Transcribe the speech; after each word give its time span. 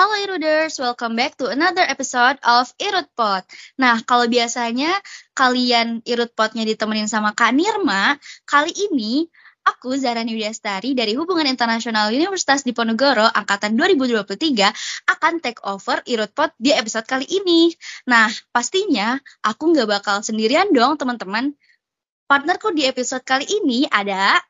Halo 0.00 0.16
Iruders, 0.16 0.80
welcome 0.80 1.12
back 1.12 1.36
to 1.36 1.52
another 1.52 1.84
episode 1.84 2.40
of 2.40 2.72
Irutpot. 2.80 3.44
Nah, 3.76 4.00
kalau 4.00 4.32
biasanya 4.32 4.96
kalian 5.36 6.00
Irutpotnya 6.08 6.64
ditemenin 6.64 7.04
sama 7.04 7.36
Kak 7.36 7.52
Nirma, 7.52 8.16
kali 8.48 8.72
ini 8.72 9.28
aku 9.60 10.00
Zara 10.00 10.24
Widyastari 10.24 10.96
dari 10.96 11.12
Hubungan 11.20 11.44
Internasional 11.44 12.16
Universitas 12.16 12.64
Diponegoro 12.64 13.28
angkatan 13.28 13.76
2023 13.76 14.72
akan 15.04 15.32
take 15.44 15.60
over 15.68 16.00
Irutpot 16.08 16.56
di 16.56 16.72
episode 16.72 17.04
kali 17.04 17.28
ini. 17.28 17.68
Nah, 18.08 18.32
pastinya 18.56 19.20
aku 19.44 19.76
nggak 19.76 20.00
bakal 20.00 20.24
sendirian 20.24 20.72
dong 20.72 20.96
teman-teman. 20.96 21.52
Partnerku 22.24 22.72
di 22.72 22.88
episode 22.88 23.20
kali 23.20 23.44
ini 23.44 23.84
ada 23.92 24.40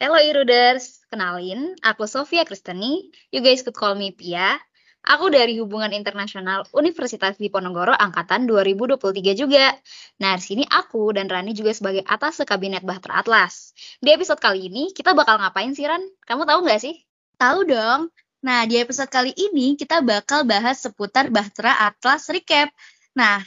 Hello 0.00 0.16
Iruders, 0.16 1.04
kenalin, 1.12 1.76
aku 1.84 2.08
Sofia 2.08 2.48
Kristeni, 2.48 3.12
you 3.28 3.44
guys 3.44 3.60
could 3.60 3.76
call 3.76 3.92
me 3.92 4.08
Pia. 4.08 4.56
Aku 5.04 5.28
dari 5.28 5.60
Hubungan 5.60 5.92
Internasional 5.92 6.64
Universitas 6.72 7.36
Diponegoro 7.36 7.92
angkatan 7.92 8.48
2023 8.48 9.36
juga. 9.36 9.76
Nah, 10.16 10.40
di 10.40 10.44
sini 10.44 10.64
aku 10.64 11.12
dan 11.12 11.28
Rani 11.28 11.52
juga 11.52 11.76
sebagai 11.76 12.00
atas 12.08 12.40
kabinet 12.40 12.80
Bahtera 12.80 13.20
Atlas. 13.20 13.76
Di 14.00 14.16
episode 14.16 14.40
kali 14.40 14.72
ini 14.72 14.96
kita 14.96 15.12
bakal 15.12 15.36
ngapain 15.36 15.76
sih 15.76 15.84
Ran? 15.84 16.00
Kamu 16.24 16.48
tahu 16.48 16.64
nggak 16.64 16.80
sih? 16.80 17.04
Tahu 17.36 17.68
dong. 17.68 18.08
Nah, 18.44 18.64
di 18.64 18.80
episode 18.80 19.12
kali 19.12 19.36
ini 19.36 19.76
kita 19.76 20.00
bakal 20.00 20.48
bahas 20.48 20.80
seputar 20.80 21.28
Bahtera 21.28 21.84
Atlas 21.84 22.24
Recap. 22.32 22.72
Nah, 23.12 23.44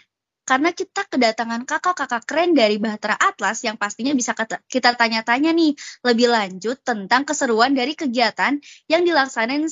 karena 0.48 0.72
kita 0.72 1.04
kedatangan 1.12 1.68
kakak-kakak 1.68 2.24
keren 2.24 2.56
dari 2.56 2.80
Bahtera 2.80 3.20
Atlas 3.20 3.60
yang 3.68 3.76
pastinya 3.76 4.16
bisa 4.16 4.32
kita 4.72 4.96
tanya-tanya 4.96 5.52
nih 5.52 5.76
lebih 6.08 6.32
lanjut 6.32 6.80
tentang 6.88 7.28
keseruan 7.28 7.76
dari 7.76 8.00
kegiatan 8.00 8.56
yang 8.88 9.04
dilaksanain 9.04 9.68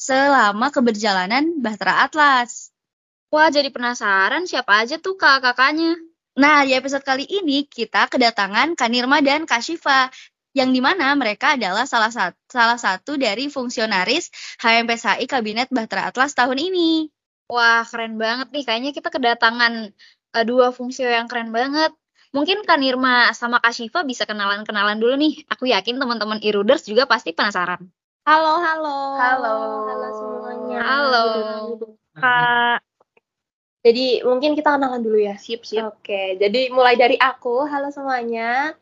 selama 0.00 0.72
keberjalanan 0.72 1.60
Bahtera 1.60 2.08
Atlas. 2.08 2.72
Wah, 3.28 3.52
jadi 3.52 3.68
penasaran 3.68 4.48
siapa 4.48 4.80
aja 4.80 4.96
tuh 4.96 5.20
kakak-kakaknya. 5.20 6.00
Nah, 6.40 6.64
di 6.64 6.72
episode 6.72 7.04
kali 7.04 7.28
ini 7.28 7.68
kita 7.68 8.08
kedatangan 8.08 8.74
Kanirma 8.74 9.20
dan 9.20 9.44
Kashifa 9.44 10.08
yang 10.54 10.70
di 10.70 10.78
mana 10.78 11.12
mereka 11.18 11.58
adalah 11.58 11.84
salah 11.84 12.14
satu, 12.14 12.38
salah 12.46 12.78
satu 12.78 13.18
dari 13.18 13.50
fungsionaris 13.50 14.30
HMPSI 14.62 15.26
Kabinet 15.26 15.68
Bahtera 15.68 16.08
Atlas 16.08 16.32
tahun 16.32 16.62
ini. 16.62 17.10
Wah, 17.50 17.84
keren 17.84 18.16
banget 18.16 18.54
nih. 18.54 18.64
Kayaknya 18.64 18.90
kita 18.96 19.12
kedatangan 19.12 19.92
dua 20.42 20.74
fungsi 20.74 21.06
yang 21.06 21.30
keren 21.30 21.54
banget. 21.54 21.94
Mungkin 22.34 22.66
Kak 22.66 22.82
Nirma 22.82 23.30
sama 23.30 23.62
Kak 23.62 23.70
Shiva 23.70 24.02
bisa 24.02 24.26
kenalan-kenalan 24.26 24.98
dulu 24.98 25.14
nih. 25.14 25.46
Aku 25.46 25.70
yakin 25.70 26.02
teman-teman 26.02 26.42
Iruders 26.42 26.82
juga 26.82 27.06
pasti 27.06 27.30
penasaran. 27.30 27.78
Halo, 28.26 28.58
halo. 28.58 28.98
Halo. 29.14 29.54
Halo 29.86 30.08
semuanya. 30.18 30.78
Halo. 30.82 31.26
Kak. 32.18 32.82
Jadi 33.86 34.26
mungkin 34.26 34.58
kita 34.58 34.74
kenalan 34.74 35.06
dulu 35.06 35.22
ya. 35.22 35.38
Sip, 35.38 35.62
sip. 35.62 35.86
Oke, 35.86 36.34
jadi 36.40 36.74
mulai 36.74 36.98
dari 36.98 37.14
aku. 37.14 37.70
Halo 37.70 37.94
semuanya 37.94 38.74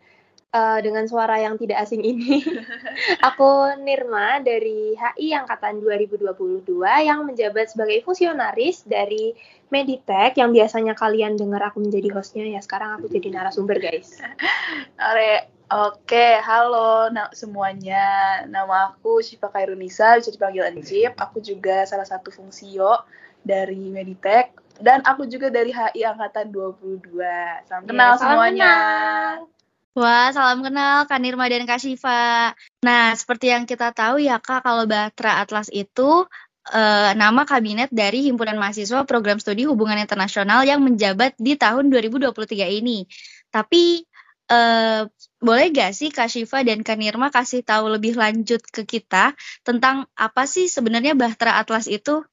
uh, 0.53 0.79
dengan 0.85 1.09
suara 1.09 1.41
yang 1.41 1.57
tidak 1.57 1.83
asing 1.83 2.05
ini. 2.05 2.45
aku 3.29 3.81
Nirma 3.83 4.39
dari 4.45 4.95
HI 4.95 5.35
Angkatan 5.35 5.81
2022 5.81 6.69
yang 7.03 7.25
menjabat 7.27 7.73
sebagai 7.73 8.05
fusionaris 8.05 8.85
dari 8.87 9.33
Meditech 9.73 10.37
yang 10.37 10.53
biasanya 10.53 10.93
kalian 10.93 11.41
dengar 11.41 11.73
aku 11.73 11.81
menjadi 11.81 12.13
hostnya 12.13 12.45
ya 12.45 12.61
sekarang 12.61 13.01
aku 13.01 13.09
jadi 13.09 13.33
narasumber 13.33 13.81
guys. 13.81 14.21
Are, 15.01 15.49
Oke, 15.73 16.37
halo 16.45 17.09
na 17.09 17.33
semuanya. 17.33 18.45
Nama 18.45 18.93
aku 18.93 19.25
Syifa 19.25 19.49
Kairunisa, 19.49 20.21
bisa 20.21 20.29
dipanggil 20.29 20.69
Anjip. 20.69 21.17
Aku 21.17 21.41
juga 21.41 21.89
salah 21.89 22.05
satu 22.05 22.29
fungsio 22.29 23.01
dari 23.41 23.89
Meditech 23.89 24.53
dan 24.85 25.01
aku 25.09 25.25
juga 25.25 25.49
dari 25.49 25.73
HI 25.73 26.05
angkatan 26.05 26.53
22. 26.53 27.17
Salam 27.65 27.89
kenal 27.89 28.13
ya, 28.13 28.21
semuanya. 28.21 28.73
Kenal. 28.77 29.62
Wah, 29.93 30.33
salam 30.33 30.65
kenal 30.65 31.05
Kak 31.05 31.21
Nirma 31.21 31.53
dan 31.53 31.69
Kak 31.69 31.77
Siva. 31.77 32.57
Nah, 32.81 33.13
seperti 33.13 33.53
yang 33.53 33.69
kita 33.69 33.93
tahu 33.93 34.25
ya 34.25 34.41
Kak, 34.41 34.65
kalau 34.65 34.89
Batra 34.89 35.45
Atlas 35.45 35.69
itu 35.69 36.25
uh, 36.73 37.11
nama 37.13 37.45
kabinet 37.45 37.93
dari 37.93 38.25
Himpunan 38.25 38.57
Mahasiswa 38.57 39.05
Program 39.05 39.37
Studi 39.37 39.69
Hubungan 39.69 40.01
Internasional 40.01 40.65
yang 40.65 40.81
menjabat 40.81 41.37
di 41.37 41.61
tahun 41.61 41.93
2023 41.93 42.33
ini. 42.81 43.05
Tapi 43.53 44.01
uh, 44.49 45.05
boleh 45.45 45.67
gak 45.69 45.93
sih 45.93 46.09
Kak 46.09 46.33
Shiva 46.33 46.65
dan 46.65 46.81
Kak 46.81 46.97
Nirma 46.97 47.29
kasih 47.29 47.61
tahu 47.61 47.93
lebih 47.93 48.17
lanjut 48.17 48.65
ke 48.65 48.89
kita 48.89 49.37
tentang 49.61 50.09
apa 50.17 50.49
sih 50.49 50.73
sebenarnya 50.73 51.13
Bahtera 51.13 51.61
Atlas 51.61 51.85
itu? 51.85 52.25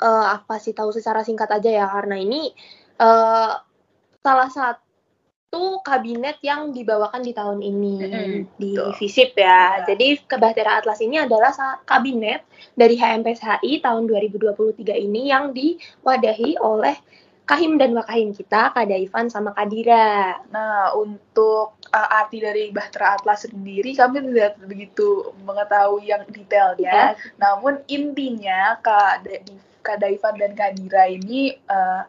Uh, 0.00 0.26
apa 0.32 0.56
sih 0.56 0.72
tahu 0.72 0.88
secara 0.96 1.20
singkat 1.28 1.52
aja 1.52 1.68
ya 1.68 1.86
karena 1.92 2.16
ini 2.16 2.56
uh, 2.96 3.52
salah 4.24 4.48
satu 4.48 4.91
itu 5.52 5.84
kabinet 5.84 6.40
yang 6.40 6.72
dibawakan 6.72 7.20
di 7.20 7.36
tahun 7.36 7.60
ini 7.60 7.94
mm-hmm. 8.00 8.56
di 8.56 8.72
FISIP 8.72 9.36
ya. 9.36 9.44
Yeah. 9.44 9.68
Jadi 9.84 10.24
Kebahtera 10.24 10.80
Atlas 10.80 11.04
ini 11.04 11.20
adalah 11.20 11.52
kabinet 11.84 12.48
dari 12.72 12.96
HMPSHI 12.96 13.84
tahun 13.84 14.08
2023 14.08 14.80
ini 14.96 15.28
yang 15.28 15.52
diwadahi 15.52 16.56
oleh 16.56 16.96
Kahim 17.44 17.76
dan 17.76 17.92
Wakahim 17.92 18.32
kita, 18.32 18.72
Kak 18.72 18.88
Ivan 18.88 19.28
sama 19.28 19.52
Kadira. 19.52 20.40
Nah, 20.48 20.96
untuk 20.96 21.76
uh, 21.92 22.08
arti 22.24 22.40
dari 22.40 22.72
Bahtera 22.72 23.20
Atlas 23.20 23.44
sendiri 23.44 23.92
kami 23.92 24.24
tidak 24.32 24.56
begitu 24.64 25.36
mengetahui 25.44 26.16
yang 26.16 26.24
detailnya. 26.32 27.12
Yeah. 27.12 27.36
Namun 27.36 27.84
intinya 27.92 28.80
Kak, 28.80 29.28
Ivan 29.84 30.34
dan 30.40 30.56
Kadira 30.56 31.12
ini 31.12 31.60
uh, 31.68 32.08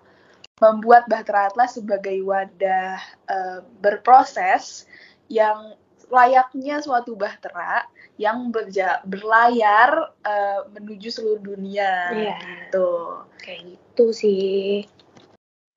membuat 0.62 1.10
Bahtera 1.10 1.50
Atlas 1.50 1.78
sebagai 1.78 2.20
wadah 2.22 3.02
uh, 3.30 3.60
berproses 3.82 4.86
yang 5.32 5.74
layaknya 6.14 6.78
suatu 6.84 7.18
bahtera 7.18 7.90
yang 8.22 8.54
berja 8.54 9.02
berlayar 9.10 10.14
uh, 10.22 10.70
menuju 10.78 11.10
seluruh 11.10 11.42
dunia 11.42 12.14
yeah. 12.14 12.38
gitu. 12.70 12.90
Kayak 13.42 13.62
gitu 13.74 14.06
sih. 14.14 14.86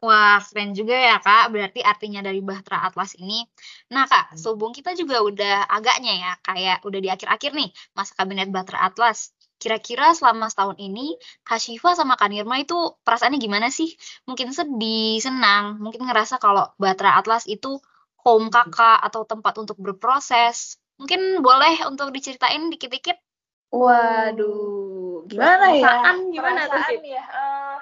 Wah, 0.05 0.39
keren 0.45 0.77
juga 0.77 0.93
ya 0.93 1.17
Kak. 1.25 1.51
Berarti 1.51 1.81
artinya 1.81 2.21
dari 2.21 2.45
Bahtera 2.45 2.85
Atlas 2.85 3.17
ini. 3.17 3.43
Nah 3.89 4.05
Kak, 4.05 4.37
subung 4.37 4.77
kita 4.77 4.93
juga 4.93 5.25
udah 5.25 5.67
agaknya 5.73 6.13
ya, 6.15 6.33
kayak 6.45 6.85
udah 6.85 7.01
di 7.01 7.09
akhir-akhir 7.09 7.57
nih 7.57 7.73
masa 7.97 8.13
kabinet 8.13 8.53
Bahtera 8.53 8.93
Atlas. 8.93 9.33
Kira-kira 9.57 10.13
selama 10.13 10.53
setahun 10.53 10.77
ini, 10.77 11.17
Kak 11.41 11.57
Syifa 11.57 11.97
sama 11.97 12.21
Kak 12.21 12.29
Nirma 12.29 12.61
itu 12.61 12.77
perasaannya 13.03 13.41
gimana 13.41 13.73
sih? 13.73 13.97
Mungkin 14.29 14.53
sedih, 14.53 15.17
senang, 15.19 15.81
mungkin 15.81 16.05
ngerasa 16.05 16.37
kalau 16.37 16.69
Batra 16.77 17.17
Atlas 17.17 17.49
itu 17.49 17.81
home 18.21 18.53
kakak 18.53 19.01
atau 19.01 19.25
tempat 19.25 19.57
untuk 19.57 19.81
berproses. 19.81 20.77
Mungkin 21.01 21.41
boleh 21.41 21.89
untuk 21.89 22.13
diceritain 22.13 22.69
dikit-dikit? 22.69 23.17
Waduh, 23.73 25.25
gimana 25.29 25.73
ya? 25.73 25.85
Perasaan 25.85 26.17
gimana 26.33 26.61
Perasaan 26.69 27.03
ya? 27.05 27.25
Uh, 27.29 27.79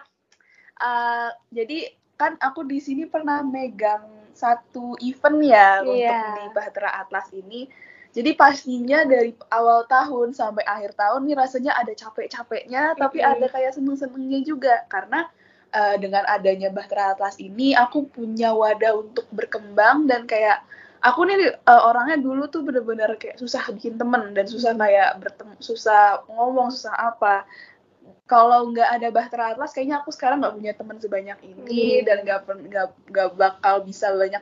uh, 0.83 1.29
jadi 1.51 1.91
kan 2.15 2.39
aku 2.39 2.63
di 2.63 2.79
sini 2.79 3.11
pernah 3.11 3.43
megang 3.43 4.07
satu 4.35 4.99
event 5.03 5.39
ya 5.43 5.83
yeah. 5.87 5.87
untuk 5.87 6.35
di 6.39 6.47
Bahtera 6.55 6.91
Atlas 7.03 7.31
ini 7.31 7.71
jadi 8.15 8.31
pastinya 8.39 9.03
dari 9.03 9.35
awal 9.51 9.83
tahun 9.91 10.39
sampai 10.39 10.63
akhir 10.63 10.95
tahun 10.95 11.27
nih 11.27 11.35
rasanya 11.35 11.75
ada 11.75 11.91
capek-capeknya, 11.99 12.83
mm 12.83 12.91
-hmm. 12.95 13.03
tapi 13.03 13.19
ada 13.19 13.47
kayak 13.51 13.75
seneng-senengnya 13.75 14.41
juga 14.47 14.87
karena 14.87 15.27
uh, 15.75 15.99
dengan 15.99 16.23
adanya 16.31 16.71
Bahtera 16.71 17.19
Atlas 17.19 17.35
ini 17.43 17.75
aku 17.75 18.07
punya 18.07 18.55
wadah 18.55 19.03
untuk 19.03 19.27
berkembang 19.35 20.07
dan 20.07 20.31
kayak 20.31 20.63
aku 21.03 21.27
nih 21.27 21.59
uh, 21.67 21.83
orangnya 21.91 22.23
dulu 22.23 22.47
tuh 22.47 22.63
bener-bener 22.63 23.19
kayak 23.19 23.37
susah 23.37 23.67
bikin 23.75 23.99
temen 23.99 24.31
dan 24.33 24.47
susah 24.47 24.79
kayak 24.79 25.19
bertemu, 25.19 25.55
susah 25.59 26.23
ngomong, 26.31 26.71
susah 26.71 26.95
apa. 26.95 27.43
Kalau 28.25 28.73
nggak 28.73 28.89
ada 28.89 29.09
Bahtera 29.13 29.53
Atlas, 29.53 29.77
kayaknya 29.77 30.01
aku 30.01 30.09
sekarang 30.15 30.41
nggak 30.41 30.57
punya 30.57 30.73
teman 30.73 30.97
sebanyak 30.97 31.39
ini 31.45 32.01
hmm. 32.01 32.05
dan 32.09 32.17
nggak 32.25 32.41
nggak 33.11 33.31
bakal 33.37 33.85
bisa 33.85 34.09
banyak 34.17 34.41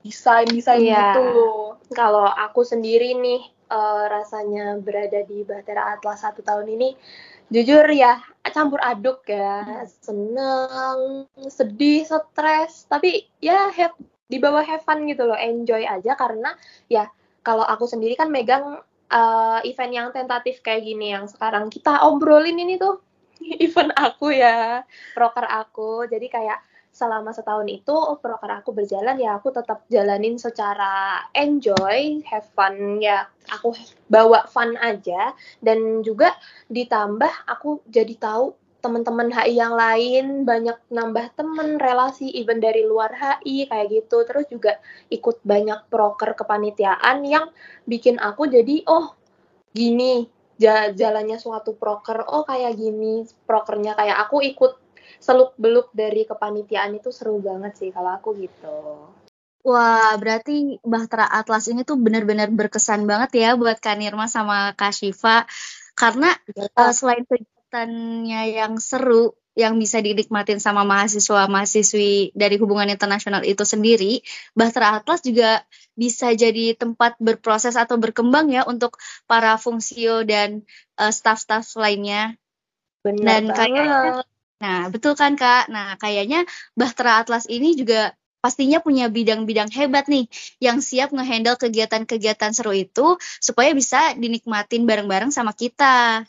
desain 0.00 0.48
desain 0.48 0.80
iya. 0.80 1.12
gitu 1.12 1.76
kalau 1.92 2.24
aku 2.24 2.64
sendiri 2.64 3.12
nih 3.18 3.40
uh, 3.70 4.04
rasanya 4.10 4.76
berada 4.80 5.22
di 5.24 5.46
Bahtera 5.46 5.96
Atlas 5.96 6.24
satu 6.24 6.40
tahun 6.40 6.66
ini 6.72 6.88
jujur 7.50 7.82
ya 7.90 8.22
campur 8.54 8.78
aduk 8.80 9.26
ya. 9.26 9.66
Hmm. 9.66 9.86
seneng 10.00 10.98
sedih 11.50 12.06
stres 12.06 12.86
tapi 12.86 13.26
ya 13.42 13.68
have, 13.74 13.94
di 14.30 14.38
bawah 14.38 14.62
have 14.62 14.86
fun 14.86 15.04
gitu 15.10 15.26
loh. 15.26 15.36
Enjoy 15.36 15.82
aja 15.82 16.14
karena 16.14 16.54
ya 16.86 17.10
kalau 17.42 17.66
aku 17.66 17.90
sendiri 17.90 18.14
kan 18.14 18.30
megang 18.30 18.80
uh, 19.10 19.58
event 19.66 19.92
yang 19.92 20.08
tentatif 20.14 20.62
kayak 20.62 20.86
gini 20.86 21.12
yang 21.12 21.26
sekarang 21.26 21.68
kita 21.68 22.06
obrolin 22.06 22.58
ini 22.58 22.78
tuh. 22.78 23.02
Event 23.64 23.96
aku 23.96 24.36
ya 24.36 24.84
proker 25.16 25.48
aku. 25.48 26.04
Jadi 26.06 26.28
kayak 26.28 26.60
selama 26.90 27.30
setahun 27.30 27.70
itu 27.70 27.94
proker 28.18 28.60
aku 28.60 28.74
berjalan 28.74 29.14
ya 29.16 29.38
aku 29.38 29.54
tetap 29.54 29.86
jalanin 29.86 30.36
secara 30.36 31.22
enjoy, 31.32 32.18
have 32.26 32.46
fun 32.52 32.98
ya 32.98 33.30
aku 33.48 33.72
bawa 34.10 34.50
fun 34.50 34.74
aja. 34.76 35.32
Dan 35.62 36.02
juga 36.02 36.34
ditambah 36.66 37.46
aku 37.46 37.86
jadi 37.86 38.14
tahu 38.18 38.58
teman-teman 38.80 39.28
HI 39.28 39.60
yang 39.60 39.76
lain 39.76 40.48
banyak 40.48 40.76
nambah 40.88 41.36
temen 41.36 41.76
relasi 41.76 42.32
even 42.32 42.64
dari 42.64 42.82
luar 42.82 43.14
HI 43.14 43.70
kayak 43.70 43.86
gitu. 43.92 44.26
Terus 44.26 44.50
juga 44.50 44.82
ikut 45.12 45.40
banyak 45.46 45.86
proker 45.88 46.34
kepanitiaan 46.34 47.22
yang 47.22 47.54
bikin 47.86 48.18
aku 48.18 48.50
jadi 48.50 48.82
oh 48.90 49.14
gini 49.70 50.26
jalannya 50.92 51.40
suatu 51.40 51.72
proker 51.72 52.28
oh 52.28 52.44
kayak 52.44 52.76
gini 52.76 53.24
prokernya 53.48 53.96
kayak 53.96 54.28
aku 54.28 54.44
ikut 54.44 54.89
seluk 55.18 55.56
beluk 55.58 55.90
dari 55.90 56.22
kepanitiaan 56.28 56.94
itu 56.94 57.10
seru 57.10 57.42
banget 57.42 57.74
sih 57.74 57.90
kalau 57.90 58.14
aku 58.14 58.36
gitu 58.38 59.08
Wah, 59.60 60.16
berarti 60.16 60.80
Bahtera 60.80 61.28
Atlas 61.28 61.68
ini 61.68 61.84
tuh 61.84 62.00
benar-benar 62.00 62.48
berkesan 62.48 63.04
banget 63.04 63.44
ya 63.44 63.48
buat 63.60 63.76
Kak 63.76 64.00
Nirma 64.00 64.24
sama 64.24 64.72
Kak 64.72 64.96
Shiva. 64.96 65.44
Karena 65.92 66.32
uh, 66.80 66.92
selain 66.96 67.28
kegiatannya 67.28 68.56
yang 68.56 68.80
seru, 68.80 69.36
yang 69.52 69.76
bisa 69.76 70.00
dinikmatin 70.00 70.64
sama 70.64 70.88
mahasiswa-mahasiswi 70.88 72.32
dari 72.32 72.56
hubungan 72.56 72.88
internasional 72.88 73.44
itu 73.44 73.68
sendiri, 73.68 74.24
Bahtera 74.56 74.96
Atlas 74.96 75.20
juga 75.20 75.60
bisa 75.92 76.32
jadi 76.32 76.72
tempat 76.72 77.20
berproses 77.20 77.76
atau 77.76 78.00
berkembang 78.00 78.48
ya 78.48 78.64
untuk 78.64 78.96
para 79.28 79.60
fungsio 79.60 80.24
dan 80.24 80.64
uh, 80.96 81.12
staff-staff 81.12 81.76
lainnya. 81.76 82.40
Benar 83.04 83.24
dan 83.28 83.42
banget. 83.52 83.56
kayaknya 83.60 83.84
Nah, 84.60 84.92
betul 84.92 85.16
kan 85.16 85.40
Kak? 85.40 85.72
Nah, 85.72 85.96
kayaknya 85.96 86.44
Bahtera 86.76 87.24
Atlas 87.24 87.48
ini 87.48 87.72
juga 87.72 88.12
pastinya 88.40 88.80
punya 88.80 89.08
bidang-bidang 89.12 89.68
hebat 89.72 90.08
nih 90.08 90.28
yang 90.60 90.80
siap 90.80 91.12
ngehandle 91.12 91.60
kegiatan-kegiatan 91.60 92.52
seru 92.56 92.72
itu 92.72 93.16
supaya 93.40 93.72
bisa 93.76 94.16
dinikmatin 94.16 94.88
bareng-bareng 94.88 95.32
sama 95.32 95.52
kita. 95.52 96.24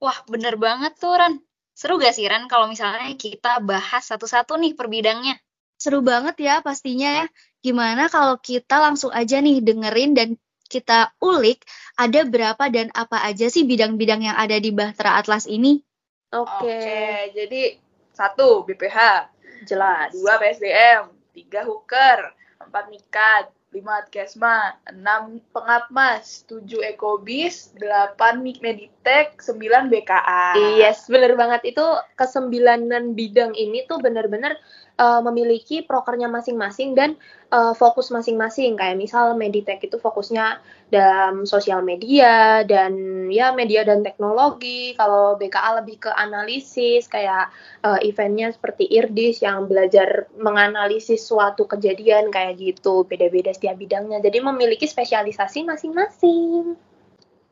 Wah, 0.00 0.18
bener 0.28 0.56
banget 0.56 0.96
tuh 0.96 1.12
Ran. 1.16 1.40
Seru 1.76 2.00
gak 2.00 2.16
sih 2.16 2.28
Ran 2.28 2.48
kalau 2.48 2.68
misalnya 2.68 3.12
kita 3.16 3.60
bahas 3.64 4.04
satu-satu 4.08 4.56
nih 4.60 4.72
per 4.76 4.88
bidangnya? 4.88 5.36
Seru 5.80 6.04
banget 6.04 6.36
ya 6.40 6.60
pastinya 6.60 7.24
ya. 7.24 7.26
Gimana 7.60 8.08
kalau 8.08 8.40
kita 8.40 8.80
langsung 8.80 9.12
aja 9.12 9.40
nih 9.40 9.60
dengerin 9.64 10.12
dan 10.16 10.28
kita 10.68 11.12
ulik 11.20 11.64
ada 11.96 12.24
berapa 12.24 12.68
dan 12.72 12.88
apa 12.96 13.20
aja 13.24 13.48
sih 13.52 13.64
bidang-bidang 13.68 14.24
yang 14.24 14.36
ada 14.36 14.56
di 14.56 14.72
Bahtera 14.72 15.20
Atlas 15.20 15.44
ini? 15.44 15.80
Oke, 16.30 16.62
okay. 16.62 17.34
jadi 17.34 17.74
satu 18.14 18.62
BPH, 18.62 19.26
jelas. 19.66 20.14
Dua 20.14 20.38
PSDM, 20.38 21.10
tiga 21.34 21.66
hooker, 21.66 22.30
empat 22.62 22.86
mikat, 22.86 23.50
lima 23.70 24.02
adkesma, 24.02 24.78
enam 24.90 25.38
pengapmas, 25.54 26.42
tujuh 26.50 26.82
ekobis, 26.86 27.74
delapan 27.78 28.42
meditek, 28.42 29.38
sembilan 29.38 29.86
BKA. 29.90 30.58
Yes, 30.78 31.06
bener 31.06 31.38
banget. 31.38 31.74
Itu 31.74 31.86
kesembilanan 32.18 33.14
bidang 33.14 33.54
ini 33.54 33.86
tuh 33.86 34.02
bener-bener 34.02 34.58
uh, 35.00 35.24
memiliki 35.24 35.80
prokernya 35.80 36.28
masing-masing 36.28 36.92
dan 36.92 37.16
uh, 37.48 37.72
fokus 37.72 38.12
masing-masing. 38.12 38.76
Kayak 38.76 39.00
misal 39.00 39.32
Meditech 39.32 39.80
itu 39.80 39.96
fokusnya 39.96 40.60
dalam 40.92 41.48
sosial 41.48 41.80
media 41.80 42.60
dan 42.68 43.26
ya 43.32 43.56
media 43.56 43.88
dan 43.88 44.04
teknologi. 44.04 44.92
Kalau 45.00 45.40
BKA 45.40 45.80
lebih 45.80 46.04
ke 46.04 46.10
analisis 46.12 47.08
kayak 47.08 47.48
uh, 47.80 47.96
eventnya 48.04 48.52
seperti 48.52 48.84
IRDIS 48.92 49.40
yang 49.40 49.64
belajar 49.64 50.28
menganalisis 50.36 51.24
suatu 51.24 51.64
kejadian 51.64 52.28
kayak 52.28 52.60
gitu. 52.60 53.08
Beda-beda 53.08 53.56
setiap 53.56 53.80
bidangnya. 53.80 54.20
Jadi 54.20 54.44
memiliki 54.44 54.84
spesialisasi 54.84 55.64
masing-masing. 55.64 56.76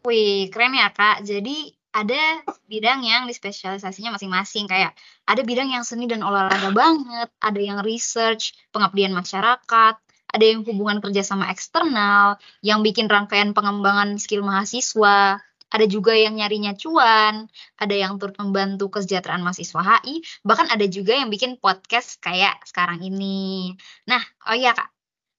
Wih, 0.05 0.53
keren 0.53 0.77
ya 0.77 0.93
Kak. 0.95 1.27
Jadi 1.27 1.78
ada 1.93 2.45
bidang 2.69 3.01
yang 3.03 3.25
dispesialisasinya 3.25 4.15
masing-masing 4.15 4.69
kayak 4.69 4.93
ada 5.25 5.41
bidang 5.43 5.73
yang 5.73 5.83
seni 5.83 6.05
dan 6.05 6.21
olahraga 6.21 6.71
banget, 6.71 7.29
ada 7.41 7.61
yang 7.61 7.81
research, 7.81 8.53
pengabdian 8.71 9.17
masyarakat, 9.17 9.95
ada 10.29 10.45
yang 10.45 10.61
hubungan 10.69 11.01
kerja 11.01 11.25
sama 11.25 11.49
eksternal, 11.49 12.37
yang 12.61 12.85
bikin 12.85 13.09
rangkaian 13.09 13.57
pengembangan 13.57 14.21
skill 14.21 14.45
mahasiswa, 14.45 15.41
ada 15.69 15.87
juga 15.89 16.17
yang 16.17 16.37
nyarinya 16.37 16.73
cuan, 16.77 17.49
ada 17.77 17.95
yang 17.97 18.17
turut 18.17 18.37
membantu 18.41 18.89
kesejahteraan 18.89 19.45
mahasiswa 19.45 19.81
HI, 19.81 20.25
bahkan 20.45 20.69
ada 20.69 20.85
juga 20.89 21.17
yang 21.17 21.29
bikin 21.29 21.61
podcast 21.61 22.21
kayak 22.21 22.61
sekarang 22.65 23.05
ini. 23.05 23.77
Nah, 24.09 24.21
oh 24.49 24.57
iya 24.57 24.73
Kak, 24.73 24.89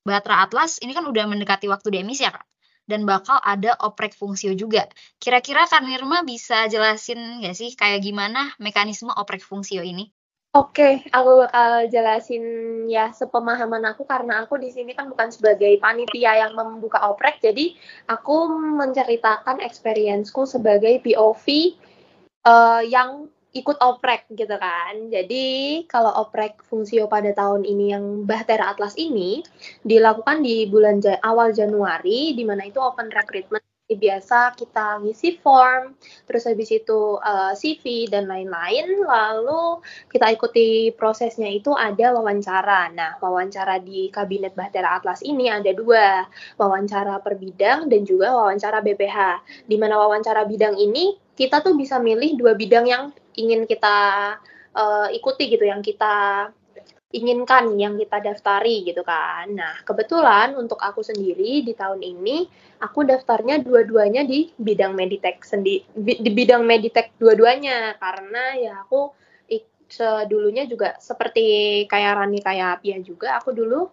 Batra 0.05 0.45
Atlas 0.45 0.81
ini 0.81 0.93
kan 0.93 1.05
udah 1.05 1.25
mendekati 1.29 1.65
waktu 1.69 2.01
demis 2.01 2.21
ya 2.21 2.33
Kak? 2.33 2.45
Dan 2.89 3.05
bakal 3.05 3.37
ada 3.45 3.77
oprek 3.85 4.17
fungsio 4.17 4.57
juga. 4.57 4.89
Kira-kira 5.21 5.69
Kak 5.69 5.85
Nirma 5.85 6.25
bisa 6.25 6.65
jelasin 6.65 7.45
nggak 7.45 7.53
sih 7.53 7.77
kayak 7.77 8.01
gimana 8.01 8.49
mekanisme 8.57 9.13
oprek 9.13 9.45
fungsio 9.45 9.85
ini? 9.85 10.09
Oke, 10.49 10.81
okay, 10.81 10.93
aku 11.13 11.45
bakal 11.45 11.93
jelasin 11.93 12.43
ya 12.89 13.13
sepemahaman 13.13 13.85
aku 13.85 14.01
karena 14.01 14.41
aku 14.41 14.57
di 14.57 14.73
sini 14.73 14.97
kan 14.97 15.05
bukan 15.05 15.29
sebagai 15.29 15.77
panitia 15.77 16.41
yang 16.41 16.57
membuka 16.57 16.97
oprek, 17.05 17.37
jadi 17.37 17.77
aku 18.09 18.49
menceritakan 18.81 19.61
experienceku 19.61 20.49
sebagai 20.49 21.05
POV 21.05 21.45
uh, 21.45 22.81
eh, 22.81 22.81
yang 22.89 23.29
ikut 23.49 23.77
oprek 23.81 24.29
gitu 24.33 24.55
kan. 24.57 25.09
Jadi 25.09 25.45
kalau 25.89 26.13
oprek 26.25 26.61
fungsio 26.65 27.09
pada 27.09 27.33
tahun 27.33 27.65
ini 27.65 27.85
yang 27.93 28.05
Bahtera 28.25 28.73
Atlas 28.73 28.93
ini 28.97 29.41
dilakukan 29.81 30.45
di 30.45 30.69
bulan 30.69 31.01
awal 31.25 31.53
Januari 31.53 32.37
di 32.37 32.43
mana 32.45 32.65
itu 32.69 32.77
open 32.77 33.09
recruitment 33.09 33.68
biasa 33.97 34.53
kita 34.53 35.01
ngisi 35.01 35.41
form, 35.41 35.97
terus 36.29 36.45
habis 36.45 36.69
itu 36.69 37.17
uh, 37.17 37.53
eh, 37.53 37.53
CV 37.57 38.05
dan 38.05 38.29
lain-lain, 38.29 39.01
lalu 39.01 39.81
kita 40.13 40.29
ikuti 40.29 40.93
prosesnya 40.93 41.49
itu 41.49 41.73
ada 41.73 42.13
wawancara. 42.13 42.93
Nah, 42.93 43.17
wawancara 43.17 43.81
di 43.81 44.13
Kabinet 44.13 44.53
Bahtera 44.53 45.01
Atlas 45.01 45.25
ini 45.25 45.49
ada 45.49 45.73
dua, 45.73 46.29
wawancara 46.61 47.17
per 47.23 47.41
bidang 47.41 47.89
dan 47.89 48.05
juga 48.05 48.29
wawancara 48.35 48.85
BPH. 48.85 49.17
Di 49.65 49.75
mana 49.81 49.97
wawancara 49.97 50.45
bidang 50.45 50.77
ini 50.77 51.17
kita 51.33 51.65
tuh 51.65 51.73
bisa 51.73 51.97
milih 51.97 52.37
dua 52.37 52.53
bidang 52.53 52.85
yang 52.85 53.03
ingin 53.39 53.63
kita 53.65 53.97
uh, 54.75 55.07
ikuti 55.09 55.49
gitu 55.49 55.65
yang 55.65 55.79
kita 55.79 56.49
inginkan 57.09 57.73
yang 57.79 57.97
kita 57.97 58.21
daftari 58.21 58.85
gitu 58.85 59.01
kan. 59.01 59.49
Nah, 59.49 59.81
kebetulan 59.81 60.53
untuk 60.53 60.77
aku 60.77 61.01
sendiri 61.01 61.65
di 61.65 61.73
tahun 61.73 62.05
ini 62.05 62.45
aku 62.85 63.01
daftarnya 63.01 63.65
dua-duanya 63.65 64.21
di 64.23 64.53
bidang 64.55 64.93
Meditech 64.93 65.41
sendi 65.41 65.81
di 65.97 66.29
bidang 66.29 66.61
Meditech 66.61 67.17
dua-duanya 67.17 67.97
karena 67.97 68.43
ya 68.55 68.73
aku 68.85 69.17
sedulunya 69.89 70.69
juga 70.69 70.93
seperti 71.01 71.83
kayak 71.89 72.21
Rani 72.21 72.39
kayak 72.45 72.85
Pia 72.85 73.01
juga 73.01 73.41
aku 73.41 73.57
dulu 73.57 73.89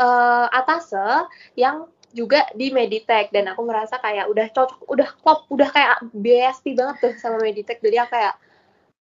uh, 0.00 0.48
atase 0.48 1.28
yang 1.60 1.84
juga 2.10 2.48
di 2.56 2.74
Meditech 2.74 3.30
dan 3.30 3.54
aku 3.54 3.62
ngerasa 3.68 4.02
kayak 4.02 4.26
udah 4.26 4.50
cocok, 4.50 4.80
udah 4.90 5.08
klop, 5.22 5.46
udah 5.46 5.70
kayak 5.70 6.02
BST 6.10 6.74
banget 6.74 6.96
tuh 6.98 7.14
sama 7.22 7.38
Meditech. 7.38 7.78
Jadi 7.78 8.02
aku 8.02 8.10
kayak 8.18 8.34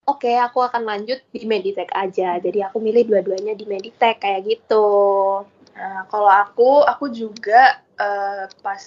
oke 0.06 0.24
okay, 0.24 0.38
aku 0.40 0.64
akan 0.64 0.84
lanjut 0.86 1.20
di 1.34 1.44
Meditech 1.44 1.92
aja. 1.92 2.40
Jadi 2.40 2.64
aku 2.64 2.78
milih 2.80 3.08
dua-duanya 3.10 3.58
di 3.58 3.66
Meditech 3.68 4.22
kayak 4.22 4.46
gitu. 4.48 4.88
Nah, 5.80 6.04
kalau 6.12 6.28
aku 6.28 6.84
aku 6.84 7.08
juga 7.12 7.80
uh, 7.96 8.46
pas 8.60 8.84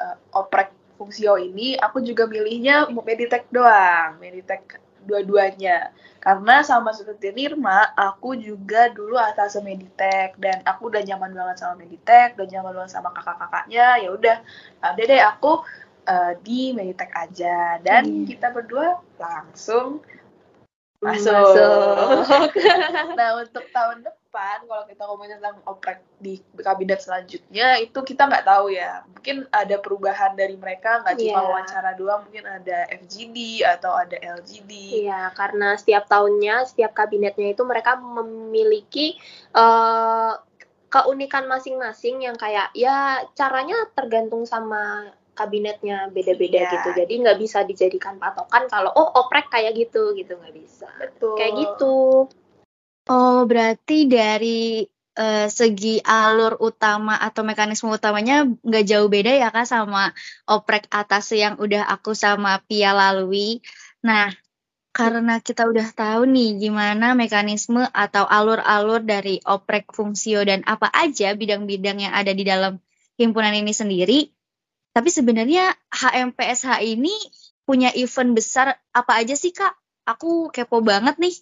uh, 0.00 0.16
oprek 0.36 0.72
fungsio 0.96 1.36
ini 1.36 1.76
aku 1.76 2.00
juga 2.00 2.24
milihnya 2.24 2.88
Meditech 2.88 3.48
doang 3.52 4.16
Meditech 4.20 4.80
dua-duanya. 5.06 5.94
Karena 6.18 6.66
sama 6.66 6.90
seperti 6.90 7.30
Nirma 7.30 7.94
aku 7.94 8.34
juga 8.34 8.90
dulu 8.90 9.14
atas 9.14 9.54
Meditech 9.62 10.34
dan 10.42 10.58
aku 10.66 10.90
udah 10.90 11.00
nyaman 11.06 11.30
banget 11.30 11.62
sama 11.62 11.78
Meditech 11.78 12.34
udah 12.34 12.48
nyaman 12.50 12.74
banget 12.82 12.92
sama 12.98 13.14
kakak-kakaknya 13.14 14.02
ya 14.02 14.08
udah. 14.10 14.36
Ada 14.82 15.02
deh 15.06 15.22
aku 15.22 15.62
uh, 16.10 16.32
di 16.42 16.74
Meditech 16.74 17.14
aja. 17.14 17.78
Dan 17.78 18.02
hmm. 18.02 18.26
kita 18.26 18.50
berdua 18.50 18.98
langsung 19.16 20.02
masuk. 21.00 21.32
masuk. 21.32 22.50
nah 23.18 23.36
untuk 23.40 23.64
tahun 23.70 24.04
depan 24.04 24.58
kalau 24.68 24.84
kita 24.84 25.02
ngomongin 25.08 25.36
tentang 25.40 25.58
oprek 25.64 26.00
di 26.20 26.40
kabinet 26.60 27.00
selanjutnya 27.00 27.80
itu 27.80 27.98
kita 28.04 28.28
nggak 28.28 28.44
tahu 28.44 28.72
ya 28.72 29.04
mungkin 29.08 29.48
ada 29.52 29.76
perubahan 29.80 30.36
dari 30.36 30.56
mereka 30.56 31.04
nggak 31.04 31.16
cuma 31.20 31.40
yeah. 31.40 31.44
wawancara 31.44 31.90
doang 31.96 32.24
mungkin 32.28 32.44
ada 32.44 32.88
FGD 32.92 33.64
atau 33.64 33.96
ada 33.96 34.16
LGD 34.16 34.72
iya 35.04 35.08
yeah, 35.08 35.26
karena 35.32 35.76
setiap 35.76 36.08
tahunnya 36.08 36.68
setiap 36.68 36.92
kabinetnya 36.92 37.52
itu 37.52 37.62
mereka 37.64 37.96
memiliki 37.96 39.16
uh, 39.56 40.36
keunikan 40.86 41.50
masing-masing 41.50 42.24
yang 42.24 42.36
kayak 42.38 42.70
ya 42.72 43.26
caranya 43.34 43.76
tergantung 43.92 44.46
sama 44.46 45.12
kabinetnya 45.36 46.08
beda-beda 46.08 46.64
yeah. 46.64 46.72
gitu. 46.72 46.88
Jadi 46.96 47.12
nggak 47.20 47.38
bisa 47.38 47.62
dijadikan 47.68 48.16
patokan 48.16 48.64
kalau 48.72 48.88
oh 48.96 49.20
oprek 49.20 49.52
kayak 49.52 49.76
gitu 49.76 50.16
gitu. 50.16 50.40
Nggak 50.40 50.54
bisa. 50.56 50.88
Betul. 50.96 51.36
Kayak 51.36 51.54
gitu. 51.60 51.96
Oh 53.06 53.40
berarti 53.44 54.08
dari 54.08 54.82
uh, 55.14 55.46
segi 55.46 56.00
alur 56.02 56.58
utama 56.58 57.20
atau 57.20 57.42
mekanisme 57.44 57.92
utamanya 57.92 58.42
nggak 58.44 58.84
jauh 58.88 59.06
beda 59.06 59.32
ya 59.36 59.48
kak 59.54 59.68
sama 59.68 60.10
oprek 60.48 60.88
atas 60.90 61.30
yang 61.36 61.60
udah 61.60 61.86
aku 61.86 62.16
sama 62.16 62.58
Pia 62.64 62.96
lalui. 62.96 63.60
Nah 64.02 64.32
karena 64.96 65.44
kita 65.44 65.68
udah 65.68 65.92
tahu 65.92 66.24
nih 66.24 66.56
gimana 66.56 67.12
mekanisme 67.12 67.84
atau 67.92 68.24
alur-alur 68.24 69.04
dari 69.04 69.44
oprek 69.44 69.92
fungsio 69.92 70.40
dan 70.40 70.64
apa 70.64 70.88
aja 70.88 71.36
bidang-bidang 71.36 72.00
yang 72.00 72.16
ada 72.16 72.32
di 72.32 72.48
dalam 72.48 72.80
himpunan 73.20 73.52
ini 73.52 73.76
sendiri. 73.76 74.18
Tapi 74.96 75.12
sebenarnya 75.12 75.76
HMPSH 75.92 76.80
ini 76.80 77.12
punya 77.68 77.92
event 77.92 78.32
besar 78.32 78.80
apa 78.96 79.12
aja 79.20 79.36
sih 79.36 79.52
kak? 79.52 79.76
Aku 80.08 80.48
kepo 80.48 80.80
banget 80.80 81.20
nih. 81.20 81.36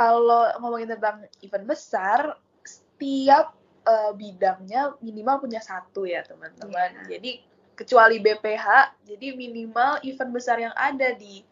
Kalau 0.00 0.48
ngomongin 0.64 0.96
tentang 0.96 1.28
event 1.44 1.68
besar, 1.68 2.40
setiap 2.64 3.52
uh, 3.84 4.16
bidangnya 4.16 4.96
minimal 5.04 5.44
punya 5.44 5.60
satu 5.60 6.08
ya 6.08 6.24
teman-teman. 6.24 7.04
Yeah. 7.04 7.20
Jadi 7.20 7.30
kecuali 7.76 8.24
BPH, 8.24 8.96
jadi 9.04 9.36
minimal 9.36 10.00
event 10.00 10.32
besar 10.32 10.56
yang 10.64 10.72
ada 10.72 11.12
di 11.12 11.44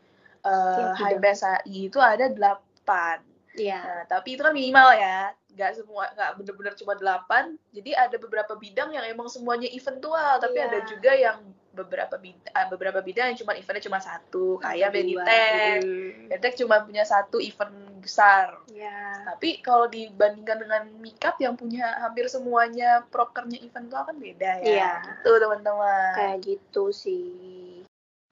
uh, 0.48 0.96
HMPSI 0.96 1.92
itu 1.92 2.00
ada 2.00 2.32
delapan. 2.32 3.20
Iya. 3.56 3.80
Nah, 3.80 4.04
tapi 4.08 4.36
itu 4.36 4.42
kan 4.42 4.54
minimal 4.56 4.88
ya, 4.96 5.32
nggak 5.52 5.70
semua 5.76 6.08
nggak 6.16 6.30
benar-benar 6.40 6.74
cuma 6.76 6.92
delapan. 6.96 7.44
Jadi 7.72 7.90
ada 7.92 8.16
beberapa 8.16 8.56
bidang 8.56 8.96
yang 8.96 9.04
emang 9.08 9.28
semuanya 9.28 9.68
eventual, 9.68 10.40
tapi 10.40 10.56
yeah. 10.56 10.68
ada 10.68 10.78
juga 10.88 11.12
yang 11.12 11.38
beberapa 11.72 12.20
bidang, 12.20 12.52
eh, 12.52 12.66
beberapa 12.68 13.00
bidang 13.00 13.32
yang 13.32 13.38
cuma 13.40 13.56
eventnya 13.56 13.88
cuma 13.88 14.00
satu, 14.00 14.60
kayak 14.60 14.92
Benitech. 14.92 15.80
Benitech 16.28 16.54
cuma 16.60 16.84
punya 16.84 17.04
satu 17.04 17.40
event 17.40 17.72
besar. 18.02 18.58
Yeah. 18.68 19.24
Tapi 19.30 19.62
kalau 19.62 19.86
dibandingkan 19.86 20.58
dengan 20.58 20.82
Mikap 20.98 21.38
yang 21.38 21.54
punya 21.54 22.02
hampir 22.02 22.26
semuanya 22.26 23.06
prokernya 23.08 23.62
event 23.62 23.88
itu 23.88 23.94
kan 23.94 24.16
beda 24.18 24.52
ya. 24.60 24.68
Yeah. 24.68 24.96
Gitu 25.06 25.30
teman-teman. 25.38 26.12
Kayak 26.18 26.38
gitu 26.44 26.84
sih. 26.90 27.61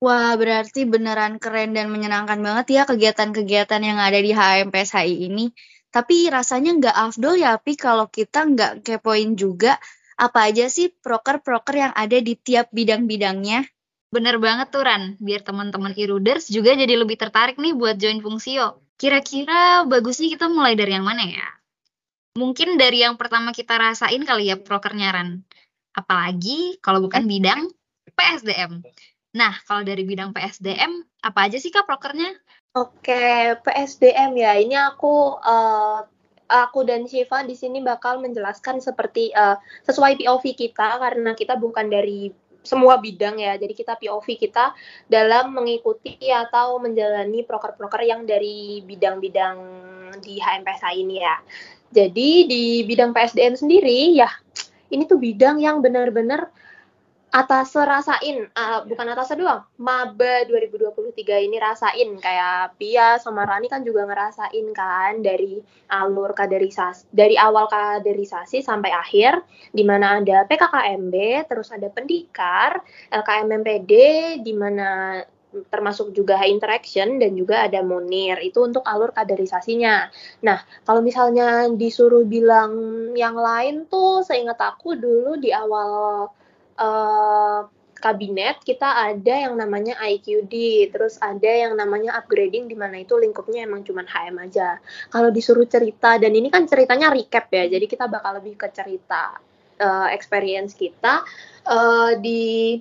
Wah, 0.00 0.32
berarti 0.40 0.88
beneran 0.88 1.36
keren 1.36 1.76
dan 1.76 1.92
menyenangkan 1.92 2.40
banget 2.40 2.66
ya 2.72 2.82
kegiatan-kegiatan 2.88 3.82
yang 3.84 4.00
ada 4.00 4.16
di 4.16 4.32
HMPSHI 4.32 5.28
ini. 5.28 5.52
Tapi 5.92 6.32
rasanya 6.32 6.72
nggak 6.80 6.96
afdol 6.96 7.36
ya, 7.36 7.60
Pi, 7.60 7.76
kalau 7.76 8.08
kita 8.08 8.48
nggak 8.48 8.72
kepoin 8.80 9.36
juga 9.36 9.76
apa 10.16 10.48
aja 10.48 10.72
sih 10.72 10.88
proker-proker 10.88 11.74
yang 11.76 11.92
ada 11.92 12.16
di 12.16 12.32
tiap 12.32 12.72
bidang-bidangnya. 12.72 13.68
Bener 14.08 14.40
banget 14.40 14.72
tuh, 14.72 14.88
Ran. 14.88 15.20
Biar 15.20 15.44
teman-teman 15.44 15.92
e-readers 15.92 16.48
juga 16.48 16.72
jadi 16.72 16.96
lebih 16.96 17.20
tertarik 17.20 17.60
nih 17.60 17.76
buat 17.76 18.00
join 18.00 18.24
Fungsio. 18.24 18.80
Kira-kira 18.96 19.84
bagusnya 19.84 20.32
kita 20.32 20.48
mulai 20.48 20.80
dari 20.80 20.96
yang 20.96 21.04
mana 21.04 21.28
ya? 21.28 21.48
Mungkin 22.40 22.80
dari 22.80 23.04
yang 23.04 23.20
pertama 23.20 23.52
kita 23.52 23.76
rasain 23.76 24.24
kali 24.24 24.48
ya 24.48 24.56
prokernya, 24.56 25.12
Ran. 25.12 25.44
Apalagi 25.92 26.80
kalau 26.80 27.04
bukan 27.04 27.28
bidang 27.28 27.68
PSDM. 28.16 28.80
Nah, 29.30 29.54
kalau 29.62 29.86
dari 29.86 30.02
bidang 30.02 30.34
PSDM, 30.34 31.06
apa 31.22 31.46
aja 31.46 31.56
sih 31.60 31.70
Kak 31.70 31.86
prokernya? 31.86 32.34
Oke, 32.74 33.54
PSDM 33.62 34.34
ya. 34.38 34.58
Ini 34.58 34.76
aku 34.90 35.38
uh, 35.38 36.02
aku 36.50 36.82
dan 36.82 37.06
Shiva 37.06 37.46
di 37.46 37.54
sini 37.54 37.78
bakal 37.82 38.18
menjelaskan 38.18 38.82
seperti 38.82 39.30
uh, 39.34 39.58
sesuai 39.86 40.18
POV 40.18 40.44
kita 40.54 40.98
karena 40.98 41.34
kita 41.38 41.54
bukan 41.58 41.90
dari 41.90 42.34
semua 42.66 42.98
bidang 42.98 43.38
ya. 43.38 43.54
Jadi 43.58 43.74
kita 43.74 43.98
POV 43.98 44.26
kita 44.38 44.74
dalam 45.06 45.54
mengikuti 45.54 46.18
atau 46.30 46.78
menjalani 46.82 47.46
proker-proker 47.46 48.02
yang 48.02 48.26
dari 48.26 48.82
bidang-bidang 48.86 49.56
di 50.22 50.38
HMPSA 50.42 50.90
ini 50.94 51.22
ya. 51.22 51.38
Jadi 51.90 52.46
di 52.46 52.64
bidang 52.86 53.10
PSDM 53.10 53.58
sendiri 53.58 54.14
ya 54.14 54.30
ini 54.90 55.06
tuh 55.06 55.18
bidang 55.22 55.62
yang 55.62 55.80
benar-benar 55.80 56.50
atas 57.30 57.78
rasain 57.78 58.50
uh, 58.58 58.82
bukan 58.86 59.06
atas 59.14 59.30
doang 59.38 59.62
maba 59.78 60.42
2023 60.50 61.46
ini 61.46 61.56
rasain 61.62 62.10
kayak 62.18 62.74
Pia 62.74 63.22
sama 63.22 63.46
Rani 63.46 63.70
kan 63.70 63.86
juga 63.86 64.02
ngerasain 64.02 64.66
kan 64.74 65.22
dari 65.22 65.62
alur 65.94 66.34
kaderisasi 66.34 67.06
dari 67.14 67.38
awal 67.38 67.70
kaderisasi 67.70 68.66
sampai 68.66 68.90
akhir 68.90 69.46
di 69.70 69.86
mana 69.86 70.18
ada 70.18 70.42
PKKMB 70.50 71.46
terus 71.46 71.70
ada 71.70 71.86
pendikar 71.86 72.82
LKMMPD 73.14 73.92
di 74.42 74.52
mana 74.54 75.22
termasuk 75.50 76.14
juga 76.14 76.38
high 76.38 76.50
interaction 76.50 77.18
dan 77.18 77.34
juga 77.34 77.66
ada 77.66 77.82
monir 77.82 78.38
itu 78.38 78.62
untuk 78.62 78.86
alur 78.86 79.10
kaderisasinya. 79.10 80.06
Nah, 80.46 80.62
kalau 80.86 81.02
misalnya 81.02 81.66
disuruh 81.74 82.22
bilang 82.22 82.70
yang 83.18 83.34
lain 83.34 83.90
tuh 83.90 84.22
seingat 84.22 84.62
aku 84.62 84.94
dulu 84.94 85.34
di 85.42 85.50
awal 85.50 86.30
uh, 86.80 87.68
kabinet 88.00 88.64
kita 88.64 88.88
ada 88.88 89.34
yang 89.46 89.54
namanya 89.60 90.00
IQD, 90.00 90.88
terus 90.88 91.20
ada 91.20 91.46
yang 91.46 91.76
namanya 91.76 92.16
upgrading 92.16 92.66
di 92.66 92.74
mana 92.74 93.04
itu 93.04 93.12
lingkupnya 93.14 93.68
emang 93.68 93.84
cuma 93.84 94.02
HM 94.08 94.40
aja. 94.40 94.80
Kalau 95.12 95.28
disuruh 95.28 95.68
cerita 95.68 96.16
dan 96.16 96.32
ini 96.32 96.48
kan 96.48 96.64
ceritanya 96.64 97.12
recap 97.12 97.52
ya, 97.52 97.68
jadi 97.68 97.84
kita 97.84 98.08
bakal 98.08 98.40
lebih 98.40 98.56
ke 98.56 98.72
cerita 98.72 99.36
uh, 99.78 100.08
experience 100.10 100.72
kita 100.72 101.20
uh, 101.68 102.16
di 102.16 102.80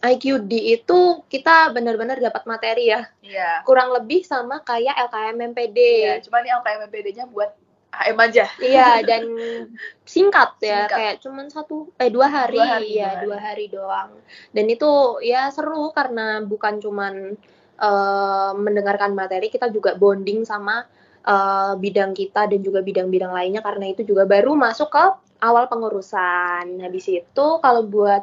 IQD 0.00 0.80
itu 0.80 0.98
kita 1.28 1.76
benar-benar 1.76 2.16
dapat 2.16 2.48
materi 2.48 2.88
ya. 2.88 3.04
Iya. 3.20 3.66
Kurang 3.68 3.92
lebih 3.92 4.24
sama 4.24 4.64
kayak 4.64 4.96
LKM 5.10 5.52
MPD. 5.52 5.78
Iya, 5.78 6.14
cuma 6.24 6.40
nih 6.40 6.56
LKM 6.56 6.80
MPD-nya 6.88 7.24
buat 7.28 7.52
HM 7.90 8.18
aja. 8.18 8.46
Iya 8.62 9.02
dan 9.02 9.22
singkat 10.06 10.56
ya 10.62 10.86
singkat. 10.86 10.98
kayak 10.98 11.16
cuman 11.22 11.46
satu 11.50 11.90
eh 11.98 12.10
dua 12.10 12.30
hari, 12.30 12.58
dua 12.58 12.66
hari 12.66 12.90
ya 12.96 13.10
dua 13.22 13.38
hari. 13.38 13.66
doang. 13.66 14.10
Dan 14.54 14.70
itu 14.70 15.18
ya 15.22 15.50
seru 15.50 15.90
karena 15.90 16.40
bukan 16.46 16.78
cuman 16.78 17.34
uh, 17.80 18.52
mendengarkan 18.54 19.12
materi 19.12 19.50
kita 19.50 19.68
juga 19.74 19.98
bonding 19.98 20.46
sama 20.46 20.86
uh, 21.26 21.74
bidang 21.76 22.14
kita 22.14 22.46
dan 22.46 22.60
juga 22.62 22.80
bidang-bidang 22.80 23.32
lainnya 23.34 23.60
karena 23.60 23.90
itu 23.90 24.06
juga 24.06 24.24
baru 24.24 24.54
masuk 24.54 24.88
ke 24.92 25.04
awal 25.42 25.66
pengurusan. 25.66 26.78
Habis 26.78 27.06
itu 27.10 27.46
kalau 27.58 27.82
buat 27.88 28.22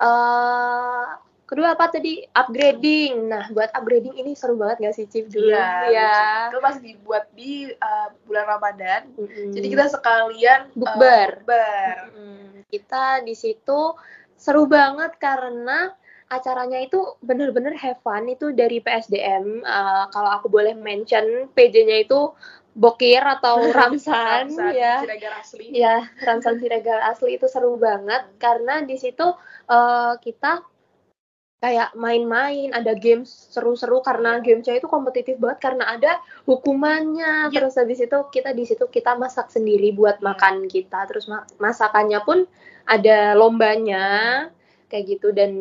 uh, 0.00 1.23
Kedua 1.54 1.78
apa 1.78 1.86
tadi? 1.86 2.18
Upgrading. 2.34 3.30
Nah, 3.30 3.46
buat 3.54 3.70
upgrading 3.70 4.18
ini 4.18 4.34
seru 4.34 4.58
banget 4.58 4.90
gak 4.90 4.94
sih, 4.98 5.06
Cip? 5.06 5.30
Dulu? 5.30 5.54
Iya. 5.54 5.86
Ya. 5.86 6.14
Itu 6.50 6.58
pas 6.58 6.82
dibuat 6.82 7.30
di 7.30 7.70
uh, 7.70 8.10
bulan 8.26 8.58
Ramadan. 8.58 9.06
Mm 9.14 9.22
-hmm. 9.22 9.50
Jadi 9.54 9.66
kita 9.70 9.86
sekalian 9.86 10.74
bukber. 10.74 11.30
Uh, 11.30 11.46
bukber. 11.46 11.94
Mm 12.10 12.26
-hmm. 12.26 12.50
Kita 12.66 13.22
di 13.22 13.38
situ 13.38 13.94
seru 14.34 14.66
banget 14.66 15.14
karena 15.22 15.94
acaranya 16.26 16.82
itu 16.82 17.14
bener-bener 17.22 17.78
have 17.78 18.02
fun 18.02 18.26
itu 18.26 18.50
dari 18.50 18.82
PSDM. 18.82 19.62
Uh, 19.62 20.10
kalau 20.10 20.34
aku 20.34 20.50
boleh 20.50 20.74
mention 20.74 21.46
PJ-nya 21.54 22.02
itu 22.02 22.34
Bokir 22.74 23.22
atau 23.22 23.62
Ramsan, 23.78 24.50
Ramsan 24.50 24.74
ya. 24.74 24.98
Siregar 25.06 25.32
asli. 25.38 25.70
Ya, 25.70 26.10
Ramsan 26.18 26.58
Siregar 26.58 26.98
asli 27.06 27.38
itu 27.38 27.46
seru 27.46 27.78
banget 27.78 28.26
karena 28.42 28.82
di 28.82 28.98
situ 28.98 29.30
uh, 29.70 30.18
kita 30.18 30.66
kayak 31.64 31.96
main-main, 31.96 32.76
ada 32.76 32.92
games 32.92 33.48
seru-seru 33.48 34.04
karena 34.04 34.36
iya. 34.36 34.44
gamesnya 34.44 34.76
itu 34.76 34.84
kompetitif 34.84 35.40
banget 35.40 35.64
karena 35.64 35.96
ada 35.96 36.20
hukumannya. 36.44 37.48
Yeah. 37.48 37.56
Terus 37.56 37.80
habis 37.80 38.04
itu 38.04 38.18
kita 38.28 38.52
di 38.52 38.68
situ 38.68 38.84
kita 38.84 39.16
masak 39.16 39.48
sendiri 39.48 39.96
buat 39.96 40.20
yeah. 40.20 40.28
makan 40.28 40.68
kita. 40.68 41.08
Terus 41.08 41.24
masakannya 41.56 42.20
pun 42.20 42.44
ada 42.84 43.32
lombanya 43.32 44.04
kayak 44.92 45.16
gitu 45.16 45.32
dan 45.32 45.52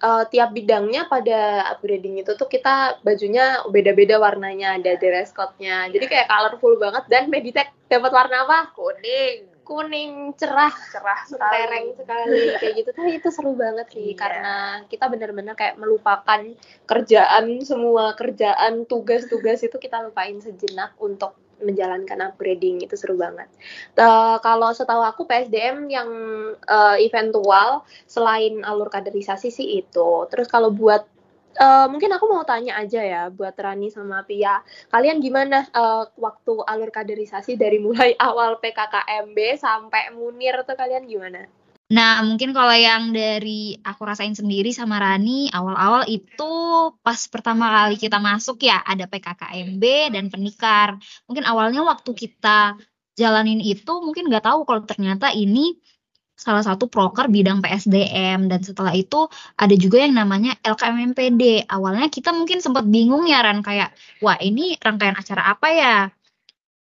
uh, 0.00 0.24
tiap 0.32 0.56
bidangnya 0.56 1.12
pada 1.12 1.68
upgrading 1.76 2.24
itu 2.24 2.32
tuh 2.40 2.48
kita 2.48 3.04
bajunya 3.04 3.60
beda-beda 3.68 4.16
warnanya, 4.16 4.80
ada 4.80 4.96
dress 4.96 5.36
code-nya. 5.36 5.92
Jadi 5.92 6.08
kayak 6.08 6.32
colorful 6.32 6.80
banget 6.80 7.04
dan 7.12 7.28
Meditech 7.28 7.68
dapat 7.92 8.16
warna 8.16 8.48
apa? 8.48 8.72
Kuning 8.72 9.53
kuning 9.64 10.36
cerah 10.36 10.70
cerah 10.92 11.20
sekali 11.24 11.96
sekali 11.96 12.40
kayak 12.60 12.74
gitu 12.76 12.90
tapi 12.92 13.10
itu 13.16 13.28
seru 13.32 13.56
banget 13.56 13.88
sih 13.90 14.12
iya. 14.12 14.18
karena 14.20 14.56
kita 14.86 15.08
benar-benar 15.08 15.56
kayak 15.56 15.80
melupakan 15.80 16.40
kerjaan 16.84 17.64
semua 17.64 18.12
kerjaan 18.14 18.84
tugas-tugas 18.84 19.64
itu 19.64 19.76
kita 19.80 20.04
lupain 20.04 20.36
sejenak 20.38 20.92
untuk 21.00 21.34
menjalankan 21.62 22.18
upgrading 22.30 22.82
itu 22.82 22.98
seru 22.98 23.14
banget. 23.14 23.46
Uh, 23.94 24.36
kalau 24.42 24.74
setahu 24.74 25.00
aku 25.00 25.24
PSDM 25.24 25.86
yang 25.86 26.10
uh, 26.66 26.96
eventual 26.98 27.86
selain 28.10 28.60
alur 28.66 28.90
kaderisasi 28.90 29.54
sih 29.54 29.80
itu. 29.80 30.26
Terus 30.28 30.50
kalau 30.50 30.74
buat 30.74 31.06
Uh, 31.54 31.86
mungkin 31.86 32.10
aku 32.10 32.26
mau 32.26 32.42
tanya 32.42 32.74
aja 32.82 32.98
ya 32.98 33.22
buat 33.30 33.54
Rani 33.54 33.86
sama 33.90 34.26
Pia. 34.26 34.58
Kalian 34.90 35.22
gimana 35.22 35.66
uh, 35.70 36.10
waktu 36.18 36.60
alur 36.66 36.90
kaderisasi 36.90 37.54
dari 37.54 37.78
mulai 37.78 38.18
awal 38.28 38.58
PKKMB 38.58 39.38
sampai 39.58 40.10
Munir 40.10 40.66
tuh 40.66 40.74
kalian 40.74 41.06
gimana? 41.06 41.46
Nah, 41.94 42.24
mungkin 42.24 42.56
kalau 42.56 42.72
yang 42.72 43.12
dari 43.12 43.76
aku 43.78 44.02
rasain 44.08 44.32
sendiri 44.32 44.72
sama 44.72 44.96
Rani, 44.98 45.52
awal-awal 45.52 46.08
itu 46.08 46.52
pas 47.04 47.20
pertama 47.28 47.70
kali 47.70 48.00
kita 48.00 48.16
masuk 48.18 48.64
ya, 48.64 48.80
ada 48.82 49.04
PKKMB 49.04 49.84
dan 50.16 50.32
penikar. 50.32 50.96
Mungkin 51.28 51.44
awalnya 51.44 51.84
waktu 51.84 52.10
kita 52.16 52.80
jalanin 53.14 53.60
itu, 53.60 53.92
mungkin 54.00 54.26
nggak 54.26 54.48
tahu 54.48 54.64
kalau 54.64 54.82
ternyata 54.88 55.30
ini 55.30 55.76
salah 56.44 56.60
satu 56.60 56.92
proker 56.92 57.32
bidang 57.32 57.64
PSDM 57.64 58.52
dan 58.52 58.60
setelah 58.60 58.92
itu 58.92 59.32
ada 59.56 59.72
juga 59.80 60.04
yang 60.04 60.12
namanya 60.12 60.52
LKMMPD. 60.60 61.64
Awalnya 61.72 62.12
kita 62.12 62.36
mungkin 62.36 62.60
sempat 62.60 62.84
bingung 62.84 63.24
ya 63.24 63.40
Ran 63.40 63.64
kayak 63.64 63.96
wah 64.20 64.36
ini 64.36 64.76
rangkaian 64.76 65.16
acara 65.16 65.56
apa 65.56 65.68
ya? 65.72 65.96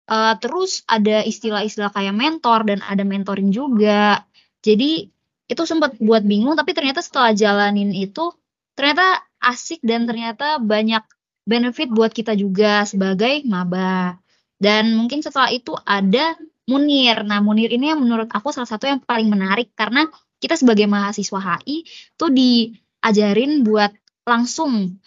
Uh, 0.07 0.39
terus 0.39 0.87
ada 0.87 1.27
istilah-istilah 1.27 1.91
kayak 1.91 2.15
mentor 2.15 2.71
dan 2.71 2.79
ada 2.87 3.03
mentoring 3.03 3.51
juga. 3.51 4.23
Jadi 4.63 5.11
itu 5.51 5.63
sempat 5.67 5.99
buat 5.99 6.23
bingung 6.23 6.55
tapi 6.55 6.71
ternyata 6.71 7.03
setelah 7.03 7.35
jalanin 7.35 7.91
itu 7.91 8.31
ternyata 8.79 9.27
asik 9.43 9.83
dan 9.83 10.07
ternyata 10.07 10.63
banyak 10.63 11.03
benefit 11.43 11.91
buat 11.91 12.15
kita 12.15 12.39
juga 12.39 12.87
sebagai 12.87 13.43
maba. 13.43 14.23
Dan 14.55 14.95
mungkin 14.95 15.19
setelah 15.19 15.51
itu 15.51 15.75
ada 15.83 16.39
Munir. 16.69 17.25
Nah, 17.25 17.41
Munir 17.41 17.73
ini 17.73 17.89
yang 17.89 18.05
menurut 18.05 18.29
aku 18.29 18.53
salah 18.53 18.69
satu 18.69 18.85
yang 18.85 19.01
paling 19.01 19.27
menarik 19.33 19.73
karena 19.73 20.05
kita 20.39 20.55
sebagai 20.55 20.85
mahasiswa 20.85 21.41
HI 21.41 21.89
tuh 22.15 22.31
diajarin 22.31 23.65
buat 23.65 23.91
langsung 24.29 25.01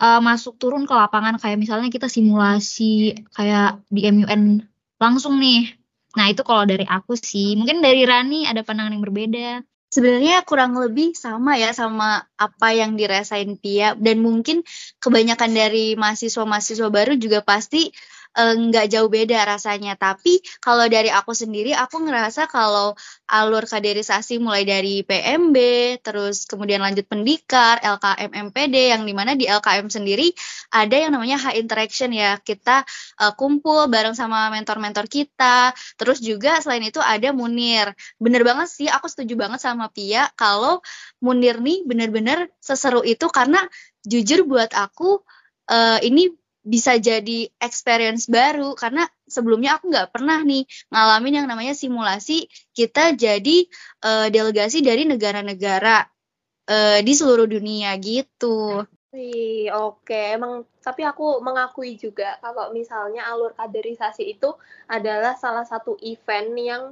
uh, 0.00 0.20
masuk 0.24 0.56
turun 0.56 0.88
ke 0.88 0.94
lapangan 0.96 1.36
kayak 1.36 1.60
misalnya 1.60 1.92
kita 1.92 2.08
simulasi 2.08 3.12
kayak 3.36 3.84
di 3.92 4.08
MUN 4.08 4.64
langsung 4.96 5.36
nih. 5.36 5.76
Nah, 6.16 6.28
itu 6.32 6.40
kalau 6.44 6.64
dari 6.64 6.84
aku 6.88 7.16
sih. 7.16 7.56
Mungkin 7.60 7.84
dari 7.84 8.04
Rani 8.08 8.48
ada 8.48 8.64
pandangan 8.64 8.92
yang 8.96 9.04
berbeda. 9.04 9.48
Sebenarnya 9.92 10.40
kurang 10.48 10.72
lebih 10.72 11.12
sama 11.12 11.60
ya 11.60 11.76
sama 11.76 12.24
apa 12.40 12.72
yang 12.72 12.96
dirasain 12.96 13.60
Pia 13.60 13.92
dan 13.92 14.24
mungkin 14.24 14.64
kebanyakan 14.96 15.52
dari 15.52 15.92
mahasiswa-mahasiswa 16.00 16.88
baru 16.88 17.20
juga 17.20 17.44
pasti 17.44 17.92
nggak 18.36 18.86
jauh 18.88 19.08
beda 19.12 19.44
rasanya. 19.44 19.94
Tapi 19.96 20.40
kalau 20.60 20.88
dari 20.88 21.12
aku 21.12 21.36
sendiri, 21.36 21.76
aku 21.76 22.00
ngerasa 22.00 22.48
kalau 22.48 22.96
alur 23.28 23.64
kaderisasi 23.68 24.40
mulai 24.40 24.64
dari 24.64 25.04
PMB, 25.04 25.56
terus 26.00 26.48
kemudian 26.48 26.80
lanjut 26.80 27.04
pendikar, 27.08 27.80
LKM 27.80 28.52
MPD, 28.52 28.76
yang 28.96 29.02
di 29.04 29.12
mana 29.12 29.36
di 29.36 29.44
LKM 29.48 29.88
sendiri 29.92 30.32
ada 30.72 30.96
yang 30.96 31.12
namanya 31.12 31.36
high 31.40 31.60
interaction 31.60 32.12
ya. 32.12 32.40
Kita 32.40 32.84
uh, 33.20 33.32
kumpul 33.36 33.88
bareng 33.92 34.16
sama 34.16 34.48
mentor-mentor 34.52 35.08
kita. 35.08 35.76
Terus 36.00 36.20
juga 36.24 36.60
selain 36.64 36.84
itu 36.84 37.00
ada 37.00 37.30
Munir. 37.36 37.92
Bener 38.16 38.42
banget 38.44 38.68
sih, 38.72 38.88
aku 38.88 39.08
setuju 39.08 39.36
banget 39.36 39.60
sama 39.60 39.92
Pia 39.92 40.28
kalau 40.36 40.80
Munir 41.20 41.60
nih 41.60 41.84
bener-bener 41.84 42.48
seseru 42.58 43.04
itu 43.04 43.28
karena 43.28 43.62
jujur 44.02 44.42
buat 44.48 44.74
aku 44.74 45.22
uh, 45.70 45.98
ini 46.02 46.41
bisa 46.62 46.94
jadi 46.94 47.50
experience 47.58 48.30
baru 48.30 48.78
karena 48.78 49.06
sebelumnya 49.26 49.78
aku 49.78 49.90
nggak 49.90 50.14
pernah 50.14 50.38
nih 50.46 50.62
ngalamin 50.94 51.42
yang 51.42 51.46
namanya 51.50 51.74
simulasi 51.74 52.46
kita 52.70 53.18
jadi 53.18 53.66
uh, 54.06 54.30
delegasi 54.30 54.78
dari 54.78 55.02
negara-negara 55.02 56.06
uh, 56.70 56.98
di 57.02 57.12
seluruh 57.12 57.50
dunia 57.50 57.98
gitu. 57.98 58.86
Oke. 59.12 59.68
Okay. 60.08 60.38
Emang 60.38 60.64
tapi 60.80 61.04
aku 61.04 61.42
mengakui 61.44 62.00
juga 62.00 62.40
kalau 62.40 62.72
misalnya 62.72 63.28
alur 63.28 63.52
kaderisasi 63.52 64.38
itu 64.38 64.54
adalah 64.88 65.36
salah 65.36 65.68
satu 65.68 66.00
event 66.00 66.50
yang 66.56 66.82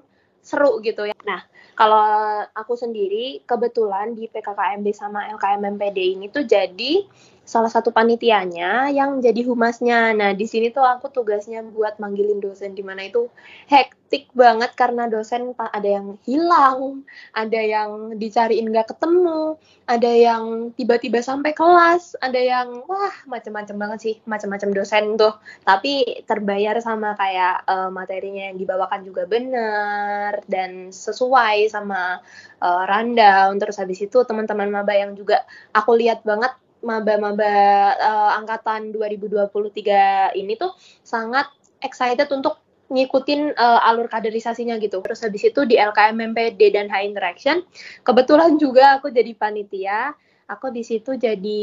seru 0.40 0.80
gitu 0.80 1.08
ya. 1.08 1.16
Nah, 1.24 1.44
kalau 1.76 2.04
aku 2.52 2.76
sendiri 2.76 3.44
kebetulan 3.44 4.16
di 4.16 4.28
PKKMB 4.28 4.86
sama 4.92 5.28
LKMMPD 5.36 5.98
ini 6.16 6.26
tuh 6.32 6.44
jadi 6.44 7.04
salah 7.50 7.66
satu 7.66 7.90
panitianya 7.90 8.94
yang 8.94 9.18
jadi 9.18 9.42
humasnya. 9.42 10.14
Nah, 10.14 10.30
di 10.38 10.46
sini 10.46 10.70
tuh 10.70 10.86
aku 10.86 11.10
tugasnya 11.10 11.66
buat 11.66 11.98
manggilin 11.98 12.38
dosen 12.38 12.78
di 12.78 12.86
mana 12.86 13.10
itu 13.10 13.26
hektik 13.66 14.30
banget 14.38 14.70
karena 14.78 15.10
dosen 15.10 15.50
ada 15.58 15.88
yang 15.90 16.14
hilang, 16.22 17.02
ada 17.34 17.58
yang 17.58 18.14
dicariin 18.14 18.70
nggak 18.70 18.94
ketemu, 18.94 19.58
ada 19.90 20.10
yang 20.14 20.70
tiba-tiba 20.78 21.18
sampai 21.26 21.50
kelas, 21.50 22.14
ada 22.22 22.38
yang 22.38 22.86
wah 22.86 23.18
macam-macam 23.26 23.76
banget 23.82 23.98
sih, 23.98 24.14
macam-macam 24.30 24.70
dosen 24.70 25.18
tuh. 25.18 25.34
Tapi 25.66 26.22
terbayar 26.30 26.78
sama 26.78 27.18
kayak 27.18 27.66
uh, 27.66 27.90
materinya 27.90 28.54
yang 28.54 28.62
dibawakan 28.62 29.02
juga 29.02 29.26
benar 29.26 30.38
dan 30.46 30.94
sesuai 30.94 31.66
sama 31.66 32.22
uh, 32.62 32.82
rundown. 32.86 33.58
Terus 33.58 33.82
habis 33.82 33.98
itu 33.98 34.22
teman-teman 34.22 34.70
maba 34.70 34.94
yang 34.94 35.18
juga 35.18 35.42
aku 35.74 35.98
lihat 35.98 36.22
banget 36.22 36.54
maba-maba 36.80 37.94
uh, 37.96 38.30
angkatan 38.40 38.92
2023 38.92 40.36
ini 40.36 40.56
tuh 40.56 40.72
sangat 41.04 41.48
excited 41.80 42.28
untuk 42.32 42.60
ngikutin 42.90 43.54
uh, 43.54 43.86
alur 43.86 44.10
kaderisasinya 44.10 44.76
gitu. 44.82 44.98
Terus 45.00 45.22
habis 45.22 45.46
itu 45.46 45.62
di 45.64 45.78
LKM 45.78 46.34
MPD 46.34 46.74
dan 46.74 46.90
High 46.90 47.06
Interaction, 47.06 47.62
kebetulan 48.02 48.58
juga 48.58 48.98
aku 48.98 49.08
jadi 49.14 49.32
panitia. 49.38 50.12
Aku 50.50 50.74
di 50.74 50.82
situ 50.82 51.14
jadi 51.14 51.62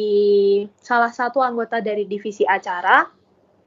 salah 0.80 1.12
satu 1.12 1.44
anggota 1.44 1.84
dari 1.84 2.08
divisi 2.08 2.48
acara 2.48 3.04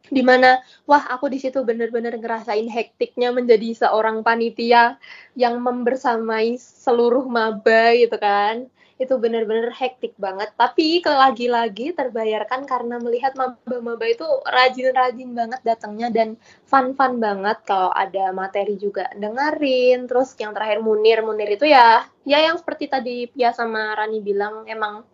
di 0.08 0.24
mana 0.24 0.58
wah 0.88 1.06
aku 1.12 1.28
di 1.28 1.36
situ 1.36 1.60
bener-bener 1.60 2.16
ngerasain 2.16 2.64
hektiknya 2.66 3.30
menjadi 3.30 3.86
seorang 3.86 4.24
panitia 4.24 4.96
yang 5.36 5.60
membersamai 5.60 6.56
seluruh 6.56 7.28
maba 7.28 7.94
gitu 7.94 8.16
kan 8.16 8.66
itu 9.00 9.16
benar-benar 9.16 9.72
hektik 9.72 10.12
banget. 10.20 10.52
Tapi 10.60 11.00
lagi-lagi 11.00 11.96
terbayarkan 11.96 12.68
karena 12.68 13.00
melihat 13.00 13.32
maba-maba 13.32 14.04
itu 14.04 14.28
rajin-rajin 14.44 15.32
banget 15.32 15.60
datangnya 15.64 16.12
dan 16.12 16.28
fun-fun 16.68 17.16
banget. 17.16 17.64
Kalau 17.64 17.88
ada 17.96 18.28
materi 18.36 18.76
juga 18.76 19.08
dengerin. 19.16 20.04
Terus 20.04 20.36
yang 20.36 20.52
terakhir 20.52 20.84
Munir. 20.84 21.24
Munir 21.24 21.48
itu 21.48 21.64
ya 21.64 22.04
ya 22.28 22.38
yang 22.44 22.60
seperti 22.60 22.92
tadi 22.92 23.16
Pia 23.32 23.56
sama 23.56 23.96
Rani 23.96 24.20
bilang 24.20 24.68
emang 24.68 25.08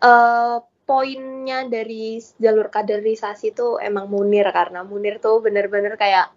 uh, 0.00 0.56
poinnya 0.88 1.68
dari 1.68 2.16
jalur 2.40 2.72
kaderisasi 2.72 3.52
itu 3.52 3.76
emang 3.76 4.08
Munir. 4.08 4.48
Karena 4.56 4.80
Munir 4.88 5.20
tuh 5.20 5.44
bener-bener 5.44 6.00
kayak 6.00 6.32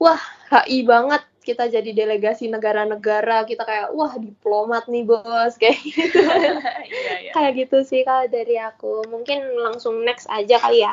wah 0.00 0.22
HI 0.48 0.88
banget 0.88 1.20
kita 1.48 1.64
jadi 1.72 1.96
delegasi 1.96 2.52
negara-negara 2.52 3.48
kita 3.48 3.64
kayak 3.64 3.96
wah 3.96 4.12
diplomat 4.20 4.84
nih 4.92 5.08
bos. 5.08 5.56
Kayak 5.60 5.80
gitu. 5.80 6.20
Iya, 6.88 7.14
iya. 7.20 7.32
kayak 7.36 7.52
gitu 7.64 7.78
sih 7.84 8.00
kalau 8.04 8.28
dari 8.28 8.56
aku. 8.56 9.04
Mungkin 9.08 9.44
langsung 9.60 10.04
next 10.04 10.28
aja 10.28 10.60
kali 10.60 10.84
ya. 10.84 10.92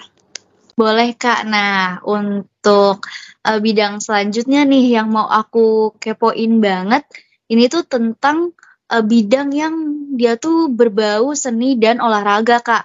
Boleh 0.75 1.15
kak. 1.15 1.47
Nah 1.47 2.03
untuk 2.03 3.03
uh, 3.43 3.59
bidang 3.59 4.03
selanjutnya 4.03 4.67
nih 4.67 4.99
yang 4.99 5.07
mau 5.11 5.27
aku 5.27 5.95
kepoin 5.99 6.59
banget 6.59 7.07
ini 7.47 7.71
tuh 7.71 7.87
tentang 7.87 8.51
uh, 8.91 9.03
bidang 9.03 9.55
yang 9.55 9.75
dia 10.19 10.35
tuh 10.35 10.67
berbau 10.67 11.31
seni 11.35 11.79
dan 11.79 12.03
olahraga 12.03 12.59
kak. 12.59 12.83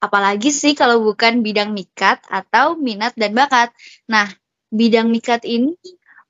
Apalagi 0.00 0.52
sih 0.52 0.76
kalau 0.76 1.00
bukan 1.00 1.40
bidang 1.40 1.72
mikat 1.72 2.20
atau 2.28 2.76
minat 2.76 3.16
dan 3.16 3.32
bakat. 3.32 3.72
Nah 4.12 4.28
bidang 4.68 5.08
mikat 5.08 5.48
ini 5.48 5.72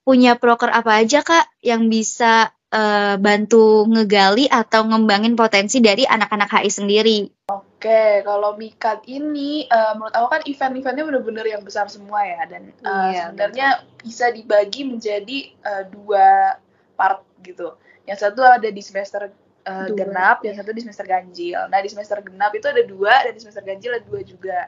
punya 0.05 0.37
proker 0.37 0.69
apa 0.69 1.01
aja 1.01 1.25
kak 1.25 1.49
yang 1.65 1.89
bisa 1.89 2.53
uh, 2.69 3.17
bantu 3.17 3.89
ngegali 3.89 4.45
atau 4.47 4.85
ngembangin 4.85 5.33
potensi 5.35 5.81
dari 5.81 6.05
anak-anak 6.05 6.51
HI 6.53 6.71
sendiri? 6.71 7.19
Oke, 7.49 8.21
kalau 8.25 8.57
Mikat 8.57 9.05
ini 9.09 9.65
uh, 9.69 9.97
menurut 9.97 10.15
aku 10.17 10.29
kan 10.29 10.43
event-eventnya 10.45 11.05
bener-bener 11.09 11.47
yang 11.57 11.63
besar 11.65 11.89
semua 11.89 12.25
ya 12.25 12.45
dan 12.49 12.73
uh, 12.85 13.13
iya, 13.13 13.23
sebenarnya 13.33 13.69
bisa 14.01 14.29
dibagi 14.33 14.85
menjadi 14.85 15.39
uh, 15.65 15.85
dua 15.89 16.61
part 16.97 17.25
gitu. 17.41 17.77
Yang 18.05 18.29
satu 18.29 18.41
ada 18.45 18.69
di 18.69 18.83
semester 18.85 19.33
uh, 19.65 19.89
genap, 19.93 20.45
yang 20.45 20.57
satu 20.57 20.73
di 20.73 20.81
semester 20.85 21.09
ganjil. 21.09 21.61
Nah 21.73 21.81
di 21.81 21.89
semester 21.89 22.21
genap 22.21 22.53
itu 22.53 22.69
ada 22.69 22.83
dua 22.85 23.25
dan 23.25 23.33
di 23.33 23.41
semester 23.41 23.65
ganjil 23.65 23.97
ada 23.97 24.05
dua 24.05 24.21
juga. 24.25 24.59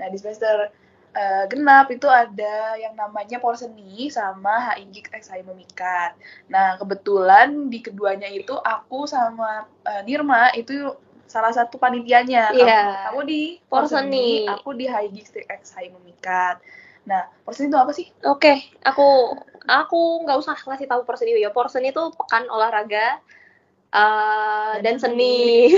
Nah 0.00 0.06
di 0.08 0.16
semester 0.20 0.72
uh, 1.12 1.44
genap 1.48 1.88
itu 1.92 2.08
ada 2.08 2.76
yang 2.80 2.96
namanya 2.96 3.38
Porseni 3.38 4.08
sama 4.08 4.72
HIG 4.72 5.08
X 5.12 5.32
Memikat. 5.44 6.16
Nah, 6.48 6.76
kebetulan 6.80 7.68
di 7.68 7.84
keduanya 7.84 8.28
itu 8.28 8.56
aku 8.56 9.04
sama 9.04 9.68
uh, 9.84 10.02
Nirma 10.04 10.52
itu 10.56 10.92
salah 11.28 11.52
satu 11.52 11.80
panitianya. 11.80 12.52
Yeah. 12.52 13.08
Kamu, 13.08 13.24
kamu 13.24 13.28
di 13.28 13.42
Porseni, 13.68 14.48
aku 14.48 14.76
di 14.76 14.84
HIG 14.88 15.48
X 15.48 15.76
Memikat. 15.76 16.60
Nah, 17.08 17.28
Porseni 17.44 17.72
itu 17.72 17.78
apa 17.78 17.92
sih? 17.96 18.06
Oke, 18.28 18.52
okay, 18.52 18.56
aku 18.84 19.36
aku 19.68 20.26
nggak 20.26 20.38
usah 20.38 20.56
kasih 20.56 20.88
tahu 20.88 21.04
Porseni 21.08 21.40
ya. 21.40 21.52
Porseni 21.52 21.92
itu 21.92 22.02
pekan 22.16 22.48
olahraga 22.48 23.20
uh, 23.92 24.74
dan 24.80 24.96
seni. 24.98 25.76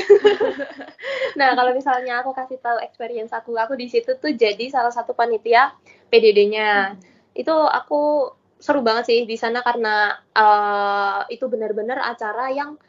nah, 1.38 1.52
kalau 1.58 1.74
misalnya 1.74 2.22
aku 2.22 2.32
kasih 2.32 2.58
tahu 2.62 2.78
experience 2.80 3.34
aku, 3.34 3.58
aku 3.58 3.74
di 3.74 3.90
situ 3.90 4.16
tuh 4.16 4.32
jadi 4.32 4.70
salah 4.70 4.94
satu 4.94 5.12
panitia 5.12 5.74
PDD-nya. 6.08 6.94
Hmm. 6.94 7.00
Itu 7.34 7.52
aku 7.52 8.32
seru 8.62 8.80
banget 8.80 9.04
sih 9.10 9.18
di 9.28 9.36
sana 9.36 9.60
karena 9.60 10.16
uh, 10.32 11.26
itu 11.28 11.44
benar-benar 11.50 12.00
acara 12.00 12.48
yang 12.54 12.80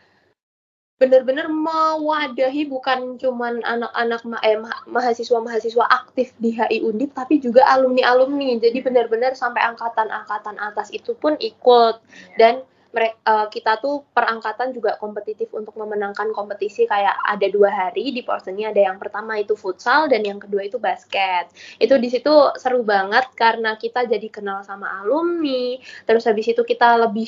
benar-benar 0.96 1.52
mewadahi 1.52 2.72
bukan 2.72 3.20
cuman 3.20 3.60
anak-anak 3.68 4.22
ma 4.24 4.40
eh, 4.48 4.56
mahasiswa-mahasiswa 4.88 5.84
aktif 5.92 6.32
di 6.40 6.56
HI 6.56 6.88
Undip 6.88 7.12
tapi 7.12 7.44
juga 7.44 7.68
alumni-alumni. 7.68 8.56
Jadi 8.64 8.80
benar-benar 8.80 9.36
sampai 9.36 9.60
angkatan-angkatan 9.76 10.56
atas 10.56 10.96
itu 10.96 11.12
pun 11.20 11.36
ikut 11.44 12.00
yeah. 12.00 12.38
dan 12.40 12.54
uh, 13.04 13.48
kita 13.52 13.84
tuh 13.84 14.08
perangkatan 14.16 14.72
juga 14.72 14.96
kompetitif 14.96 15.52
untuk 15.52 15.76
memenangkan 15.76 16.32
kompetisi. 16.32 16.88
Kayak 16.88 17.20
ada 17.28 17.48
dua 17.52 17.70
hari 17.72 18.16
di 18.16 18.24
porsennya 18.24 18.72
ada 18.72 18.82
yang 18.92 18.98
pertama 19.02 19.36
itu 19.36 19.60
futsal 19.60 20.08
dan 20.08 20.24
yang 20.24 20.40
kedua 20.40 20.64
itu 20.64 20.80
basket. 20.80 21.52
Itu 21.80 22.00
di 22.00 22.08
situ 22.08 22.32
seru 22.56 22.88
banget 22.88 23.28
karena 23.36 23.76
kita 23.76 24.08
jadi 24.08 24.28
kenal 24.32 24.64
sama 24.64 25.04
alumni 25.04 25.78
terus 26.08 26.26
habis 26.26 26.48
itu 26.48 26.62
kita 26.64 26.96
lebih 27.00 27.28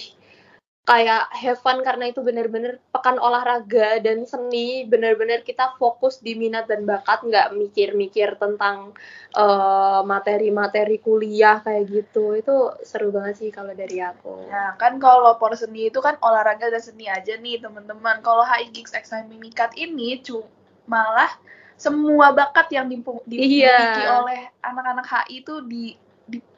kayak 0.88 1.28
have 1.36 1.60
fun 1.60 1.84
karena 1.84 2.08
itu 2.08 2.24
bener-bener 2.24 2.80
pekan 2.96 3.20
olahraga 3.20 4.00
dan 4.00 4.24
seni 4.24 4.88
bener-bener 4.88 5.44
kita 5.44 5.76
fokus 5.76 6.24
di 6.24 6.40
minat 6.40 6.72
dan 6.72 6.88
bakat 6.88 7.28
nggak 7.28 7.52
mikir-mikir 7.60 8.40
tentang 8.40 8.96
eh, 9.36 10.02
materi-materi 10.08 11.04
kuliah 11.04 11.60
kayak 11.60 11.92
gitu. 11.92 12.40
Itu 12.40 12.80
seru 12.88 13.12
banget 13.12 13.44
sih 13.44 13.52
kalau 13.52 13.76
dari 13.76 14.00
aku. 14.00 14.48
Nah 14.48 14.80
kan 14.80 14.96
kalau 14.96 15.36
por 15.36 15.52
seni 15.60 15.92
itu 15.92 16.00
kan 16.00 16.16
olahraga 16.24 16.72
dan 16.72 16.80
seni 16.80 17.12
aja 17.12 17.36
nih 17.36 17.60
teman-teman. 17.60 18.24
Kalau 18.24 18.48
HI 18.48 18.72
Gigs 18.72 18.96
Exam 18.96 19.28
Mimikat 19.28 19.76
ini 19.76 20.24
cuma 20.24 20.48
malah 20.88 21.30
semua 21.78 22.34
bakat 22.34 22.74
yang 22.74 22.90
dimiliki 22.90 23.62
iya. 23.62 24.18
oleh 24.18 24.50
anak-anak 24.66 25.06
HI 25.06 25.46
itu 25.46 25.62
di 25.68 25.94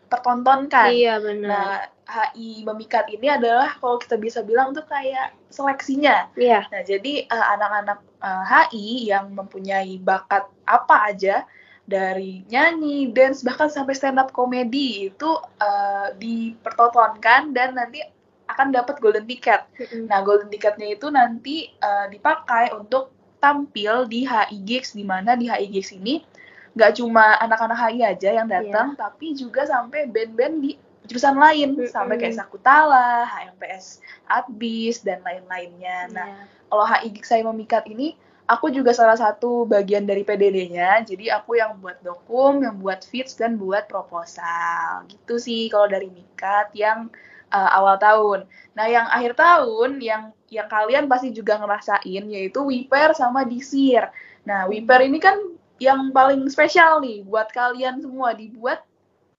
dipertontonkan. 0.09 0.89
Iya 0.89 1.21
benar. 1.21 1.53
Nah, 1.53 1.77
HI 2.09 2.65
Memikat 2.65 3.05
ini 3.13 3.29
adalah 3.29 3.77
kalau 3.77 4.01
kita 4.01 4.17
bisa 4.17 4.41
bilang 4.41 4.73
tuh 4.73 4.81
kayak 4.89 5.37
seleksinya. 5.53 6.33
Iya. 6.33 6.65
Nah, 6.73 6.81
jadi 6.81 7.29
uh, 7.29 7.45
anak-anak 7.53 7.99
uh, 8.25 8.43
HI 8.49 9.13
yang 9.13 9.29
mempunyai 9.37 10.01
bakat 10.01 10.49
apa 10.65 11.13
aja 11.13 11.45
dari 11.85 12.41
nyanyi, 12.49 13.13
dance, 13.13 13.45
bahkan 13.45 13.69
sampai 13.69 13.93
stand 13.93 14.17
up 14.17 14.33
komedi 14.33 15.13
itu 15.13 15.29
uh, 15.61 16.09
dipertontonkan 16.17 17.53
dan 17.53 17.77
nanti 17.77 18.01
akan 18.49 18.73
dapat 18.73 18.97
golden 18.97 19.29
ticket. 19.29 19.69
Mm-hmm. 19.77 20.09
Nah, 20.09 20.25
golden 20.25 20.49
ticketnya 20.49 20.97
itu 20.97 21.13
nanti 21.13 21.69
uh, 21.85 22.09
dipakai 22.09 22.73
untuk 22.73 23.13
tampil 23.37 24.09
di 24.09 24.25
HI 24.25 24.57
Gigs 24.65 24.97
di 24.97 25.05
mana 25.05 25.37
di 25.37 25.45
HI 25.45 25.69
Gigs 25.69 25.93
ini 25.93 26.25
nggak 26.73 26.91
cuma 27.01 27.37
anak-anak 27.41 27.77
HI 27.77 28.01
aja 28.05 28.29
yang 28.33 28.47
datang, 28.49 28.93
yeah. 28.93 28.99
tapi 28.99 29.33
juga 29.33 29.65
sampai 29.65 30.09
band-band 30.09 30.55
di 30.61 30.71
jurusan 31.09 31.37
lain, 31.41 31.73
mm 31.73 31.85
-hmm. 31.85 31.93
sampai 31.93 32.15
kayak 32.21 32.37
Sakutala, 32.37 33.25
HMPS 33.25 34.05
Adbis 34.29 35.01
dan 35.01 35.25
lain-lainnya. 35.25 36.09
Yeah. 36.09 36.13
Nah, 36.13 36.29
kalau 36.69 36.85
HI 36.85 37.09
saya 37.25 37.41
memikat 37.49 37.89
ini, 37.89 38.13
aku 38.49 38.73
juga 38.73 38.93
salah 38.97 39.17
satu 39.17 39.69
bagian 39.69 40.09
dari 40.09 40.25
PDD-nya. 40.25 41.05
Jadi 41.05 41.29
aku 41.29 41.61
yang 41.61 41.77
buat 41.77 42.01
dokum, 42.01 42.65
yang 42.65 42.81
buat 42.81 43.05
fits 43.05 43.37
dan 43.37 43.61
buat 43.61 43.85
proposal. 43.85 45.05
Gitu 45.05 45.37
sih 45.37 45.69
kalau 45.69 45.85
dari 45.85 46.09
Mikat 46.09 46.73
yang 46.73 47.13
uh, 47.53 47.69
awal 47.77 48.01
tahun. 48.01 48.49
Nah, 48.73 48.85
yang 48.89 49.05
akhir 49.05 49.37
tahun 49.37 50.01
yang 50.01 50.33
yang 50.49 50.65
kalian 50.65 51.05
pasti 51.05 51.29
juga 51.29 51.61
ngerasain 51.61 52.25
yaitu 52.25 52.65
Wiper 52.65 53.13
sama 53.13 53.45
Disir. 53.45 54.09
Nah, 54.49 54.65
Wiper 54.65 55.05
ini 55.05 55.21
kan 55.21 55.37
yang 55.79 56.11
paling 56.11 56.45
spesial 56.51 56.99
nih 56.99 57.23
buat 57.23 57.49
kalian 57.51 58.03
semua 58.03 58.35
dibuat 58.35 58.83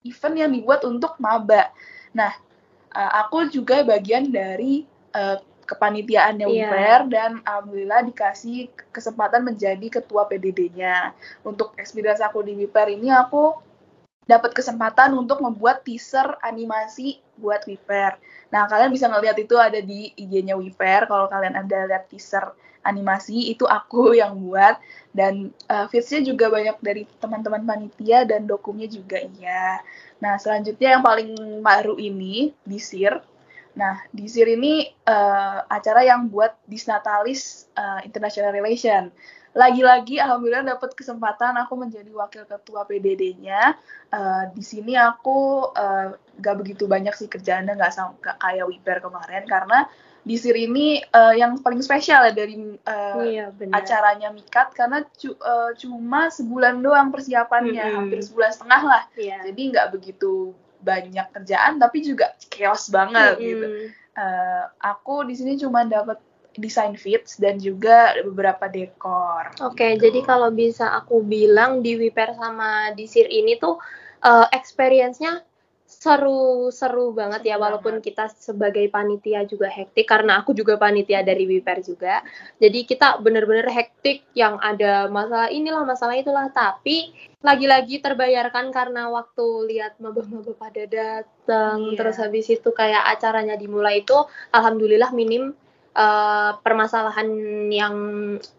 event 0.05 0.37
yang 0.37 0.51
dibuat 0.51 0.81
untuk 0.89 1.17
maba. 1.21 1.69
Nah, 2.17 2.33
uh, 2.97 3.11
aku 3.25 3.53
juga 3.53 3.85
bagian 3.85 4.33
dari 4.33 4.89
uh, 5.13 5.39
kepanitiaannya 5.71 6.47
yeah. 6.51 6.67
WIPER 6.67 7.01
dan 7.13 7.31
alhamdulillah 7.47 8.03
dikasih 8.11 8.73
kesempatan 8.91 9.47
menjadi 9.47 10.03
ketua 10.03 10.27
PDD-nya. 10.27 11.15
Untuk 11.47 11.79
experience 11.79 12.19
aku 12.19 12.43
di 12.43 12.59
WIPER 12.59 12.99
ini 12.99 13.15
aku 13.15 13.55
dapat 14.27 14.55
kesempatan 14.55 15.15
untuk 15.15 15.43
membuat 15.43 15.83
teaser 15.87 16.39
animasi 16.43 17.23
buat 17.39 17.63
WIPER. 17.67 18.19
Nah, 18.51 18.67
kalian 18.67 18.91
bisa 18.91 19.07
ngeliat 19.07 19.39
itu 19.39 19.55
ada 19.55 19.79
di 19.79 20.11
IG-nya 20.19 20.59
WIPER 20.59 21.07
kalau 21.07 21.31
kalian 21.31 21.55
ada 21.55 21.87
lihat 21.87 22.11
teaser 22.11 22.51
animasi 22.85 23.53
itu 23.53 23.65
aku 23.69 24.13
yang 24.21 24.39
buat 24.41 24.81
dan 25.11 25.51
uh, 25.67 25.91
feeds-nya 25.91 26.23
juga 26.23 26.49
banyak 26.49 26.77
dari 26.81 27.03
teman-teman 27.19 27.67
panitia 27.67 28.23
dan 28.25 28.47
dokumnya 28.47 28.87
juga 28.87 29.19
iya. 29.19 29.83
Nah, 30.23 30.37
selanjutnya 30.39 30.99
yang 30.99 31.05
paling 31.05 31.35
baru 31.65 31.99
ini 31.99 32.55
di 32.63 32.79
SIR. 32.79 33.19
Nah, 33.75 34.05
di 34.13 34.29
SIR 34.29 34.55
ini 34.55 34.87
uh, 35.09 35.67
acara 35.67 36.05
yang 36.07 36.29
buat 36.31 36.55
Disnatalis 36.69 37.67
uh, 37.75 38.05
International 38.07 38.55
Relation. 38.55 39.11
Lagi-lagi 39.51 40.23
alhamdulillah 40.23 40.79
dapat 40.79 40.95
kesempatan 40.95 41.59
aku 41.59 41.75
menjadi 41.75 42.07
wakil 42.15 42.47
ketua 42.47 42.87
PDD-nya. 42.87 43.75
Uh, 44.15 44.47
di 44.55 44.63
sini 44.63 44.95
aku 44.95 45.71
uh, 45.75 46.15
gak 46.39 46.57
begitu 46.63 46.87
banyak 46.87 47.11
sih 47.19 47.27
kerjaannya 47.27 47.75
nggak 47.75 47.95
kayak 48.39 48.67
Wiper 48.71 49.03
kemarin 49.03 49.43
karena 49.51 49.91
di 50.21 50.37
Sir 50.37 50.53
ini 50.53 51.01
uh, 51.01 51.33
yang 51.33 51.57
paling 51.65 51.81
spesial 51.81 52.29
ya 52.29 52.33
dari 52.37 52.61
uh, 52.85 53.25
iya, 53.25 53.49
acaranya 53.73 54.29
Mikat 54.29 54.77
karena 54.77 55.01
cu 55.17 55.33
uh, 55.41 55.73
cuma 55.81 56.29
sebulan 56.29 56.85
doang 56.85 57.09
persiapannya, 57.09 57.81
mm 57.81 57.89
-hmm. 57.89 57.97
hampir 57.97 58.19
sebulan 58.21 58.53
setengah 58.53 58.83
lah. 58.85 59.03
Yeah. 59.17 59.41
Jadi 59.49 59.61
nggak 59.73 59.89
begitu 59.97 60.53
banyak 60.81 61.29
kerjaan 61.37 61.77
tapi 61.81 62.05
juga 62.05 62.37
chaos 62.53 62.93
banget 62.93 63.37
mm 63.37 63.41
-hmm. 63.41 63.49
gitu. 63.49 63.67
Uh, 64.21 64.65
aku 64.85 65.25
di 65.25 65.35
sini 65.39 65.57
cuma 65.57 65.89
dapat 65.89 66.21
desain 66.59 66.99
fits 66.99 67.39
dan 67.41 67.57
juga 67.57 68.13
beberapa 68.27 68.67
dekor. 68.67 69.55
Oke, 69.63 69.81
okay, 69.81 69.91
gitu. 69.97 70.11
jadi 70.11 70.21
kalau 70.27 70.51
bisa 70.51 70.91
aku 70.99 71.23
bilang 71.23 71.81
di 71.81 71.97
Wiper 71.97 72.35
sama 72.37 72.91
di 72.93 73.07
Sir 73.07 73.31
ini 73.31 73.57
tuh 73.57 73.79
uh, 74.27 74.47
experience-nya 74.53 75.41
seru-seru 75.91 77.11
banget 77.11 77.51
ya 77.51 77.59
walaupun 77.59 77.99
kita 77.99 78.31
sebagai 78.31 78.87
panitia 78.95 79.43
juga 79.43 79.67
hektik 79.67 80.07
karena 80.07 80.39
aku 80.39 80.55
juga 80.55 80.79
panitia 80.79 81.27
dari 81.27 81.51
Wiper 81.51 81.83
juga. 81.83 82.23
Jadi 82.63 82.87
kita 82.87 83.19
bener-bener 83.19 83.67
hektik 83.67 84.23
yang 84.39 84.63
ada 84.63 85.11
masalah 85.11 85.51
inilah 85.51 85.83
masalah 85.83 86.15
itulah 86.15 86.47
tapi 86.55 87.11
lagi-lagi 87.43 87.99
terbayarkan 87.99 88.71
karena 88.71 89.11
waktu 89.11 89.47
lihat 89.67 89.99
maba-maba 89.99 90.55
pada 90.55 90.87
datang 90.87 91.79
yeah. 91.91 91.97
terus 91.99 92.17
habis 92.21 92.47
itu 92.47 92.71
kayak 92.71 93.11
acaranya 93.11 93.59
dimulai 93.59 94.05
itu 94.07 94.15
alhamdulillah 94.53 95.11
minim 95.11 95.57
uh, 95.97 96.53
permasalahan 96.61 97.29
yang 97.73 97.97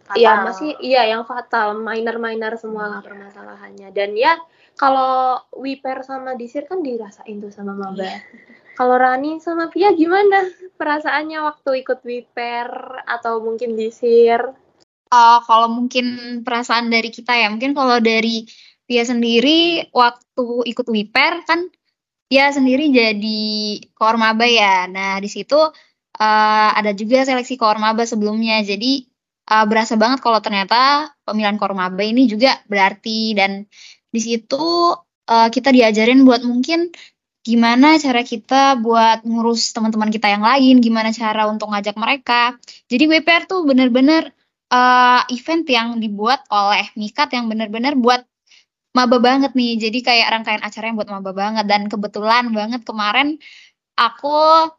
fatal. 0.03 0.17
ya 0.17 0.33
masih 0.43 0.71
iya 0.81 1.07
yang 1.07 1.23
fatal 1.23 1.77
minor-minor 1.77 2.57
semua 2.57 2.89
lah 2.89 3.01
permasalahannya 3.05 3.93
dan 3.93 4.17
ya 4.17 4.35
kalau 4.81 5.37
Wiper 5.53 6.01
sama 6.01 6.33
Disir 6.33 6.65
kan 6.65 6.81
dirasain 6.81 7.37
tuh 7.37 7.53
sama 7.53 7.77
Maba. 7.77 8.01
Yeah. 8.01 8.17
Kalau 8.73 8.97
Rani 8.97 9.37
sama 9.37 9.69
Pia 9.69 9.93
gimana 9.93 10.49
perasaannya 10.73 11.37
waktu 11.37 11.85
ikut 11.85 12.01
Wiper 12.01 12.97
atau 13.05 13.45
mungkin 13.45 13.77
Disir? 13.77 14.41
Uh, 15.11 15.39
kalau 15.45 15.69
mungkin 15.69 16.41
perasaan 16.41 16.89
dari 16.89 17.13
kita 17.13 17.29
ya, 17.37 17.53
mungkin 17.53 17.77
kalau 17.77 18.01
dari 18.01 18.49
Pia 18.89 19.05
sendiri 19.05 19.85
waktu 19.93 20.65
ikut 20.73 20.87
Wiper 20.89 21.45
kan 21.45 21.69
Pia 22.25 22.49
sendiri 22.49 22.89
jadi 22.89 23.45
koor 23.93 24.17
maba 24.17 24.49
ya. 24.49 24.89
Nah 24.89 25.21
di 25.21 25.29
situ 25.29 25.61
uh, 25.61 26.69
ada 26.73 26.89
juga 26.97 27.21
seleksi 27.21 27.53
koor 27.53 27.77
maba 27.77 28.01
sebelumnya. 28.09 28.65
Jadi 28.65 29.05
uh, 29.45 29.67
berasa 29.69 29.93
banget 29.93 30.25
kalau 30.25 30.41
ternyata 30.41 31.11
pemilihan 31.21 31.61
koor 31.61 31.77
maba 31.77 32.01
ini 32.01 32.25
juga 32.25 32.57
berarti 32.65 33.37
dan 33.37 33.69
di 34.11 34.19
situ 34.19 34.93
uh, 35.31 35.49
kita 35.49 35.71
diajarin 35.71 36.27
buat 36.27 36.43
mungkin 36.43 36.91
gimana 37.41 37.97
cara 37.97 38.21
kita 38.21 38.77
buat 38.77 39.25
ngurus 39.25 39.73
teman-teman 39.73 40.13
kita 40.13 40.29
yang 40.29 40.45
lain, 40.45 40.77
gimana 40.77 41.09
cara 41.09 41.49
untuk 41.49 41.73
ngajak 41.73 41.97
mereka. 41.97 42.53
Jadi 42.85 43.09
WPR 43.09 43.49
tuh 43.49 43.65
bener-bener 43.65 44.29
uh, 44.69 45.25
event 45.33 45.65
yang 45.65 45.97
dibuat 45.97 46.45
oleh 46.53 46.85
Mikat 46.93 47.33
yang 47.33 47.49
bener-bener 47.49 47.97
buat 47.97 48.21
maba 48.93 49.17
banget 49.17 49.57
nih. 49.57 49.81
Jadi 49.81 49.99
kayak 50.05 50.27
rangkaian 50.29 50.61
acara 50.61 50.85
yang 50.93 50.97
buat 51.01 51.09
maba 51.09 51.31
banget 51.33 51.65
dan 51.65 51.89
kebetulan 51.89 52.53
banget 52.53 52.85
kemarin 52.85 53.41
aku 53.97 54.69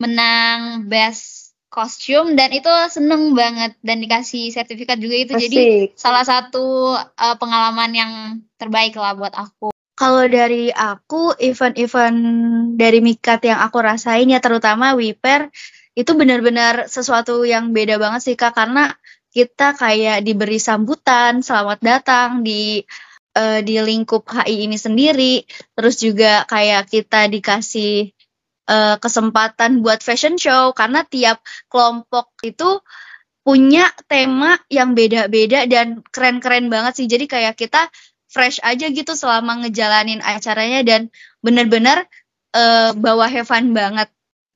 menang 0.00 0.84
best 0.84 1.39
kostum 1.70 2.34
dan 2.34 2.50
itu 2.50 2.68
seneng 2.90 3.32
banget 3.32 3.78
dan 3.80 4.02
dikasih 4.02 4.50
sertifikat 4.50 4.98
juga 4.98 5.16
itu 5.16 5.32
Asik. 5.38 5.42
jadi 5.46 5.62
salah 5.94 6.26
satu 6.26 6.98
uh, 6.98 7.36
pengalaman 7.38 7.90
yang 7.94 8.12
terbaik 8.58 8.98
lah 8.98 9.14
buat 9.14 9.32
aku. 9.32 9.70
Kalau 9.94 10.24
dari 10.26 10.72
aku 10.74 11.38
event-event 11.38 12.18
dari 12.74 12.98
Mikat 12.98 13.46
yang 13.46 13.62
aku 13.62 13.78
rasain 13.78 14.26
ya 14.26 14.42
terutama 14.42 14.98
Wiper 14.98 15.52
itu 15.94 16.10
benar-benar 16.18 16.90
sesuatu 16.90 17.46
yang 17.46 17.70
beda 17.70 18.00
banget 18.02 18.20
sih 18.32 18.36
Kak 18.36 18.56
karena 18.56 18.90
kita 19.30 19.78
kayak 19.78 20.26
diberi 20.26 20.58
sambutan, 20.58 21.38
selamat 21.38 21.78
datang 21.78 22.42
di 22.42 22.82
uh, 23.38 23.62
di 23.62 23.78
lingkup 23.78 24.26
HI 24.26 24.66
ini 24.66 24.74
sendiri, 24.74 25.46
terus 25.78 26.02
juga 26.02 26.42
kayak 26.50 26.90
kita 26.90 27.30
dikasih 27.30 28.10
uh, 28.70 28.96
kesempatan 29.02 29.82
buat 29.82 30.00
fashion 30.00 30.38
show 30.38 30.70
karena 30.70 31.02
tiap 31.02 31.42
kelompok 31.66 32.30
itu 32.46 32.78
punya 33.42 33.90
tema 34.06 34.60
yang 34.70 34.94
beda-beda 34.94 35.66
dan 35.66 36.06
keren-keren 36.14 36.70
banget 36.70 37.02
sih. 37.02 37.06
Jadi 37.10 37.26
kayak 37.26 37.58
kita 37.58 37.90
fresh 38.30 38.62
aja 38.62 38.86
gitu 38.86 39.12
selama 39.18 39.66
ngejalanin 39.66 40.22
acaranya 40.22 40.86
dan 40.86 41.10
bener-bener 41.42 42.06
uh, 42.54 42.94
bawa 42.94 43.26
have 43.26 43.50
fun 43.50 43.74
banget. 43.74 44.06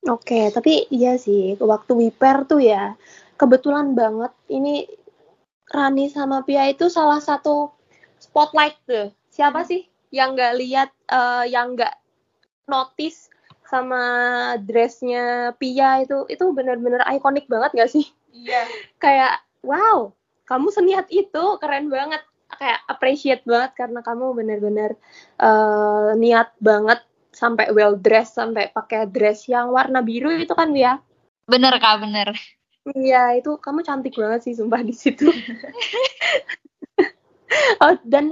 Oke, 0.05 0.53
tapi 0.53 0.85
iya 0.93 1.17
sih, 1.17 1.57
waktu 1.57 1.91
wiper 1.97 2.45
tuh 2.45 2.61
ya, 2.61 2.93
kebetulan 3.41 3.97
banget 3.97 4.31
ini 4.53 4.85
Rani 5.65 6.13
sama 6.13 6.45
Pia 6.45 6.69
itu 6.69 6.93
salah 6.93 7.17
satu 7.17 7.73
spotlight 8.21 8.77
tuh. 8.85 9.09
Siapa 9.33 9.65
sih 9.65 9.81
yang 10.13 10.37
nggak 10.37 10.53
lihat, 10.61 10.89
uh, 11.09 11.43
yang 11.49 11.73
nggak 11.73 11.97
notice 12.69 13.33
sama 13.75 14.03
dressnya 14.63 15.51
Pia 15.59 16.07
itu, 16.07 16.23
itu 16.31 16.45
benar-benar 16.55 17.03
ikonik 17.11 17.51
banget 17.51 17.75
gak 17.75 17.91
sih? 17.91 18.07
Iya. 18.31 18.63
Kayak, 19.03 19.43
wow, 19.59 20.15
kamu 20.47 20.71
seniat 20.71 21.11
itu, 21.11 21.43
keren 21.59 21.91
banget. 21.91 22.23
Kayak 22.55 22.79
appreciate 22.87 23.43
banget 23.43 23.75
karena 23.75 23.99
kamu 23.99 24.31
benar-benar 24.31 24.95
uh, 25.43 26.15
niat 26.15 26.55
banget 26.63 27.03
sampai 27.35 27.67
well 27.75 27.99
dressed 27.99 28.39
sampai 28.39 28.71
pakai 28.71 29.11
dress 29.11 29.51
yang 29.51 29.75
warna 29.75 29.99
biru 29.99 30.31
itu 30.31 30.55
kan 30.55 30.71
ya 30.71 31.03
bener 31.51 31.75
kak 31.83 31.99
bener 31.99 32.31
iya 32.95 33.35
itu 33.35 33.59
kamu 33.59 33.83
cantik 33.83 34.15
banget 34.15 34.47
sih 34.47 34.55
sumpah 34.55 34.79
di 34.79 34.95
situ 34.95 35.27
oh 37.83 37.93
dan 38.07 38.31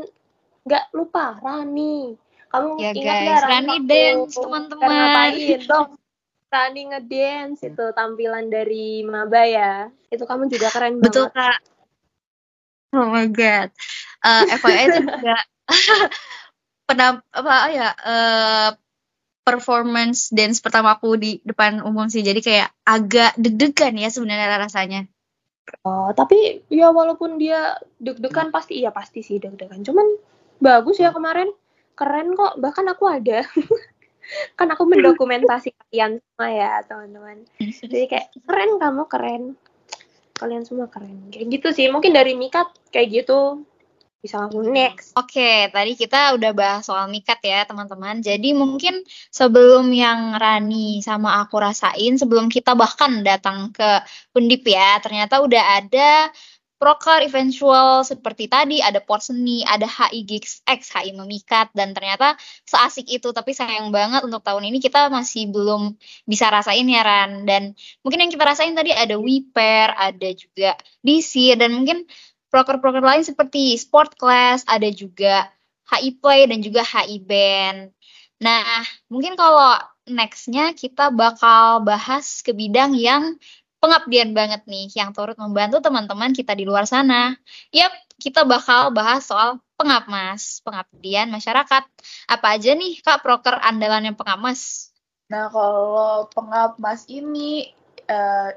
nggak 0.64 0.96
lupa 0.96 1.36
Rani 1.44 2.16
kamu 2.54 2.70
ya 2.78 2.92
ingat 2.94 3.18
guys 3.26 3.44
Rani, 3.50 3.76
dance 3.89 4.34
teman-teman 4.38 4.88
ngapain 4.88 5.62
dong 5.66 5.89
Rani 6.54 6.82
ngedance 6.94 7.62
itu 7.66 7.86
tampilan 7.98 8.46
dari 8.54 9.02
Maba 9.02 9.44
ya 9.50 9.89
itu 10.13 10.24
kamu 10.24 10.54
juga 10.54 10.70
keren 10.70 11.02
betul 11.02 11.34
banget. 11.34 11.42
kak 11.42 11.60
oh 12.94 13.10
my 13.10 13.28
god 13.34 13.70
uh, 14.22 14.44
FYI 14.62 14.86
itu 14.86 15.00
juga 15.10 15.38
penam 16.88 17.26
apa 17.34 17.56
ya 17.74 17.89
uh, 18.06 18.70
performance 19.44 20.32
dance 20.32 20.63
pertama 20.63 20.96
aku 20.96 21.20
di 21.20 21.44
depan 21.44 21.84
umum 21.84 22.08
sih. 22.08 22.24
Jadi 22.24 22.39
kayak 22.39 22.72
agak 22.88 23.36
deg-degan 23.36 24.00
ya 24.00 24.10
sebenarnya 24.10 24.56
rasanya. 24.56 25.02
Oh, 25.84 26.12
tapi 26.16 26.63
ya 26.72 26.92
walaupun 26.92 27.39
dia 27.39 27.76
deg-degan 28.00 28.52
pasti 28.52 28.84
iya 28.84 28.92
pasti 28.96 29.20
sih 29.24 29.39
deg-degan. 29.39 29.84
Cuman 29.84 30.08
bagus 30.63 31.00
ya 31.00 31.12
kemarin. 31.12 31.52
Keren 31.94 32.34
kok. 32.34 32.58
Bahkan 32.60 32.86
aku 32.92 33.04
ada. 33.10 33.46
kan 34.58 34.68
aku 34.72 34.88
mendokumentasi 34.88 35.76
kalian 35.76 36.24
semua 36.24 36.48
ya, 36.50 36.74
teman-teman. 36.88 37.44
Jadi 37.60 38.08
kayak 38.08 38.28
keren 38.48 38.72
kamu 38.80 39.04
keren. 39.12 39.44
Kalian 40.40 40.64
semua 40.66 40.88
keren. 40.90 41.30
Kayak 41.30 41.60
gitu 41.60 41.68
sih. 41.76 41.88
Mungkin 41.92 42.16
dari 42.16 42.34
Mika 42.34 42.72
kayak 42.90 43.24
gitu 43.24 43.64
bisa 44.24 44.40
langsung 44.40 44.72
next. 44.72 45.12
Oke, 45.20 45.68
tadi 45.68 46.00
kita 46.00 46.32
udah 46.40 46.52
bahas 46.56 46.88
soal 46.88 47.12
mikat 47.12 47.44
ya 47.44 47.68
teman-teman. 47.68 48.24
Jadi 48.24 48.56
mungkin 48.56 49.04
sebelum 49.28 49.92
yang 49.92 50.40
Rani 50.40 51.04
sama 51.04 51.44
aku 51.44 51.60
rasain, 51.60 52.16
sebelum 52.16 52.48
kita 52.48 52.72
bahkan 52.72 53.20
datang 53.20 53.76
ke 53.76 54.00
Undip 54.32 54.64
ya, 54.64 54.96
ternyata 55.04 55.44
udah 55.44 55.84
ada 55.84 56.32
proker 56.84 57.24
eventual 57.24 58.04
seperti 58.04 58.52
tadi, 58.52 58.84
ada 58.84 59.00
port 59.00 59.24
seni, 59.24 59.63
ada 59.63 59.88
HI 59.88 60.28
Gigs 60.28 60.60
HI 60.67 61.15
Memikat, 61.15 61.72
dan 61.72 61.96
ternyata 61.96 62.36
seasik 62.67 63.08
itu. 63.08 63.32
Tapi 63.32 63.56
sayang 63.56 63.88
banget 63.96 64.28
untuk 64.28 64.43
tahun 64.43 64.67
ini 64.67 64.84
kita 64.84 65.08
masih 65.08 65.48
belum 65.48 65.96
bisa 66.28 66.52
rasain 66.52 66.84
ya 66.84 67.00
Ran. 67.08 67.48
Dan 67.48 67.72
mungkin 68.04 68.28
yang 68.28 68.32
kita 68.36 68.43
rasain 68.43 68.76
tadi 68.76 68.91
ada 68.91 69.15
Wiper, 69.15 69.96
ada 69.96 70.30
juga 70.36 70.76
DC, 71.08 71.56
dan 71.56 71.72
mungkin 71.72 72.04
proker-proker 72.52 73.00
lain 73.00 73.24
seperti 73.24 73.80
Sport 73.80 74.19
Class, 74.19 74.67
ada 74.67 74.91
juga 74.91 75.48
HI 75.88 76.19
Play 76.19 76.52
dan 76.52 76.60
juga 76.60 76.84
HI 76.84 77.24
Band. 77.24 77.96
Nah, 78.43 78.84
mungkin 79.08 79.39
kalau 79.39 79.80
nextnya 80.04 80.76
kita 80.76 81.15
bakal 81.15 81.80
bahas 81.88 82.43
ke 82.43 82.52
bidang 82.52 82.91
yang 83.00 83.39
pengabdian 83.84 84.32
banget 84.32 84.63
nih, 84.63 84.88
yang 84.96 85.12
turut 85.12 85.36
membantu 85.36 85.84
teman-teman 85.84 86.32
kita 86.32 86.56
di 86.56 86.63
luar 86.63 86.88
sana. 86.88 87.36
Yap, 87.76 87.91
kita 88.15 88.48
bakal 88.48 88.96
bahas 88.96 89.28
soal 89.28 89.60
pengapmas, 89.76 90.63
pengabdian 90.63 91.28
masyarakat. 91.28 91.84
Apa 92.32 92.48
aja 92.56 92.72
nih, 92.72 93.04
Kak, 93.04 93.19
proker 93.19 93.60
andalannya 93.60 94.15
pengapmas? 94.15 94.96
Nah, 95.28 95.52
kalau 95.52 96.32
pengapmas 96.32 97.04
ini 97.12 97.76
uh, 98.08 98.56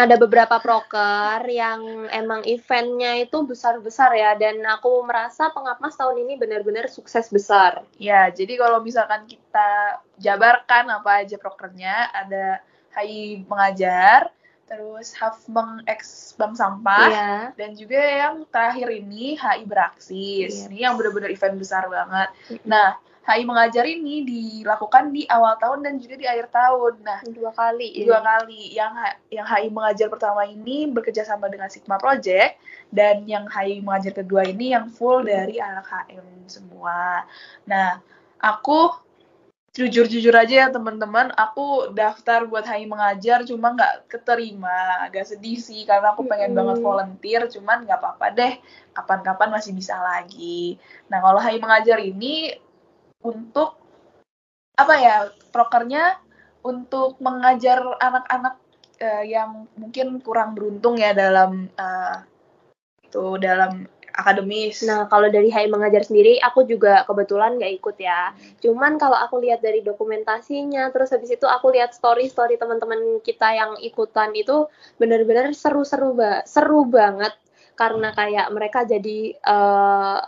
ada 0.00 0.16
beberapa 0.16 0.56
proker 0.56 1.44
yang 1.52 2.08
emang 2.08 2.48
eventnya 2.48 3.20
itu 3.20 3.44
besar-besar 3.44 4.16
ya 4.16 4.32
dan 4.40 4.64
aku 4.64 5.04
merasa 5.04 5.52
pengapmas 5.52 6.00
tahun 6.00 6.24
ini 6.24 6.40
benar-benar 6.40 6.88
sukses 6.88 7.28
besar. 7.28 7.84
Ya, 8.00 8.32
jadi 8.32 8.56
kalau 8.56 8.80
misalkan 8.80 9.28
kita 9.28 10.00
jabarkan 10.16 10.88
apa 10.88 11.20
aja 11.20 11.36
prokernya, 11.36 12.08
ada 12.08 12.64
HI 12.96 13.48
mengajar, 13.48 14.28
terus 14.68 15.12
Hafmeng 15.16 15.84
X 15.84 16.32
Bank 16.36 16.56
Sampah, 16.56 17.08
iya. 17.08 17.34
dan 17.56 17.76
juga 17.76 18.00
yang 18.00 18.44
terakhir 18.48 18.88
ini 18.88 19.36
HI 19.36 19.68
Beraksis. 19.68 20.64
Iya. 20.64 20.68
Ini 20.68 20.78
yang 20.88 20.94
benar-benar 20.96 21.28
event 21.32 21.56
besar 21.60 21.88
banget. 21.88 22.28
Nah, 22.64 22.96
HI 23.22 23.46
mengajar 23.46 23.86
ini 23.86 24.26
dilakukan 24.26 25.14
di 25.14 25.22
awal 25.30 25.54
tahun 25.54 25.86
dan 25.86 25.94
juga 26.02 26.18
di 26.18 26.26
akhir 26.26 26.50
tahun. 26.50 27.06
Nah, 27.06 27.22
dua 27.30 27.54
kali. 27.54 28.02
Dua 28.02 28.18
kali. 28.18 28.74
Yang 28.74 28.92
yang 29.30 29.46
HI 29.46 29.70
mengajar 29.70 30.10
pertama 30.10 30.42
ini 30.42 30.90
bekerja 30.90 31.22
sama 31.22 31.46
dengan 31.46 31.70
Sigma 31.70 32.02
Project 32.02 32.58
dan 32.90 33.22
yang 33.30 33.46
HI 33.46 33.78
mengajar 33.78 34.10
kedua 34.10 34.42
ini 34.42 34.74
yang 34.74 34.90
full 34.90 35.22
dari 35.22 35.62
anak 35.62 35.86
HM 35.86 36.50
semua. 36.50 37.22
Nah, 37.62 38.02
aku 38.42 38.90
jujur-jujur 39.72 40.36
aja 40.36 40.54
ya 40.54 40.68
teman-teman, 40.68 41.32
aku 41.32 41.96
daftar 41.96 42.44
buat 42.44 42.68
HI 42.68 42.84
mengajar 42.84 43.40
cuma 43.48 43.72
nggak 43.72 44.04
keterima, 44.04 45.00
agak 45.08 45.24
sedih 45.32 45.56
sih 45.56 45.88
karena 45.88 46.12
aku 46.12 46.28
pengen 46.28 46.52
hmm. 46.52 46.58
banget 46.60 46.78
volunteer, 46.84 47.42
cuman 47.48 47.88
nggak 47.88 48.00
apa-apa 48.04 48.26
deh, 48.36 48.52
kapan-kapan 48.92 49.48
masih 49.48 49.72
bisa 49.72 49.96
lagi. 49.96 50.76
Nah 51.08 51.24
kalau 51.24 51.40
HI 51.40 51.56
mengajar 51.56 51.96
ini 52.04 52.52
untuk 53.24 53.80
apa 54.76 54.94
ya 55.00 55.16
prokernya 55.48 56.20
untuk 56.60 57.16
mengajar 57.24 57.80
anak-anak 57.96 58.60
uh, 59.00 59.24
yang 59.24 59.66
mungkin 59.76 60.20
kurang 60.20 60.52
beruntung 60.52 61.00
ya 61.00 61.16
dalam 61.16 61.68
uh, 61.80 62.22
itu 63.02 63.36
dalam 63.40 63.88
akademis. 64.12 64.84
Nah, 64.84 65.08
kalau 65.08 65.32
dari 65.32 65.48
HI 65.48 65.68
mengajar 65.72 66.04
sendiri, 66.04 66.38
aku 66.40 66.68
juga 66.68 67.02
kebetulan 67.08 67.56
nggak 67.58 67.72
ikut 67.82 67.96
ya. 67.98 68.32
Cuman 68.60 69.00
kalau 69.00 69.16
aku 69.16 69.40
lihat 69.42 69.64
dari 69.64 69.80
dokumentasinya, 69.80 70.92
terus 70.92 71.10
habis 71.10 71.32
itu 71.32 71.48
aku 71.48 71.72
lihat 71.72 71.96
story-story 71.96 72.60
teman-teman 72.60 73.20
kita 73.24 73.52
yang 73.52 73.76
ikutan 73.80 74.32
itu 74.36 74.68
benar-benar 75.00 75.50
seru-seru 75.56 76.14
ba 76.14 76.44
seru 76.44 76.84
banget 76.86 77.32
karena 77.72 78.12
kayak 78.12 78.46
mereka 78.52 78.84
jadi 78.84 79.34
uh, 79.42 80.20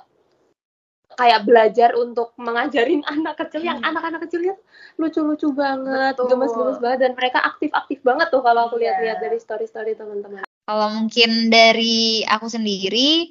kayak 1.15 1.47
belajar 1.47 1.95
untuk 1.95 2.35
mengajarin 2.37 3.07
anak 3.15 3.39
kecil 3.47 3.63
yang 3.63 3.79
hmm. 3.81 3.89
anak-anak 3.95 4.21
kecilnya 4.27 4.55
lucu-lucu 4.99 5.51
banget, 5.55 6.15
gemes-gemes 6.19 6.79
banget 6.79 6.99
dan 7.03 7.13
mereka 7.19 7.43
aktif-aktif 7.43 7.99
banget 8.07 8.31
tuh 8.31 8.43
kalau 8.43 8.71
aku 8.71 8.79
lihat-lihat 8.79 9.19
yeah. 9.19 9.25
dari 9.25 9.39
story-story 9.43 9.99
teman-teman. 9.99 10.47
Kalau 10.65 10.89
mungkin 10.97 11.53
dari 11.53 12.25
aku 12.25 12.49
sendiri 12.49 13.29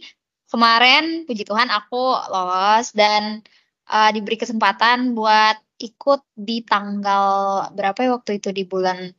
kemarin 0.54 1.26
puji 1.26 1.50
Tuhan 1.50 1.74
aku 1.74 2.30
lolos 2.30 2.94
dan 2.94 3.42
uh, 3.90 4.10
diberi 4.14 4.38
kesempatan 4.38 5.18
buat 5.18 5.58
ikut 5.82 6.22
di 6.38 6.62
tanggal 6.62 7.68
berapa 7.74 7.98
ya 8.06 8.10
waktu 8.14 8.38
itu 8.38 8.54
di 8.54 8.64
bulan 8.70 9.10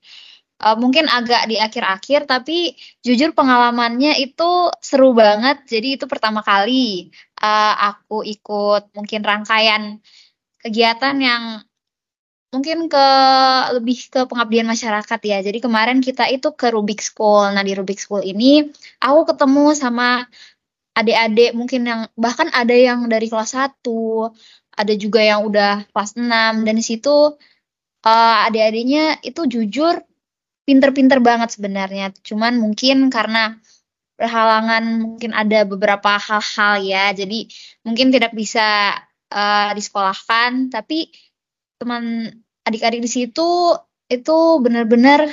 uh, 0.62 0.76
mungkin 0.78 1.10
agak 1.10 1.50
di 1.50 1.58
akhir-akhir 1.58 2.30
tapi 2.30 2.78
jujur 3.02 3.34
pengalamannya 3.34 4.14
itu 4.22 4.70
seru 4.78 5.10
banget 5.10 5.66
jadi 5.66 5.98
itu 5.98 6.06
pertama 6.06 6.46
kali 6.46 7.10
uh, 7.42 7.74
aku 7.90 8.22
ikut 8.22 8.94
mungkin 8.94 9.20
rangkaian 9.26 9.98
kegiatan 10.62 11.16
yang 11.18 11.44
mungkin 12.54 12.86
ke 12.86 13.06
lebih 13.74 13.98
ke 14.14 14.20
pengabdian 14.30 14.70
masyarakat 14.70 15.20
ya. 15.26 15.42
Jadi 15.42 15.58
kemarin 15.58 15.98
kita 15.98 16.30
itu 16.30 16.54
ke 16.54 16.70
Rubik 16.70 17.02
School. 17.02 17.50
Nah, 17.50 17.66
di 17.66 17.74
Rubik 17.74 17.98
School 17.98 18.22
ini 18.22 18.70
aku 19.02 19.34
ketemu 19.34 19.74
sama 19.74 20.22
adik-adik 20.94 21.50
mungkin 21.58 21.82
yang 21.84 22.00
bahkan 22.14 22.48
ada 22.54 22.72
yang 22.72 23.10
dari 23.10 23.26
kelas 23.26 23.58
1, 23.58 23.82
ada 24.74 24.94
juga 24.94 25.20
yang 25.22 25.42
udah 25.46 25.90
kelas 25.90 26.14
6 26.14 26.66
dan 26.66 26.74
di 26.74 26.84
situ 26.84 27.34
uh, 28.06 28.36
adik-adiknya 28.46 29.18
itu 29.26 29.42
jujur 29.50 29.98
pinter-pinter 30.64 31.18
banget 31.20 31.58
sebenarnya. 31.58 32.14
Cuman 32.22 32.62
mungkin 32.62 33.10
karena 33.10 33.58
berhalangan 34.14 35.02
mungkin 35.02 35.34
ada 35.34 35.66
beberapa 35.66 36.16
hal-hal 36.16 36.80
ya. 36.86 37.10
Jadi 37.10 37.50
mungkin 37.82 38.14
tidak 38.14 38.32
bisa 38.32 38.94
uh, 39.34 39.70
disekolahkan, 39.74 40.70
tapi 40.70 41.10
teman 41.76 42.30
adik-adik 42.64 43.02
di 43.04 43.10
situ 43.10 43.76
itu 44.08 44.38
benar-benar 44.62 45.26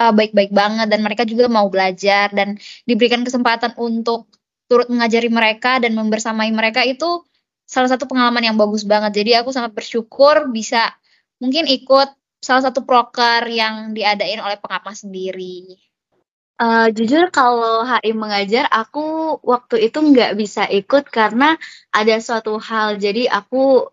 uh, 0.00 0.12
baik-baik 0.14 0.50
banget 0.50 0.86
dan 0.90 1.00
mereka 1.04 1.22
juga 1.28 1.46
mau 1.46 1.68
belajar 1.70 2.32
dan 2.32 2.58
diberikan 2.88 3.22
kesempatan 3.22 3.76
untuk 3.78 4.26
turut 4.74 4.90
mengajari 4.90 5.30
mereka 5.30 5.78
dan 5.78 5.94
membersamai 5.94 6.50
mereka 6.50 6.82
itu 6.82 7.22
salah 7.62 7.86
satu 7.86 8.10
pengalaman 8.10 8.42
yang 8.42 8.58
bagus 8.58 8.82
banget. 8.82 9.22
Jadi 9.22 9.38
aku 9.38 9.54
sangat 9.54 9.70
bersyukur 9.70 10.50
bisa 10.50 10.90
mungkin 11.38 11.70
ikut 11.70 12.10
salah 12.42 12.66
satu 12.66 12.82
proker 12.82 13.46
yang 13.46 13.94
diadain 13.94 14.42
oleh 14.42 14.58
pengapa 14.58 14.90
sendiri? 14.90 15.78
Uh, 16.54 16.90
jujur 16.90 17.30
kalau 17.30 17.86
HI 17.86 18.14
mengajar, 18.14 18.66
aku 18.70 19.38
waktu 19.42 19.90
itu 19.90 19.98
nggak 20.02 20.34
bisa 20.34 20.66
ikut 20.66 21.06
karena 21.06 21.54
ada 21.94 22.18
suatu 22.18 22.58
hal. 22.58 22.98
Jadi 22.98 23.30
aku 23.30 23.86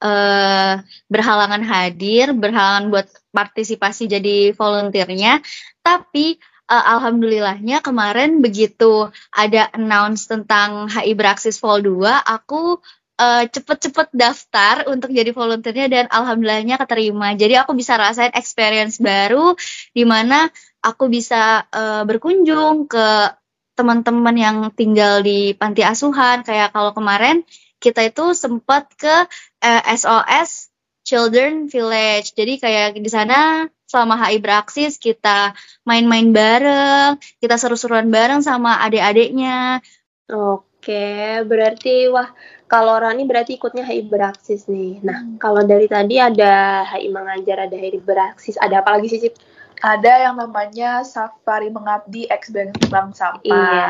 uh, 0.00 0.74
berhalangan 1.10 1.60
hadir, 1.64 2.36
berhalangan 2.36 2.92
buat 2.92 3.08
partisipasi 3.32 4.08
jadi 4.08 4.52
volunteernya. 4.52 5.40
Tapi 5.84 6.38
uh, 6.68 6.84
alhamdulillahnya 6.96 7.80
kemarin 7.80 8.44
begitu 8.44 9.08
ada 9.32 9.72
announce 9.72 10.28
tentang 10.28 10.92
HI 10.92 11.16
Beraksis 11.16 11.58
Vol 11.58 11.82
2, 11.82 12.04
aku 12.28 12.78
uh, 13.18 13.44
cepet-cepet 13.48 14.14
daftar 14.14 14.86
untuk 14.86 15.10
jadi 15.10 15.34
volunteernya 15.34 15.86
dan 15.90 16.04
alhamdulillahnya 16.08 16.78
keterima. 16.78 17.34
Jadi 17.34 17.58
aku 17.58 17.74
bisa 17.74 17.98
rasain 17.98 18.32
experience 18.36 19.02
baru 19.02 19.56
di 19.92 20.04
mana 20.06 20.46
aku 20.84 21.10
bisa 21.10 21.66
uh, 21.68 22.06
berkunjung 22.06 22.86
ke 22.86 23.34
teman-teman 23.74 24.36
yang 24.36 24.56
tinggal 24.74 25.22
di 25.22 25.54
panti 25.54 25.82
asuhan. 25.82 26.46
Kayak 26.46 26.74
kalau 26.74 26.94
kemarin 26.94 27.42
kita 27.78 28.06
itu 28.06 28.34
sempat 28.34 28.90
ke 28.98 29.26
uh, 29.62 29.82
SOS 29.94 30.70
Children 31.06 31.70
Village. 31.70 32.34
Jadi 32.34 32.58
kayak 32.58 32.98
di 32.98 33.10
sana 33.10 33.66
selama 33.88 34.20
HI 34.20 34.38
beraksis 34.38 35.00
kita 35.00 35.56
main-main 35.88 36.28
bareng, 36.30 37.16
kita 37.40 37.56
seru-seruan 37.56 38.12
bareng 38.12 38.44
sama 38.44 38.84
adik-adiknya. 38.84 39.80
Oke, 40.28 41.40
berarti 41.48 42.12
wah 42.12 42.28
kalau 42.68 43.00
Rani 43.00 43.24
berarti 43.24 43.56
ikutnya 43.56 43.82
HI 43.88 44.04
Beraksis 44.12 44.68
nih. 44.68 45.00
Nah, 45.00 45.24
hmm. 45.24 45.40
kalau 45.40 45.64
dari 45.64 45.88
tadi 45.88 46.20
ada 46.20 46.84
HI 46.84 47.08
Mengajar, 47.08 47.64
ada 47.64 47.72
HI 47.72 47.96
Beraksis, 48.04 48.60
ada 48.60 48.84
apa 48.84 49.00
lagi 49.00 49.08
sih, 49.08 49.32
Ada 49.78 50.26
yang 50.26 50.34
namanya 50.42 51.06
Safari 51.06 51.70
Mengabdi 51.70 52.26
X 52.26 52.50
Bank 52.50 53.14
Sampah. 53.14 53.38
Iya. 53.46 53.86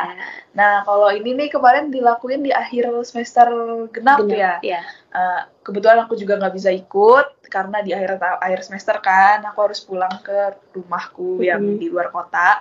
Nah, 0.52 0.84
kalau 0.84 1.08
ini 1.08 1.32
nih 1.32 1.48
kemarin 1.48 1.88
dilakuin 1.88 2.44
di 2.44 2.52
akhir 2.52 2.92
semester 3.08 3.48
genap, 3.88 4.20
genap 4.20 4.36
ya. 4.36 4.52
Iya. 4.60 4.80
Uh, 5.08 5.42
kebetulan 5.64 6.04
aku 6.04 6.20
juga 6.20 6.36
nggak 6.36 6.54
bisa 6.54 6.68
ikut 6.68 7.48
karena 7.48 7.80
di 7.80 7.96
akhir 7.96 8.20
akhir 8.20 8.60
semester 8.68 9.00
kan 9.00 9.40
aku 9.48 9.58
harus 9.64 9.80
pulang 9.80 10.12
ke 10.20 10.52
rumahku 10.76 11.40
mm 11.40 11.40
-hmm. 11.40 11.48
yang 11.48 11.62
di 11.80 11.86
luar 11.88 12.12
kota. 12.12 12.60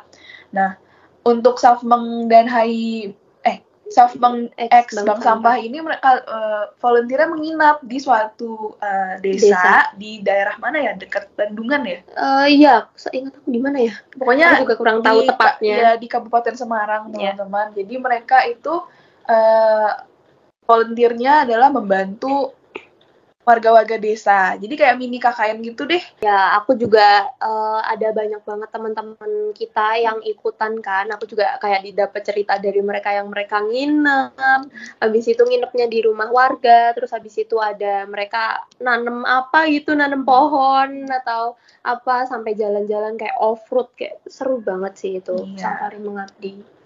Nah, 0.56 0.80
untuk 1.28 1.60
Safmeng 1.60 2.32
dan 2.32 2.48
Hai 2.48 3.12
self 3.88 4.14
bank 4.20 4.52
X 4.60 5.00
bank, 5.00 5.08
bank 5.08 5.20
sampah. 5.24 5.56
ini 5.60 5.80
mereka 5.80 6.20
uh, 6.28 6.64
volunteernya 6.84 7.30
menginap 7.32 7.78
di 7.84 7.98
suatu 8.00 8.76
uh, 8.84 9.16
desa, 9.24 9.56
desa 9.56 9.76
di 9.96 10.20
daerah 10.20 10.60
mana 10.60 10.78
ya 10.80 10.94
dekat 10.96 11.32
Bandungan 11.40 11.88
ya? 11.88 12.00
Uh, 12.16 12.46
iya, 12.48 12.76
ingat 13.16 13.34
aku 13.40 13.50
di 13.50 13.60
mana 13.64 13.78
ya? 13.88 13.94
Pokoknya 14.16 14.46
aku 14.54 14.68
juga 14.68 14.76
kurang 14.76 15.00
tahu 15.04 15.20
di, 15.24 15.28
tepatnya. 15.32 15.76
Ya 15.76 15.92
di 15.96 16.08
Kabupaten 16.12 16.56
Semarang 16.56 17.04
iya. 17.16 17.32
teman-teman. 17.34 17.68
Yeah. 17.72 17.76
Jadi 17.84 17.94
mereka 18.00 18.38
itu 18.44 18.74
uh, 19.32 19.92
volunteernya 20.68 21.48
adalah 21.48 21.72
membantu 21.72 22.52
warga-warga 23.48 23.96
desa. 23.96 24.60
Jadi 24.60 24.76
kayak 24.76 25.00
mini 25.00 25.24
KKN 25.24 25.64
gitu 25.64 25.88
deh. 25.88 26.04
Ya, 26.20 26.60
aku 26.60 26.76
juga 26.76 27.32
uh, 27.40 27.80
ada 27.88 28.12
banyak 28.12 28.44
banget 28.44 28.70
teman-teman 28.76 29.56
kita 29.56 29.96
yang 30.04 30.20
ikutan 30.28 30.76
kan. 30.84 31.08
Aku 31.16 31.24
juga 31.24 31.56
kayak 31.64 31.88
didapat 31.88 32.28
cerita 32.28 32.60
dari 32.60 32.84
mereka 32.84 33.16
yang 33.16 33.32
mereka 33.32 33.64
nginep. 33.64 34.68
Habis 35.00 35.26
itu 35.32 35.42
nginepnya 35.48 35.88
di 35.88 36.04
rumah 36.04 36.28
warga, 36.28 36.92
terus 36.92 37.16
habis 37.16 37.40
itu 37.40 37.56
ada 37.56 38.04
mereka 38.04 38.68
nanem 38.84 39.24
apa 39.24 39.72
gitu, 39.72 39.96
nanem 39.96 40.28
pohon 40.28 41.08
atau 41.08 41.56
apa 41.88 42.28
sampai 42.28 42.52
jalan-jalan 42.52 43.16
kayak 43.16 43.40
off-road 43.40 43.88
kayak 43.96 44.20
seru 44.28 44.60
banget 44.60 44.94
sih 45.00 45.12
itu. 45.24 45.56
Iya. 45.56 45.72
Safari 45.72 46.04
mengabdi. 46.04 46.77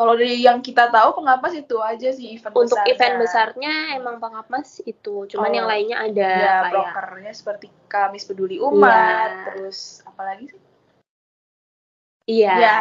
Kalau 0.00 0.16
dari 0.16 0.40
yang 0.40 0.64
kita 0.64 0.88
tahu 0.88 1.20
pengapas 1.20 1.52
itu 1.52 1.76
aja 1.76 2.08
sih 2.08 2.40
event 2.40 2.56
Untuk 2.56 2.72
besarnya. 2.72 2.96
event 2.96 3.14
besarnya 3.20 3.74
emang 4.00 4.16
pengapas 4.16 4.80
itu, 4.88 5.28
cuman 5.28 5.52
oh, 5.52 5.56
yang 5.60 5.68
lainnya 5.68 6.00
ada 6.00 6.30
ya, 6.40 6.56
brokernya 6.72 7.36
seperti 7.36 7.68
Kamis 7.84 8.24
Peduli 8.24 8.56
Umat, 8.56 9.28
ya. 9.28 9.44
terus 9.52 10.00
apa 10.08 10.24
lagi 10.24 10.56
sih? 10.56 10.60
Iya. 12.32 12.54
Ya. 12.64 12.80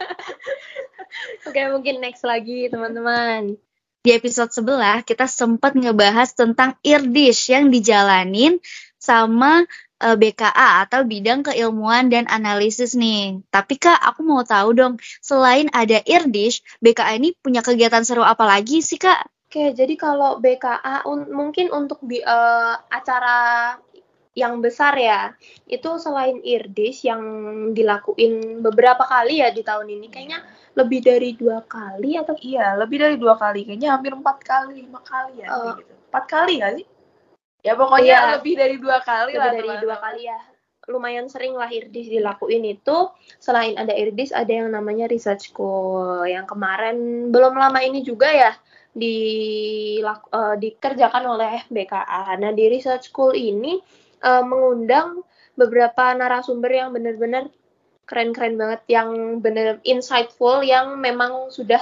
Oke, 1.44 1.60
mungkin 1.68 2.00
next 2.00 2.24
lagi 2.24 2.72
teman-teman. 2.72 3.60
Di 4.00 4.16
episode 4.16 4.56
sebelah 4.56 5.04
kita 5.04 5.28
sempat 5.28 5.76
ngebahas 5.76 6.32
tentang 6.32 6.80
IRDIS 6.80 7.52
yang 7.52 7.68
dijalanin 7.68 8.56
sama 8.96 9.68
uh, 10.00 10.12
eh, 10.12 10.16
BKA 10.16 10.88
atau 10.88 11.04
bidang 11.04 11.44
keilmuan 11.44 12.08
dan 12.08 12.26
analisis 12.26 12.96
nih. 12.96 13.44
Tapi 13.52 13.76
Kak, 13.76 14.00
aku 14.00 14.24
mau 14.24 14.42
tahu 14.42 14.72
dong, 14.72 14.94
selain 15.20 15.68
ada 15.76 16.00
IRDIS, 16.02 16.64
BKA 16.80 17.20
ini 17.20 17.36
punya 17.36 17.60
kegiatan 17.60 18.02
seru 18.02 18.24
apa 18.24 18.42
lagi 18.48 18.80
sih 18.80 18.96
Kak? 18.96 19.28
Oke, 19.50 19.74
jadi 19.74 19.94
kalau 19.98 20.38
BKA 20.38 21.02
un 21.10 21.26
mungkin 21.34 21.74
untuk 21.74 21.98
bi 22.06 22.22
uh, 22.22 22.74
acara 22.86 23.74
yang 24.30 24.62
besar 24.62 24.94
ya, 24.94 25.34
itu 25.66 25.90
selain 25.98 26.38
IRDIS 26.38 27.02
yang 27.02 27.22
dilakuin 27.74 28.62
beberapa 28.62 29.02
kali 29.02 29.42
ya 29.42 29.50
di 29.50 29.66
tahun 29.66 29.90
ini, 29.90 30.06
kayaknya 30.06 30.38
lebih 30.78 31.02
dari 31.02 31.34
dua 31.34 31.66
kali 31.66 32.14
atau 32.14 32.38
iya 32.38 32.78
lebih 32.78 33.02
dari 33.02 33.16
dua 33.18 33.34
kali, 33.34 33.66
kayaknya 33.66 33.98
hampir 33.98 34.14
empat 34.14 34.38
kali 34.46 34.86
lima 34.86 35.02
kali 35.02 35.42
ya, 35.42 35.50
uh, 35.50 35.74
gitu. 35.82 35.92
empat 36.14 36.24
kali 36.30 36.54
sih? 36.62 36.86
Ya 37.60 37.76
pokoknya 37.76 38.16
iya, 38.16 38.32
lebih 38.36 38.54
dari 38.56 38.76
dua 38.80 38.98
kali 39.04 39.36
lebih 39.36 39.40
lah. 39.40 39.52
Lebih 39.52 39.68
dari 39.68 39.84
dua 39.84 39.96
kali 40.00 40.22
ya. 40.26 40.38
Lumayan 40.88 41.26
sering 41.30 41.54
lah 41.54 41.68
irdis 41.68 42.08
dilakuin 42.08 42.64
itu. 42.66 42.98
Selain 43.36 43.76
ada 43.76 43.92
irdis, 43.92 44.32
ada 44.32 44.50
yang 44.50 44.72
namanya 44.72 45.06
research 45.06 45.52
school. 45.52 46.24
Yang 46.24 46.50
kemarin 46.56 47.28
belum 47.30 47.54
lama 47.54 47.80
ini 47.84 48.00
juga 48.02 48.32
ya 48.32 48.52
di 48.90 49.16
uh, 50.02 50.56
dikerjakan 50.58 51.24
oleh 51.30 51.62
BKA. 51.70 52.34
Nah 52.42 52.50
di 52.50 52.64
research 52.66 53.12
school 53.12 53.36
ini 53.36 53.78
uh, 54.24 54.42
mengundang 54.42 55.22
beberapa 55.54 56.10
narasumber 56.16 56.72
yang 56.72 56.90
benar-benar 56.90 57.52
keren-keren 58.10 58.58
banget, 58.58 58.82
yang 58.90 59.38
benar 59.38 59.78
insightful, 59.86 60.66
yang 60.66 60.98
memang 60.98 61.54
sudah 61.54 61.78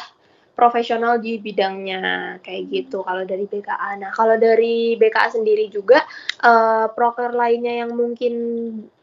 profesional 0.59 1.23
di 1.23 1.39
bidangnya 1.39 2.43
kayak 2.43 2.67
gitu 2.67 3.07
kalau 3.07 3.23
dari 3.23 3.47
BKA. 3.47 3.95
Nah 4.03 4.11
kalau 4.11 4.35
dari 4.35 4.99
BKA 4.99 5.31
sendiri 5.31 5.71
juga 5.71 6.03
uh, 6.43 6.91
proker 6.91 7.31
lainnya 7.31 7.87
yang 7.87 7.95
mungkin 7.95 8.35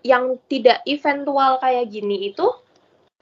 yang 0.03 0.35
tidak 0.51 0.83
eventual 0.83 1.55
kayak 1.63 1.87
gini 1.87 2.35
itu 2.35 2.43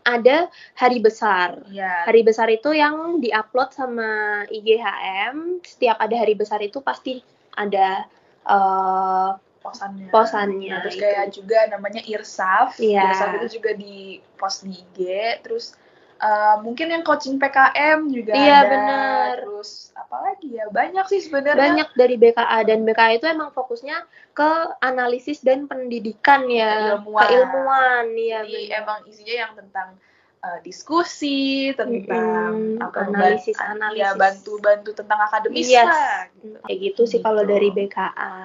ada 0.01 0.49
hari 0.73 0.97
besar. 0.97 1.61
Ya. 1.69 2.09
Hari 2.09 2.25
besar 2.25 2.49
itu 2.49 2.73
yang 2.73 3.21
diupload 3.21 3.69
sama 3.69 4.43
IGHM. 4.49 5.61
Setiap 5.61 6.01
ada 6.01 6.15
hari 6.17 6.33
besar 6.33 6.59
itu 6.65 6.81
pasti 6.81 7.21
ada 7.53 8.09
uh, 8.49 9.37
posannya. 9.63 10.09
Posannya. 10.11 10.73
Nah, 10.73 10.79
terus 10.83 10.97
kayak 10.99 11.25
juga 11.31 11.69
namanya 11.71 12.01
Irsaf. 12.03 12.81
Ya. 12.81 13.13
Irsaf 13.13 13.29
itu 13.39 13.61
juga 13.61 13.71
di 13.77 14.19
post 14.35 14.67
di 14.67 14.75
IG. 14.75 14.99
Terus 15.45 15.77
Uh, 16.23 16.55
mungkin 16.63 16.87
yang 16.87 17.03
coaching 17.03 17.35
PKM 17.35 18.07
juga 18.07 18.31
iya, 18.31 18.63
ada. 18.63 18.71
benar. 18.71 19.33
Terus 19.43 19.91
apalagi 19.91 20.55
ya 20.55 20.71
banyak 20.71 21.03
sih 21.11 21.19
sebenarnya. 21.19 21.59
Banyak 21.59 21.89
dari 21.99 22.15
BKA 22.15 22.63
dan 22.63 22.87
BKA 22.87 23.19
itu 23.19 23.27
emang 23.27 23.51
fokusnya 23.51 24.07
ke 24.31 24.51
analisis 24.79 25.43
dan 25.43 25.67
pendidikan 25.67 26.47
ya, 26.47 26.95
keilmuan. 26.95 27.27
keilmuan 27.27 28.05
ya. 28.15 28.39
Jadi 28.47 28.71
benar. 28.71 28.79
emang 28.87 28.99
isinya 29.03 29.35
yang 29.35 29.51
tentang 29.51 29.99
uh, 30.47 30.59
diskusi 30.63 31.75
tentang 31.75 32.79
hmm, 32.79 32.87
apa 32.87 32.97
analisis 33.03 33.59
bantu, 33.59 33.73
analisis 33.75 33.99
ya 33.99 34.09
bantu-bantu 34.15 34.89
tentang 34.95 35.19
akademis 35.27 35.67
yes. 35.67 35.83
lah. 35.91 36.19
Gitu. 36.39 36.57
Kayak 36.63 36.77
gitu 36.79 37.01
sih 37.03 37.19
gitu. 37.19 37.27
kalau 37.27 37.43
dari 37.43 37.67
BKA. 37.67 38.35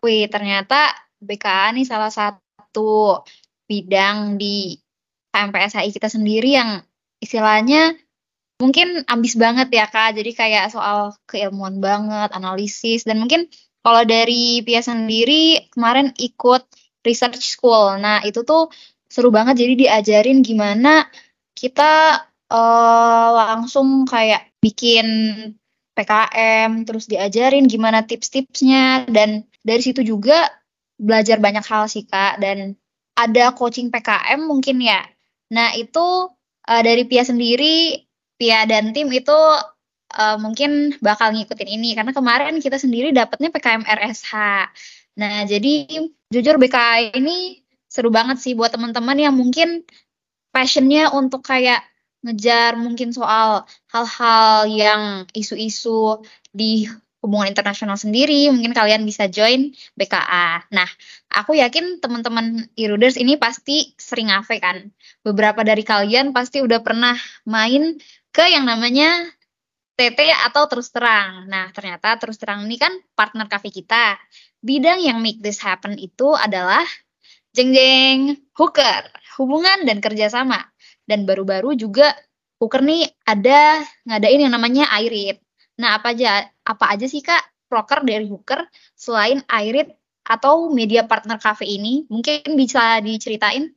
Wih, 0.00 0.24
ternyata 0.32 0.96
BKA 1.20 1.76
nih 1.76 1.84
salah 1.84 2.08
satu 2.08 3.20
bidang 3.68 4.40
di 4.40 4.72
KMPSHI 5.36 5.92
kita 5.92 6.08
sendiri 6.08 6.56
yang 6.56 6.80
istilahnya 7.18 7.94
mungkin 8.58 9.06
ambis 9.06 9.38
banget 9.38 9.70
ya 9.70 9.86
kak. 9.86 10.18
Jadi 10.18 10.30
kayak 10.34 10.74
soal 10.74 11.14
keilmuan 11.30 11.78
banget 11.78 12.34
analisis 12.34 13.06
dan 13.06 13.22
mungkin 13.22 13.46
kalau 13.82 14.02
dari 14.04 14.60
Pia 14.66 14.82
sendiri 14.82 15.70
kemarin 15.72 16.12
ikut 16.18 16.66
research 17.06 17.40
school. 17.40 17.96
Nah 18.02 18.20
itu 18.26 18.42
tuh 18.42 18.68
seru 19.06 19.30
banget. 19.30 19.62
Jadi 19.62 19.88
diajarin 19.88 20.42
gimana 20.42 21.06
kita 21.54 22.22
uh, 22.50 23.28
langsung 23.34 24.04
kayak 24.04 24.52
bikin 24.58 25.06
PKM 25.94 26.86
terus 26.86 27.10
diajarin 27.10 27.66
gimana 27.66 28.06
tips-tipsnya 28.06 29.10
dan 29.10 29.46
dari 29.62 29.82
situ 29.82 30.06
juga 30.06 30.46
belajar 30.98 31.38
banyak 31.38 31.64
hal 31.66 31.86
sih 31.86 32.06
kak. 32.06 32.42
Dan 32.42 32.74
ada 33.18 33.50
coaching 33.54 33.90
PKM 33.90 34.46
mungkin 34.46 34.78
ya. 34.78 35.02
Nah, 35.50 35.74
itu 35.74 36.30
uh, 36.68 36.82
dari 36.84 37.08
Pia 37.08 37.24
sendiri, 37.24 38.04
Pia 38.36 38.68
dan 38.68 38.92
tim 38.92 39.08
itu 39.08 39.34
uh, 40.14 40.36
mungkin 40.36 40.94
bakal 41.00 41.32
ngikutin 41.32 41.70
ini 41.80 41.96
karena 41.96 42.12
kemarin 42.12 42.60
kita 42.60 42.76
sendiri 42.76 43.10
dapatnya 43.10 43.48
PKM 43.48 43.82
RSH. 43.88 44.32
Nah, 45.18 45.42
jadi 45.48 45.88
jujur 46.30 46.60
BKA 46.60 47.16
ini 47.16 47.64
seru 47.88 48.12
banget 48.12 48.38
sih 48.38 48.52
buat 48.54 48.70
teman-teman 48.70 49.18
yang 49.18 49.34
mungkin 49.34 49.82
passionnya 50.54 51.10
untuk 51.10 51.42
kayak 51.42 51.82
ngejar 52.22 52.78
mungkin 52.78 53.10
soal 53.10 53.66
hal-hal 53.90 54.66
yang 54.68 55.02
isu-isu 55.34 56.22
di 56.50 56.86
hubungan 57.18 57.50
internasional 57.50 57.98
sendiri, 57.98 58.46
mungkin 58.54 58.70
kalian 58.70 59.02
bisa 59.02 59.26
join 59.26 59.74
BKA. 59.98 60.70
Nah, 60.70 60.88
aku 61.34 61.58
yakin 61.58 61.98
teman-teman 61.98 62.70
e-readers 62.78 63.18
ini 63.18 63.34
pasti 63.34 63.90
sering 63.98 64.30
ngafe 64.30 64.62
kan. 64.62 64.86
Beberapa 65.26 65.66
dari 65.66 65.82
kalian 65.82 66.30
pasti 66.30 66.62
udah 66.62 66.78
pernah 66.78 67.18
main 67.42 67.98
ke 68.30 68.44
yang 68.46 68.70
namanya 68.70 69.26
TT 69.98 70.30
atau 70.30 70.70
terus 70.70 70.94
terang. 70.94 71.50
Nah, 71.50 71.74
ternyata 71.74 72.14
terus 72.22 72.38
terang 72.38 72.62
ini 72.70 72.78
kan 72.78 72.94
partner 73.18 73.50
cafe 73.50 73.74
kita. 73.74 74.14
Bidang 74.62 75.02
yang 75.02 75.18
make 75.18 75.42
this 75.42 75.58
happen 75.58 75.98
itu 75.98 76.38
adalah 76.38 76.86
jeng 77.50 77.74
jeng 77.74 78.38
hooker, 78.54 79.10
hubungan 79.42 79.82
dan 79.82 79.98
kerjasama. 79.98 80.70
Dan 81.02 81.26
baru-baru 81.26 81.74
juga 81.74 82.14
hooker 82.62 82.78
nih 82.78 83.10
ada 83.26 83.82
ngadain 84.06 84.46
yang 84.46 84.54
namanya 84.54 84.86
iRead. 85.02 85.42
Nah, 85.78 85.98
apa 85.98 86.10
aja 86.14 86.46
apa 86.68 86.92
aja 86.92 87.08
sih 87.08 87.24
Kak 87.24 87.68
proker 87.72 88.04
dari 88.04 88.28
hooker 88.28 88.68
selain 88.92 89.40
iRead 89.48 89.96
atau 90.28 90.68
media 90.68 91.08
partner 91.08 91.40
cafe 91.40 91.64
ini? 91.64 92.04
Mungkin 92.12 92.52
bisa 92.52 93.00
diceritain? 93.00 93.72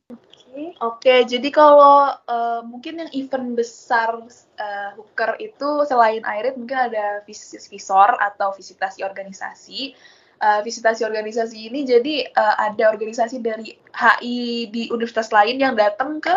Oke, 0.52 1.08
okay, 1.08 1.20
jadi 1.24 1.48
kalau 1.48 2.12
uh, 2.28 2.60
mungkin 2.68 3.00
yang 3.00 3.08
event 3.16 3.56
besar 3.56 4.20
uh, 4.60 4.90
hooker 5.00 5.40
itu 5.40 5.88
selain 5.88 6.20
Irit 6.28 6.60
mungkin 6.60 6.92
ada 6.92 7.24
vis 7.24 7.56
visor 7.72 8.20
atau 8.20 8.52
visitasi 8.52 9.00
organisasi. 9.00 9.96
Uh, 10.42 10.60
visitasi 10.60 11.08
organisasi 11.08 11.70
ini 11.72 11.86
jadi 11.88 12.28
uh, 12.36 12.68
ada 12.68 12.92
organisasi 12.92 13.40
dari 13.40 13.78
HI 13.96 14.68
di 14.68 14.92
universitas 14.92 15.32
lain 15.32 15.56
yang 15.56 15.72
datang 15.72 16.20
ke 16.20 16.34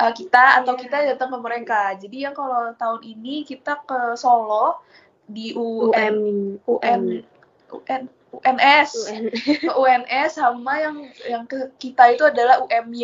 uh, 0.00 0.12
kita 0.16 0.64
atau 0.64 0.78
yeah. 0.78 0.80
kita 0.80 0.96
datang 1.12 1.28
ke 1.36 1.38
mereka. 1.44 1.92
Jadi 2.00 2.24
yang 2.24 2.32
kalau 2.32 2.72
tahun 2.80 3.04
ini 3.04 3.44
kita 3.44 3.84
ke 3.84 4.16
Solo 4.16 4.80
di 5.30 5.54
UN 5.54 6.14
UN 6.66 7.02
UN 7.70 8.02
UNS 8.30 8.90
UN. 9.10 9.24
UNS 9.78 10.30
sama 10.38 10.72
yang 10.78 10.96
yang 11.26 11.42
ke 11.46 11.70
kita 11.78 12.14
itu 12.14 12.26
adalah 12.26 12.62
UMY 12.62 13.02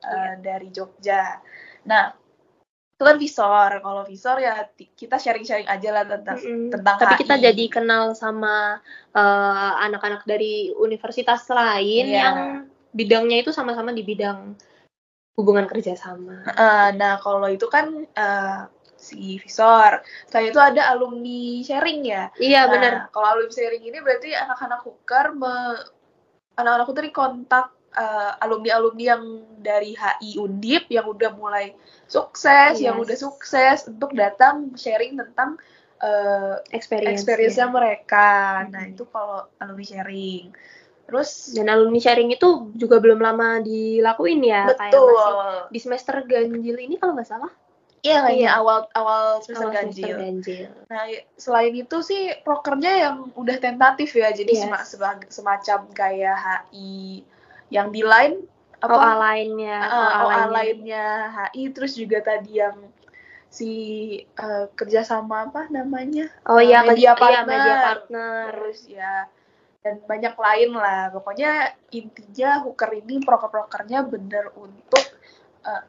uh, 0.00 0.08
uh, 0.08 0.32
dari 0.40 0.68
Jogja. 0.72 1.40
Nah 1.84 2.16
itu 3.02 3.02
kan 3.02 3.18
visor. 3.18 3.70
Kalau 3.82 4.02
visor 4.06 4.36
ya 4.38 4.62
kita 4.78 5.18
sharing-sharing 5.18 5.66
aja 5.66 5.90
lah 5.90 6.04
tentang 6.06 6.38
mm 6.38 6.46
-hmm. 6.46 6.70
tentang 6.70 6.96
Tapi 7.02 7.14
HI. 7.18 7.20
kita 7.26 7.34
jadi 7.50 7.64
kenal 7.66 8.14
sama 8.14 8.78
eh, 9.10 9.72
anak-anak 9.90 10.22
uh, 10.22 10.28
dari 10.30 10.70
universitas 10.70 11.50
lain 11.50 12.06
yeah. 12.06 12.22
yang 12.22 12.36
bidangnya 12.94 13.42
itu 13.42 13.50
sama-sama 13.50 13.90
di 13.90 14.06
bidang 14.06 14.54
hubungan 15.34 15.66
kerjasama. 15.66 16.46
Uh, 16.54 16.94
nah 16.94 17.18
kalau 17.18 17.50
itu 17.50 17.66
kan 17.66 18.06
uh, 18.14 18.70
si 19.02 19.42
visor. 19.42 19.98
Selain 20.30 20.54
itu 20.54 20.62
ada 20.62 20.94
alumni 20.94 21.58
sharing 21.66 22.06
ya. 22.06 22.30
Iya 22.38 22.64
nah, 22.64 22.70
benar. 22.70 22.92
Kalau 23.10 23.26
alumni 23.34 23.50
sharing 23.50 23.82
ini 23.82 23.98
berarti 23.98 24.30
anak-anak 24.30 24.80
hooker 24.86 25.26
anak-anak 26.54 26.86
hooker 26.86 27.06
kontak 27.10 27.74
uh, 27.96 28.38
alumni-alumni 28.40 29.04
yang 29.16 29.24
dari 29.60 29.98
HI 29.98 30.38
Undip 30.40 30.88
yang 30.88 31.08
udah 31.08 31.34
mulai 31.34 31.74
sukses, 32.08 32.78
yes. 32.78 32.84
yang 32.84 32.96
udah 33.00 33.16
sukses 33.16 33.88
untuk 33.88 34.12
datang 34.14 34.72
sharing 34.76 35.18
tentang 35.18 35.58
uh, 36.00 36.60
experience 36.72 37.24
experience 37.24 37.58
mereka. 37.68 38.62
Nah, 38.68 38.88
itu 38.88 39.04
kalau 39.08 39.48
alumni 39.60 39.84
sharing. 39.84 40.52
Terus 41.02 41.52
dan 41.52 41.68
alumni 41.68 42.00
sharing 42.00 42.32
itu 42.32 42.72
juga 42.78 42.96
belum 43.02 43.20
lama 43.20 43.60
dilakuin 43.60 44.40
ya 44.48 44.64
betul. 44.70 44.80
kayak 44.80 44.96
masih 44.96 45.34
di 45.68 45.78
semester 45.82 46.14
ganjil 46.24 46.76
ini 46.78 46.96
kalau 46.96 47.18
nggak 47.18 47.28
salah. 47.28 47.52
Iya 48.02 48.18
kayaknya 48.26 48.50
iya. 48.50 48.58
awal 48.58 48.78
awal 48.98 49.38
semester, 49.46 49.70
awal 49.70 49.74
ganjil. 49.78 49.94
semester 49.94 50.18
ganjil. 50.18 50.70
Nah 50.90 51.02
selain 51.38 51.74
itu 51.78 51.96
sih 52.02 52.34
prokernya 52.42 52.92
yang 52.98 53.16
udah 53.38 53.56
tentatif 53.62 54.10
ya, 54.18 54.34
jadi 54.34 54.50
yes. 54.50 54.90
sem 54.90 55.06
semacam 55.30 55.80
kayak 55.94 56.34
HI 56.34 57.22
yang 57.70 57.94
di 57.94 58.02
line 58.02 58.42
apa 58.82 58.98
OA 58.98 59.14
lainnya, 59.14 59.78
uh, 59.86 60.10
OA 60.26 60.42
lainnya 60.50 61.06
HI, 61.30 61.70
terus 61.70 61.94
juga 61.94 62.18
tadi 62.18 62.58
yang 62.58 62.74
si 63.46 63.70
uh, 64.34 64.66
kerjasama 64.74 65.54
apa 65.54 65.70
namanya? 65.70 66.26
Oh 66.50 66.58
iya 66.58 66.82
media 66.82 67.14
partner, 67.14 67.46
iya, 67.46 67.46
media 67.46 67.74
partner, 67.86 68.42
terus 68.50 68.80
ya 68.90 69.30
dan 69.86 70.02
banyak 70.02 70.34
lain 70.34 70.70
lah. 70.74 71.14
Pokoknya 71.14 71.78
intinya 71.94 72.66
hooker 72.66 72.90
ini 72.98 73.22
proker-prokernya 73.22 74.02
bener 74.10 74.50
untuk 74.58 75.06
uh, 75.62 75.86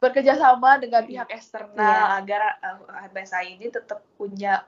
bekerja 0.00 0.34
sama 0.40 0.80
dengan 0.80 1.04
pihak 1.04 1.28
eksternal 1.28 1.76
yeah. 1.76 2.18
agar 2.18 2.40
uh, 2.64 3.04
HBSI 3.06 3.60
ini 3.60 3.68
tetap 3.68 4.00
punya 4.16 4.64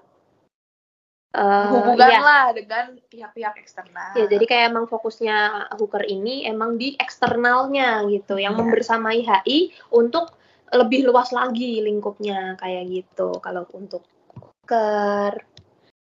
uh, 1.33 1.72
hubungan 1.72 2.12
yeah. 2.12 2.22
lah 2.22 2.45
dengan 2.53 3.01
pihak-pihak 3.09 3.57
eksternal. 3.57 4.12
Ya, 4.12 4.28
jadi 4.28 4.45
kayak 4.45 4.64
emang 4.76 4.87
fokusnya 4.87 5.72
Hooker 5.80 6.05
ini 6.05 6.45
emang 6.45 6.76
di 6.76 6.95
eksternalnya 7.01 8.05
gitu, 8.12 8.37
yang 8.37 8.55
yeah. 8.55 8.61
membersamai 8.61 9.18
HI 9.24 9.72
untuk 9.89 10.37
lebih 10.72 11.09
luas 11.09 11.33
lagi 11.33 11.80
lingkupnya 11.80 12.61
kayak 12.61 12.85
gitu. 12.93 13.41
Kalau 13.41 13.64
untuk 13.72 14.05
Hooker 14.37 15.53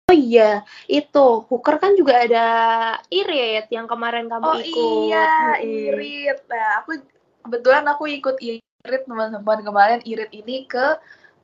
Oh 0.09 0.17
iya, 0.17 0.65
itu 0.89 1.45
Hooker 1.45 1.77
kan 1.77 1.93
juga 1.93 2.25
ada 2.25 2.47
Irit 3.13 3.69
yang 3.69 3.85
kemarin 3.85 4.25
kamu 4.25 4.41
oh, 4.41 4.57
ikut. 4.57 4.73
Oh 4.73 5.05
iya, 5.05 5.61
Irit. 5.61 6.49
Nah, 6.49 6.81
aku 6.81 6.97
kebetulan 7.45 7.85
aku 7.85 8.09
ikut 8.09 8.41
Irit 8.89 9.05
teman-teman 9.05 9.61
kemarin 9.61 9.99
Irit 10.01 10.33
ini 10.33 10.65
ke 10.65 10.97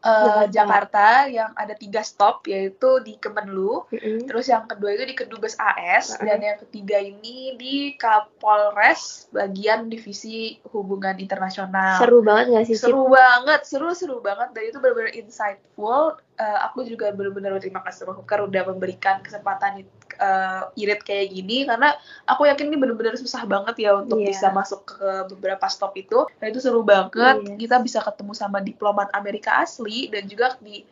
uh, 0.05 0.45
Jakarta 0.47 1.25
yang 1.25 1.51
ada 1.57 1.73
tiga 1.73 2.05
stop 2.05 2.45
yaitu 2.45 3.01
di 3.01 3.17
Kemenlu, 3.17 3.89
mm-hmm. 3.89 4.29
terus 4.29 4.45
yang 4.47 4.69
kedua 4.69 4.93
itu 4.93 5.03
di 5.09 5.15
Kedubes 5.17 5.57
AS 5.57 6.13
mm-hmm. 6.13 6.25
dan 6.29 6.39
yang 6.41 6.57
ketiga 6.67 6.97
ini 7.01 7.57
di 7.57 7.75
Kapolres 7.97 9.27
bagian 9.33 9.89
divisi 9.89 10.61
hubungan 10.69 11.17
internasional. 11.17 11.97
Seru 11.97 12.21
banget 12.21 12.45
gak 12.53 12.65
sih? 12.69 12.77
Seru 12.77 13.09
banget, 13.09 13.61
seru 13.65 13.89
seru 13.97 14.17
banget 14.21 14.53
dan 14.53 14.63
itu 14.69 14.77
benar-benar 14.77 15.13
insightful. 15.17 16.21
Uh, 16.35 16.59
aku 16.67 16.83
juga 16.83 17.15
benar-benar 17.15 17.55
berterima 17.55 17.79
kasih 17.87 18.05
sama 18.05 18.13
Hukar 18.13 18.43
udah 18.43 18.67
memberikan 18.67 19.23
kesempatan 19.23 19.87
uh, 20.19 20.71
irit 20.79 21.01
kayak 21.03 21.31
gini 21.31 21.63
karena 21.63 21.95
aku 22.27 22.47
yakin 22.47 22.71
ini 22.71 22.77
benar-benar 22.79 23.15
susah 23.15 23.43
banget 23.45 23.75
ya 23.87 23.99
untuk 23.99 24.19
yeah. 24.19 24.31
bisa 24.33 24.51
masuk 24.51 24.83
ke 24.97 25.09
beberapa 25.35 25.65
stop 25.67 25.95
itu. 25.95 26.25
Nah 26.39 26.45
itu 26.47 26.59
seru 26.59 26.81
banget. 26.81 27.45
Yeah. 27.45 27.57
Kita 27.59 27.77
bisa 27.83 27.99
ketemu 28.03 28.33
sama 28.35 28.59
diplomat 28.59 29.11
Amerika 29.13 29.61
asli 29.61 30.07
dan 30.11 30.27
juga 30.27 30.55
di 30.59 30.83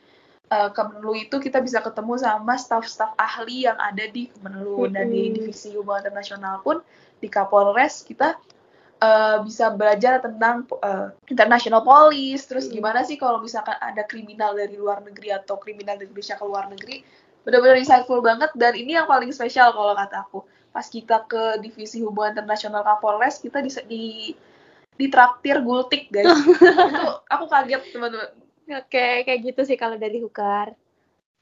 uh, 0.53 0.69
Kemenlu 0.69 1.13
itu 1.17 1.35
kita 1.41 1.59
bisa 1.63 1.81
ketemu 1.81 2.19
sama 2.21 2.53
staff-staff 2.59 3.17
ahli 3.17 3.65
yang 3.65 3.77
ada 3.81 4.05
di 4.09 4.29
Kemenlu 4.29 4.85
mm-hmm. 4.85 4.93
dan 4.93 5.05
di 5.09 5.21
divisi 5.33 5.73
hubungan 5.73 6.05
internasional 6.09 6.61
pun 6.61 6.81
di 7.17 7.27
Kapolres 7.31 8.03
kita 8.05 8.35
uh, 9.01 9.37
bisa 9.41 9.71
belajar 9.73 10.19
tentang 10.21 10.67
uh, 10.83 11.09
international 11.29 11.81
police 11.81 12.45
terus 12.45 12.67
mm-hmm. 12.67 12.77
gimana 12.77 12.99
sih 13.01 13.17
kalau 13.17 13.41
misalkan 13.41 13.77
ada 13.79 14.05
kriminal 14.05 14.53
dari 14.53 14.77
luar 14.77 15.01
negeri 15.01 15.33
atau 15.33 15.57
kriminal 15.57 15.97
dari 15.97 16.09
Indonesia 16.09 16.37
ke 16.37 16.45
luar 16.45 16.69
negeri 16.69 17.01
benar-benar 17.43 17.77
insightful 17.79 18.23
banget 18.23 18.51
dan 18.55 18.73
ini 18.75 18.95
yang 18.95 19.07
paling 19.07 19.31
spesial 19.35 19.71
kalau 19.75 19.93
kata 19.93 20.23
aku 20.23 20.39
pas 20.73 20.87
kita 20.89 21.27
ke 21.29 21.61
divisi 21.61 22.01
hubungan 22.01 22.33
internasional 22.33 22.81
Kapolres 22.81 23.37
kita 23.37 23.61
di, 23.61 23.69
di 23.85 24.03
ditraktir 24.97 25.61
gultik 25.61 26.09
guys 26.09 26.27
itu 26.33 27.05
aku 27.29 27.45
kaget 27.45 27.81
teman-teman 27.93 28.31
Oke, 28.71 29.27
kayak 29.27 29.39
gitu 29.43 29.61
sih 29.67 29.75
kalau 29.75 29.99
dari 29.99 30.23
Hukar. 30.23 30.71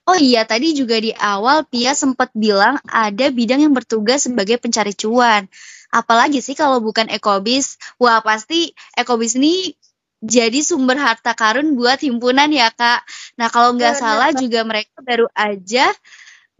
Oh 0.09 0.17
iya, 0.17 0.41
tadi 0.41 0.73
juga 0.73 0.97
di 0.97 1.13
awal 1.13 1.69
Pia 1.69 1.93
sempat 1.93 2.33
bilang 2.33 2.81
ada 2.89 3.29
bidang 3.29 3.61
yang 3.61 3.73
bertugas 3.77 4.25
sebagai 4.25 4.57
pencari 4.57 4.97
cuan. 4.97 5.45
Apalagi 5.93 6.41
sih 6.41 6.57
kalau 6.57 6.81
bukan 6.81 7.05
ekobis? 7.13 7.77
Wah, 8.01 8.25
pasti 8.25 8.73
ekobis 8.97 9.37
ini 9.37 9.77
jadi 10.25 10.65
sumber 10.65 10.97
harta 10.97 11.37
karun 11.37 11.77
buat 11.77 12.01
himpunan 12.01 12.49
ya, 12.49 12.73
Kak. 12.73 13.05
Nah, 13.41 13.49
kalau 13.49 13.73
nggak 13.73 13.97
salah 13.97 14.29
juga 14.37 14.61
mereka 14.61 15.01
baru 15.01 15.25
aja 15.33 15.89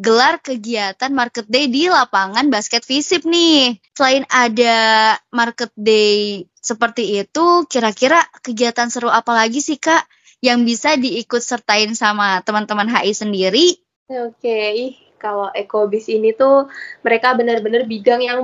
gelar 0.02 0.42
kegiatan 0.42 1.14
market 1.14 1.46
day 1.46 1.70
di 1.70 1.86
lapangan 1.86 2.50
basket 2.50 2.82
visip 2.82 3.22
nih. 3.22 3.78
Selain 3.94 4.26
ada 4.34 5.14
market 5.30 5.70
day 5.78 6.50
seperti 6.58 7.22
itu, 7.22 7.70
kira-kira 7.70 8.26
kegiatan 8.42 8.90
seru 8.90 9.14
apa 9.14 9.30
lagi 9.30 9.62
sih, 9.62 9.78
Kak? 9.78 10.10
yang 10.42 10.66
bisa 10.66 10.98
diikut 10.98 11.40
sertain 11.40 11.94
sama 11.94 12.42
teman-teman 12.42 12.90
HI 12.90 13.14
sendiri? 13.14 13.78
Oke, 14.10 14.36
okay. 14.42 14.76
kalau 15.22 15.54
ekobis 15.54 16.10
ini 16.10 16.34
tuh 16.34 16.68
mereka 17.06 17.38
benar-benar 17.38 17.86
bidang 17.86 18.26
yang 18.26 18.40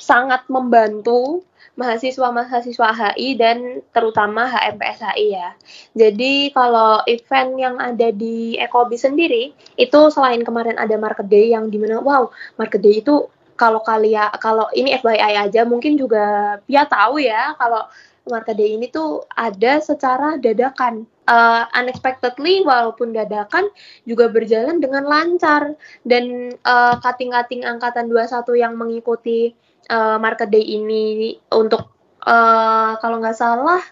sangat 0.00 0.46
membantu 0.46 1.44
mahasiswa-mahasiswa 1.78 2.88
HI 2.92 3.38
dan 3.38 3.84
terutama 3.94 4.46
HMPSHI 4.48 5.26
ya. 5.32 5.48
Jadi 5.96 6.52
kalau 6.52 7.00
event 7.06 7.50
yang 7.56 7.76
ada 7.80 8.08
di 8.12 8.56
Ekobis 8.58 9.06
sendiri 9.06 9.56
itu 9.78 10.00
selain 10.12 10.42
kemarin 10.44 10.76
ada 10.76 10.94
market 11.00 11.26
day 11.26 11.52
yang 11.52 11.72
di 11.72 11.78
mana 11.80 12.02
wow 12.02 12.28
market 12.60 12.82
day 12.82 13.00
itu 13.00 13.28
kalau 13.60 13.84
kalian 13.84 14.32
kalau 14.40 14.72
ini 14.72 14.96
FYI 14.96 15.48
aja 15.48 15.68
mungkin 15.68 16.00
juga 16.00 16.56
Pia 16.64 16.88
tahu 16.88 17.20
ya 17.20 17.52
kalau 17.60 17.84
Market 18.28 18.56
Day 18.56 18.76
ini 18.78 18.86
tuh 18.92 19.24
ada 19.32 19.80
secara 19.80 20.36
dadakan. 20.36 21.04
Uh, 21.30 21.62
unexpectedly 21.78 22.66
walaupun 22.66 23.14
dadakan 23.14 23.70
juga 24.02 24.26
berjalan 24.26 24.82
dengan 24.82 25.06
lancar 25.06 25.78
dan 26.02 26.50
uh, 26.66 26.98
kating-kating 26.98 27.62
angkatan 27.62 28.10
21 28.10 28.50
yang 28.58 28.74
mengikuti 28.74 29.54
uh, 29.90 30.16
Market 30.22 30.48
Day 30.48 30.62
ini 30.62 31.34
untuk 31.50 31.90
uh, 32.22 32.94
kalau 33.02 33.18
nggak 33.18 33.36
salah 33.36 33.82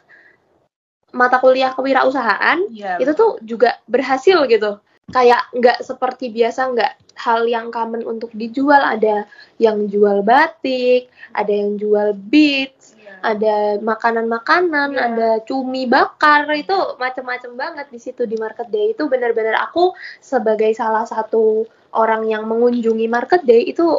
mata 1.11 1.41
kuliah 1.41 1.73
kewirausahaan 1.73 2.69
ya, 2.71 3.01
itu 3.03 3.13
tuh 3.13 3.43
juga 3.43 3.77
berhasil 3.91 4.47
gitu. 4.47 4.79
Kayak 5.09 5.49
nggak 5.57 5.79
seperti 5.83 6.29
biasa 6.29 6.69
nggak 6.73 6.93
hal 7.19 7.49
yang 7.49 7.75
common 7.75 8.05
untuk 8.07 8.31
dijual. 8.37 8.81
Ada 8.81 9.27
yang 9.59 9.89
jual 9.89 10.23
batik 10.23 11.11
ada 11.35 11.53
yang 11.53 11.77
jual 11.77 12.17
beat 12.17 12.77
ada 13.19 13.83
makanan-makanan, 13.83 14.95
yeah. 14.95 15.07
ada 15.11 15.29
cumi 15.43 15.91
bakar. 15.91 16.47
Itu 16.55 16.99
macam-macam 17.03 17.53
banget 17.59 17.87
di 17.91 17.99
situ 17.99 18.23
di 18.31 18.39
Market 18.39 18.71
Day. 18.71 18.95
Itu 18.95 19.11
benar-benar 19.11 19.59
aku 19.59 19.91
sebagai 20.23 20.71
salah 20.79 21.03
satu 21.03 21.67
orang 21.97 22.29
yang 22.31 22.47
mengunjungi 22.47 23.11
Market 23.11 23.43
Day 23.43 23.67
itu 23.67 23.99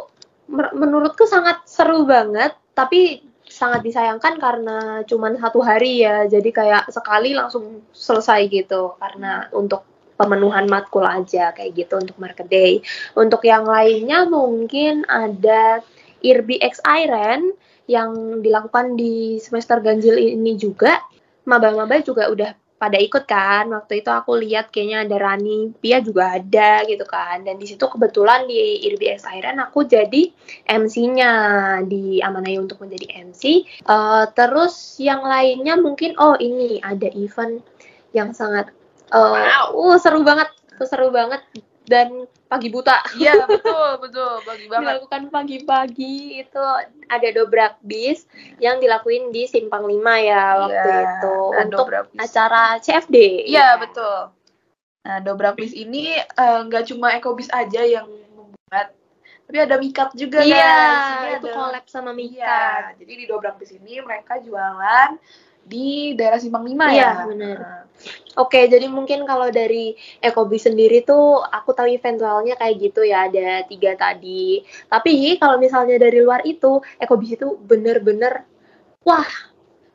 menurutku 0.50 1.24
sangat 1.30 1.62
seru 1.64 2.02
banget 2.02 2.58
tapi 2.74 3.22
sangat 3.50 3.82
disayangkan 3.82 4.38
karena 4.38 4.78
cuma 5.06 5.30
satu 5.34 5.60
hari 5.60 6.06
ya. 6.06 6.26
Jadi 6.30 6.50
kayak 6.54 6.90
sekali 6.90 7.34
langsung 7.34 7.82
selesai 7.90 8.46
gitu. 8.46 8.94
Karena 8.98 9.50
untuk 9.50 9.82
pemenuhan 10.14 10.68
matkul 10.70 11.02
aja 11.02 11.50
kayak 11.56 11.74
gitu 11.74 11.98
untuk 11.98 12.16
market 12.20 12.46
day. 12.46 12.78
Untuk 13.18 13.42
yang 13.48 13.66
lainnya 13.66 14.28
mungkin 14.28 15.02
ada 15.10 15.82
IRBI 16.22 16.60
X 16.60 16.78
Iron 16.84 17.56
yang 17.90 18.40
dilakukan 18.44 18.94
di 18.94 19.42
semester 19.42 19.82
ganjil 19.82 20.14
ini 20.14 20.54
juga. 20.54 21.02
Maba-maba 21.48 21.98
juga 22.04 22.30
udah 22.30 22.52
pada 22.80 22.96
ikut 22.96 23.28
kan. 23.28 23.68
Waktu 23.68 24.00
itu 24.00 24.08
aku 24.08 24.40
lihat 24.40 24.72
kayaknya 24.72 25.04
ada 25.04 25.16
Rani 25.20 25.76
Pia 25.76 26.00
juga 26.00 26.40
ada 26.40 26.80
gitu 26.88 27.04
kan. 27.04 27.44
Dan 27.44 27.60
di 27.60 27.68
situ 27.68 27.84
kebetulan 27.84 28.48
di 28.48 28.88
IRBS 28.88 29.28
Iron 29.36 29.60
aku 29.60 29.84
jadi 29.84 30.32
MC-nya 30.64 31.30
di 31.84 32.24
Amanai 32.24 32.56
untuk 32.56 32.80
menjadi 32.80 33.28
MC 33.28 33.68
uh, 33.84 34.24
terus 34.32 34.96
yang 34.96 35.20
lainnya 35.20 35.76
mungkin 35.76 36.16
oh 36.16 36.40
ini 36.40 36.80
ada 36.80 37.12
event 37.12 37.60
yang 38.16 38.32
sangat 38.32 38.72
uh, 39.12 39.68
wow. 39.68 39.92
uh 39.92 39.96
seru 40.00 40.24
banget. 40.24 40.48
Seru 40.80 41.12
banget 41.12 41.44
dan 41.90 42.30
pagi 42.46 42.70
buta. 42.70 43.02
Iya 43.18 43.34
betul 43.50 43.98
betul 43.98 44.32
pagi 44.46 44.70
banget. 44.70 44.86
Dilakukan 44.86 45.22
pagi-pagi 45.34 46.46
itu 46.46 46.64
ada 47.10 47.28
dobrak 47.34 47.82
bis 47.82 48.30
yang 48.62 48.78
dilakuin 48.78 49.34
di 49.34 49.50
Simpang 49.50 49.90
5 49.90 49.98
ya 50.22 50.44
waktu 50.62 50.90
ya, 50.94 51.00
itu 51.02 51.36
untuk 51.66 51.86
acara 52.14 52.78
CFD. 52.78 53.50
Iya 53.50 53.74
ya. 53.74 53.82
betul. 53.82 54.30
Nah 55.02 55.18
dobrak 55.18 55.58
bis 55.58 55.74
ini 55.74 56.14
eh, 56.14 56.58
nggak 56.70 56.82
uh, 56.86 56.88
cuma 56.94 57.10
ekobis 57.18 57.50
aja 57.50 57.82
yang 57.82 58.06
membuat 58.06 58.94
tapi 59.50 59.66
ada 59.66 59.82
mikat 59.82 60.14
juga 60.14 60.46
iya, 60.46 60.54
guys. 60.54 60.62
Iya, 60.62 61.36
itu 61.42 61.48
collab 61.50 61.84
sama 61.90 62.14
mikat. 62.14 62.94
Iya, 62.94 63.02
jadi 63.02 63.12
di 63.18 63.24
dobrak 63.26 63.58
bis 63.58 63.74
ini 63.74 63.98
mereka 63.98 64.38
jualan 64.38 65.18
di 65.70 66.18
daerah 66.18 66.42
Simpang 66.42 66.66
Lima 66.66 66.90
iya, 66.90 67.22
ya. 67.22 67.30
benar. 67.30 67.58
Nah. 67.62 67.80
Oke, 68.40 68.64
jadi 68.66 68.88
mungkin 68.88 69.28
kalau 69.28 69.52
dari 69.52 69.92
Ekobi 70.24 70.56
sendiri 70.56 71.04
tuh 71.04 71.44
aku 71.44 71.76
tahu 71.76 71.86
eventualnya 71.92 72.56
kayak 72.56 72.90
gitu 72.90 73.04
ya, 73.04 73.28
ada 73.28 73.62
tiga 73.68 73.92
tadi. 73.94 74.64
Tapi 74.88 75.36
kalau 75.36 75.60
misalnya 75.60 76.00
dari 76.00 76.18
luar 76.24 76.40
itu, 76.48 76.80
Ekobi 76.96 77.36
itu 77.36 77.60
bener-bener 77.60 78.48
wah 79.04 79.28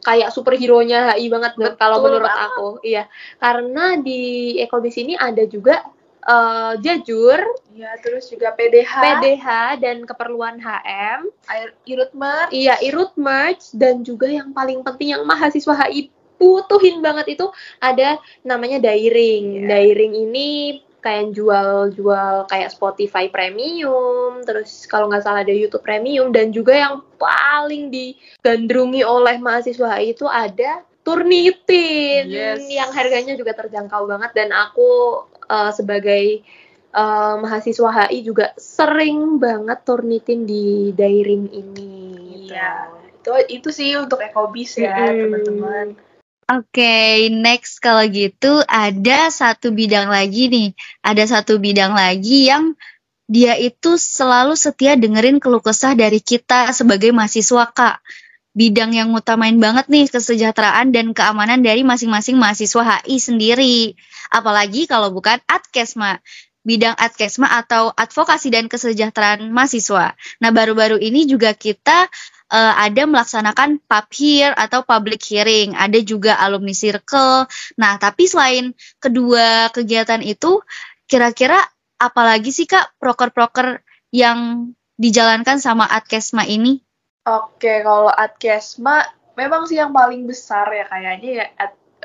kayak 0.05 0.29
superhero-nya 0.29 1.17
HI 1.17 1.25
banget 1.33 1.53
kalau 1.81 2.05
menurut 2.05 2.29
aku. 2.29 2.67
Iya, 2.85 3.09
karena 3.41 3.97
di 3.97 4.53
Ekobis 4.61 5.01
ini 5.01 5.17
ada 5.17 5.41
juga 5.49 5.81
uh, 6.25 6.73
jajur, 6.81 7.39
ya 7.73 7.93
terus 8.01 8.27
juga 8.27 8.51
PDH, 8.57 8.91
PDH 8.91 9.47
dan 9.79 10.03
keperluan 10.03 10.57
HM, 10.59 11.29
irut 11.85 12.11
merch, 12.17 12.51
iya 12.51 12.75
irut 12.81 13.13
merch 13.15 13.71
dan 13.73 14.01
juga 14.01 14.27
yang 14.29 14.51
paling 14.51 14.81
penting 14.81 15.15
yang 15.15 15.23
mahasiswa 15.23 15.73
HI 15.85 16.09
butuhin 16.35 16.99
banget 16.99 17.39
itu 17.39 17.47
ada 17.79 18.19
namanya 18.43 18.83
dairing. 18.83 19.65
Yeah. 19.65 19.67
Dairing 19.71 20.13
ini 20.13 20.49
kayak 20.99 21.37
jual-jual 21.37 22.49
kayak 22.49 22.73
Spotify 22.73 23.29
Premium, 23.29 24.41
terus 24.41 24.89
kalau 24.89 25.05
nggak 25.05 25.21
salah 25.21 25.45
ada 25.45 25.53
YouTube 25.53 25.85
Premium 25.85 26.33
dan 26.33 26.49
juga 26.49 26.73
yang 26.73 27.05
paling 27.21 27.93
digandrungi 27.93 29.05
oleh 29.05 29.37
mahasiswa 29.37 29.95
HI 29.95 30.17
itu 30.17 30.25
ada 30.25 30.81
Turnitin 31.05 32.25
yes. 32.33 32.65
yang 32.65 32.89
harganya 32.89 33.37
juga 33.37 33.53
terjangkau 33.53 34.09
banget 34.09 34.33
dan 34.33 34.49
aku 34.49 35.21
uh, 35.49 35.71
sebagai 35.73 36.45
uh, 36.95 37.35
mahasiswa 37.43 37.89
HI 37.91 38.19
juga 38.23 38.55
sering 38.55 39.37
banget 39.37 39.83
turnitin 39.83 40.47
di 40.47 40.95
dairing 40.95 41.51
ini. 41.51 41.93
Iya, 42.47 42.95
gitu. 43.19 43.35
itu 43.35 43.59
itu 43.59 43.69
sih 43.75 43.89
untuk 43.99 44.23
ekobis 44.23 44.79
ya 44.79 44.95
hmm. 44.95 45.19
teman-teman. 45.19 45.87
Oke, 46.45 46.77
okay, 46.77 47.33
next 47.33 47.81
kalau 47.81 48.05
gitu 48.05 48.61
ada 48.69 49.33
satu 49.33 49.73
bidang 49.73 50.13
lagi 50.13 50.45
nih. 50.45 50.69
Ada 51.01 51.41
satu 51.41 51.57
bidang 51.57 51.97
lagi 51.97 52.45
yang 52.45 52.77
dia 53.25 53.57
itu 53.57 53.97
selalu 53.97 54.53
setia 54.53 54.93
dengerin 54.93 55.41
keluh 55.41 55.61
kesah 55.65 55.97
dari 55.97 56.21
kita 56.21 56.69
sebagai 56.69 57.09
mahasiswa, 57.09 57.65
Kak. 57.73 57.97
Bidang 58.53 58.93
yang 58.93 59.09
ngutamain 59.09 59.57
banget 59.57 59.89
nih 59.89 60.05
kesejahteraan 60.05 60.93
dan 60.93 61.17
keamanan 61.17 61.65
dari 61.65 61.81
masing-masing 61.81 62.37
mahasiswa 62.37 63.01
HI 63.01 63.17
sendiri. 63.17 63.97
Apalagi 64.31 64.85
kalau 64.89 65.11
bukan 65.13 65.37
Adkesma, 65.45 66.21
bidang 66.65 66.97
Adkesma 66.97 67.61
atau 67.61 67.93
advokasi 67.93 68.49
dan 68.49 68.65
kesejahteraan 68.65 69.53
mahasiswa. 69.53 70.17
Nah, 70.41 70.49
baru-baru 70.49 70.97
ini 70.97 71.29
juga 71.29 71.53
kita 71.53 72.09
uh, 72.49 72.73
ada 72.81 73.05
melaksanakan 73.05 73.85
pub 73.85 74.07
hear 74.17 74.51
atau 74.57 74.81
public 74.81 75.21
hearing, 75.21 75.77
ada 75.77 76.01
juga 76.01 76.41
alumni 76.41 76.73
circle. 76.73 77.45
Nah, 77.77 78.01
tapi 78.01 78.25
selain 78.25 78.73
kedua 78.97 79.69
kegiatan 79.69 80.25
itu, 80.25 80.61
kira-kira 81.05 81.61
apalagi 82.01 82.49
sih 82.49 82.65
Kak 82.65 82.97
proker-proker 82.97 83.85
yang 84.09 84.71
dijalankan 84.97 85.61
sama 85.61 85.85
Adkesma 85.85 86.49
ini? 86.49 86.81
Oke, 87.25 87.81
kalau 87.85 88.09
Adkesma 88.09 89.05
memang 89.35 89.67
sih 89.67 89.77
yang 89.77 89.91
paling 89.91 90.23
besar 90.25 90.69
ya 90.71 90.87
kayaknya 90.87 91.31
ya 91.43 91.45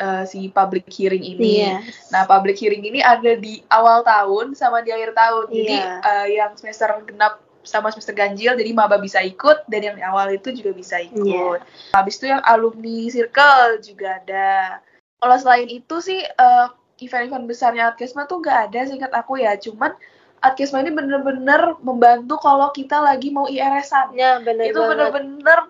uh, 0.00 0.24
si 0.24 0.48
public 0.50 0.88
hearing 0.88 1.22
ini. 1.22 1.68
Yes. 1.68 2.10
Nah, 2.10 2.24
public 2.24 2.56
hearing 2.56 2.82
ini 2.82 3.04
ada 3.04 3.36
di 3.36 3.60
awal 3.68 4.02
tahun 4.02 4.56
sama 4.56 4.80
di 4.80 4.90
akhir 4.90 5.12
tahun. 5.14 5.46
Yeah. 5.52 5.56
Jadi 5.60 5.76
uh, 6.02 6.26
yang 6.32 6.52
semester 6.56 6.88
genap 7.04 7.44
sama 7.60 7.92
semester 7.92 8.16
ganjil 8.16 8.56
jadi 8.56 8.72
maba 8.72 8.96
bisa 8.96 9.20
ikut 9.20 9.68
dan 9.68 9.84
yang 9.84 9.96
di 10.00 10.04
awal 10.04 10.32
itu 10.32 10.48
juga 10.56 10.72
bisa 10.72 10.96
ikut. 10.98 11.60
Yeah. 11.60 11.92
Habis 11.92 12.16
itu 12.18 12.32
yang 12.32 12.40
alumni 12.48 13.06
circle 13.12 13.84
juga 13.84 14.18
ada. 14.24 14.80
Kalau 15.20 15.36
selain 15.36 15.68
itu 15.68 16.00
sih 16.00 16.24
uh, 16.24 16.72
event-event 17.00 17.44
besarnya 17.44 17.92
Adkesma 17.92 18.24
tuh 18.24 18.40
nggak 18.40 18.72
ada 18.72 18.80
singkat 18.88 19.12
aku 19.12 19.40
ya. 19.40 19.56
Cuman 19.60 19.92
Adkesma 20.40 20.80
ini 20.80 20.96
bener-bener 20.96 21.76
membantu 21.84 22.40
kalau 22.40 22.72
kita 22.72 22.96
lagi 22.96 23.28
mau 23.28 23.44
IRS-an. 23.44 24.16
Ya, 24.16 24.40
bener 24.40 24.72
itu 24.72 24.80
bener-bener 24.80 25.68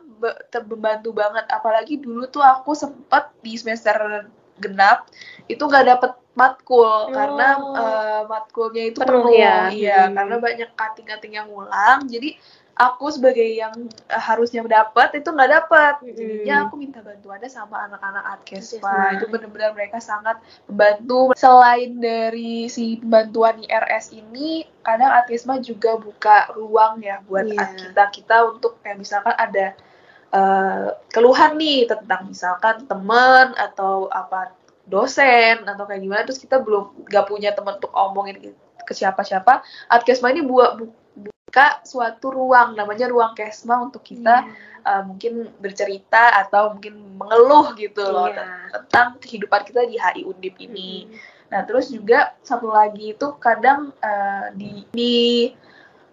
membantu 0.69 1.11
banget. 1.17 1.45
Apalagi 1.49 1.99
dulu 1.99 2.29
tuh 2.29 2.45
aku 2.45 2.77
sempet 2.77 3.33
di 3.41 3.57
semester 3.57 4.29
genap 4.61 5.09
itu 5.49 5.61
nggak 5.65 5.87
dapet 5.97 6.13
matkul. 6.37 6.87
Oh. 6.87 7.11
karena 7.11 7.49
uh, 7.59 8.21
matkulnya 8.29 8.93
itu 8.93 8.99
penuh, 9.03 9.33
ya. 9.35 9.73
Iya 9.73 10.09
hmm. 10.09 10.15
karena 10.15 10.37
banyak 10.39 10.71
kating-kating 10.77 11.33
yang 11.37 11.49
ngulang. 11.51 12.07
Jadi 12.07 12.39
aku 12.81 13.13
sebagai 13.13 13.45
yang 13.45 13.75
uh, 14.09 14.23
harusnya 14.23 14.65
dapat 14.65 15.21
itu 15.21 15.29
nggak 15.29 15.51
dapat 15.53 15.95
hmm. 16.01 16.17
jadinya 16.17 16.57
aku 16.65 16.75
minta 16.81 17.05
bantuannya 17.05 17.51
sama 17.53 17.77
anak-anak 17.91 18.25
Adkesma 18.41 19.21
itu 19.21 19.29
benar-benar 19.29 19.77
mereka 19.77 19.99
sangat 20.01 20.41
membantu. 20.71 21.37
Selain 21.37 21.99
dari 22.01 22.71
si 22.73 22.97
bantuan 23.05 23.61
IRS 23.61 24.17
ini 24.17 24.65
kadang 24.81 25.13
Adkesma 25.13 25.61
juga 25.61 26.01
buka 26.01 26.49
ruang 26.57 27.05
ya 27.05 27.21
buat 27.29 27.45
yeah. 27.45 27.69
kita 27.77 28.05
kita 28.17 28.37
untuk 28.49 28.81
kayak 28.81 29.03
misalkan 29.03 29.37
ada 29.37 29.77
uh, 30.35 30.95
keluhan 31.11 31.59
nih 31.59 31.87
tentang 31.87 32.31
misalkan 32.31 32.87
teman 32.87 33.55
atau 33.55 34.11
apa 34.11 34.55
dosen 34.91 35.63
atau 35.67 35.87
kayak 35.87 36.03
gimana 36.03 36.23
terus 36.27 36.43
kita 36.43 36.59
belum 36.59 37.07
gak 37.07 37.31
punya 37.31 37.55
teman 37.55 37.79
untuk 37.79 37.95
omongin 37.95 38.55
ke 38.83 38.93
siapa-siapa 38.93 39.63
Adkesma 39.87 40.35
ini 40.35 40.43
buat 40.43 40.83
buka 41.15 41.83
suatu 41.87 42.31
ruang 42.35 42.75
namanya 42.75 43.07
ruang 43.11 43.35
kesma 43.35 43.83
untuk 43.83 44.03
kita 44.03 44.47
yeah. 44.47 44.55
Iya. 44.83 44.91
uh, 44.91 45.03
mungkin 45.07 45.33
bercerita 45.59 46.47
atau 46.47 46.79
mungkin 46.79 47.19
mengeluh 47.19 47.75
gitu 47.79 48.03
loh 48.07 48.31
yeah. 48.31 48.71
tentang 48.71 49.19
kehidupan 49.19 49.67
kita 49.67 49.83
di 49.87 49.99
HI 49.99 50.23
Undip 50.31 50.55
ini. 50.63 51.11
Mm. 51.11 51.19
Nah 51.51 51.61
terus 51.67 51.91
juga 51.91 52.39
satu 52.47 52.71
lagi 52.71 53.19
itu 53.19 53.35
kadang 53.43 53.91
uh, 53.99 54.55
di 54.55 54.87
di 54.95 55.51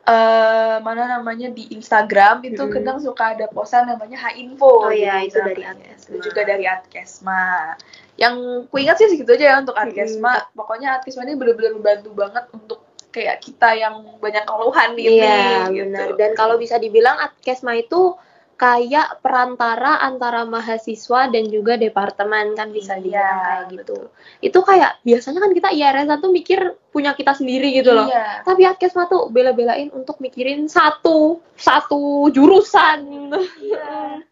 uh, 0.08 0.76
mana 0.82 1.20
namanya 1.20 1.52
di 1.52 1.68
Instagram 1.76 2.42
itu 2.48 2.64
hmm. 2.64 2.74
kadang 2.80 2.98
suka 3.04 3.36
ada 3.36 3.46
posan 3.52 3.92
namanya 3.92 4.18
H 4.18 4.40
Info. 4.40 4.88
Oh 4.88 4.94
iya, 4.94 5.22
itu 5.22 5.38
dari 5.38 5.62
Adkesma. 5.62 6.08
Itu 6.08 6.18
juga 6.32 6.42
dari 6.48 6.66
Adkesma. 6.66 7.76
Yang 8.18 8.36
ku 8.72 8.76
ingat 8.82 8.96
sih 8.98 9.12
segitu 9.12 9.36
aja 9.36 9.46
ya 9.54 9.56
untuk 9.62 9.76
Adkesma. 9.76 10.34
Hmm. 10.34 10.56
Pokoknya 10.56 10.98
Adkesma 10.98 11.28
ini 11.28 11.36
benar-benar 11.36 11.76
membantu 11.76 12.10
banget 12.16 12.46
untuk 12.56 12.80
kayak 13.12 13.44
kita 13.44 13.70
yang 13.76 14.04
banyak 14.18 14.44
keluhan 14.48 14.90
ini. 14.96 15.22
Iya, 15.22 15.70
gitu. 15.70 15.92
benar. 15.92 16.08
Dan 16.16 16.32
kalau 16.34 16.56
bisa 16.56 16.80
dibilang 16.80 17.20
Adkesma 17.20 17.76
itu 17.76 18.16
kayak 18.58 19.22
perantara 19.22 20.02
antara 20.02 20.42
mahasiswa 20.42 21.30
dan 21.30 21.46
juga 21.46 21.78
departemen 21.78 22.58
kan 22.58 22.74
bisa 22.74 22.98
iya, 22.98 23.06
dibilang 23.06 23.38
kayak 23.46 23.64
gitu. 23.70 23.98
Itu 24.42 24.60
kayak 24.66 25.06
biasanya 25.06 25.40
kan 25.46 25.52
kita 25.54 25.70
IRS 25.78 26.10
tuh 26.18 26.32
mikir 26.34 26.60
punya 26.90 27.14
kita 27.14 27.38
sendiri 27.38 27.70
gitu 27.78 27.94
loh. 27.94 28.10
Iya. 28.10 28.42
Tapi 28.42 28.66
Adkesma 28.66 29.06
tuh 29.06 29.30
bela-belain 29.30 29.94
untuk 29.94 30.18
mikirin 30.18 30.66
satu 30.66 31.38
satu 31.54 32.34
jurusan. 32.34 33.30
Iya. 33.62 34.26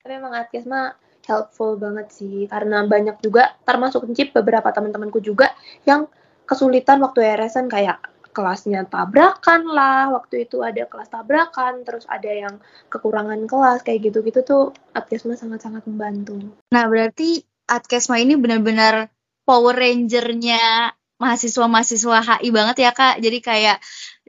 Tapi 0.00 0.12
emang 0.16 0.32
Adkesma 0.32 0.96
helpful 1.28 1.76
banget 1.76 2.08
sih 2.16 2.48
karena 2.48 2.88
banyak 2.88 3.20
juga 3.20 3.52
termasuk 3.68 4.08
Cip 4.16 4.32
beberapa 4.32 4.72
teman-temanku 4.72 5.20
juga 5.20 5.52
yang 5.84 6.08
kesulitan 6.48 7.02
waktu 7.02 7.26
IRS 7.26 7.60
kayak 7.68 7.98
kelasnya 8.36 8.84
tabrakan 8.84 9.64
lah 9.72 10.12
waktu 10.12 10.44
itu 10.44 10.60
ada 10.60 10.84
kelas 10.84 11.08
tabrakan 11.08 11.88
terus 11.88 12.04
ada 12.04 12.28
yang 12.28 12.60
kekurangan 12.92 13.48
kelas 13.48 13.80
kayak 13.80 14.12
gitu-gitu 14.12 14.44
tuh 14.44 14.76
Adkesma 14.92 15.40
sangat-sangat 15.40 15.88
membantu. 15.88 16.52
Nah 16.68 16.84
berarti 16.84 17.40
Adkesma 17.64 18.20
ini 18.20 18.36
benar-benar 18.36 19.08
Power 19.48 19.72
Rangernya 19.72 20.92
mahasiswa-mahasiswa 21.16 22.18
HI 22.20 22.48
banget 22.52 22.76
ya 22.84 22.92
kak. 22.92 23.24
Jadi 23.24 23.38
kayak 23.40 23.78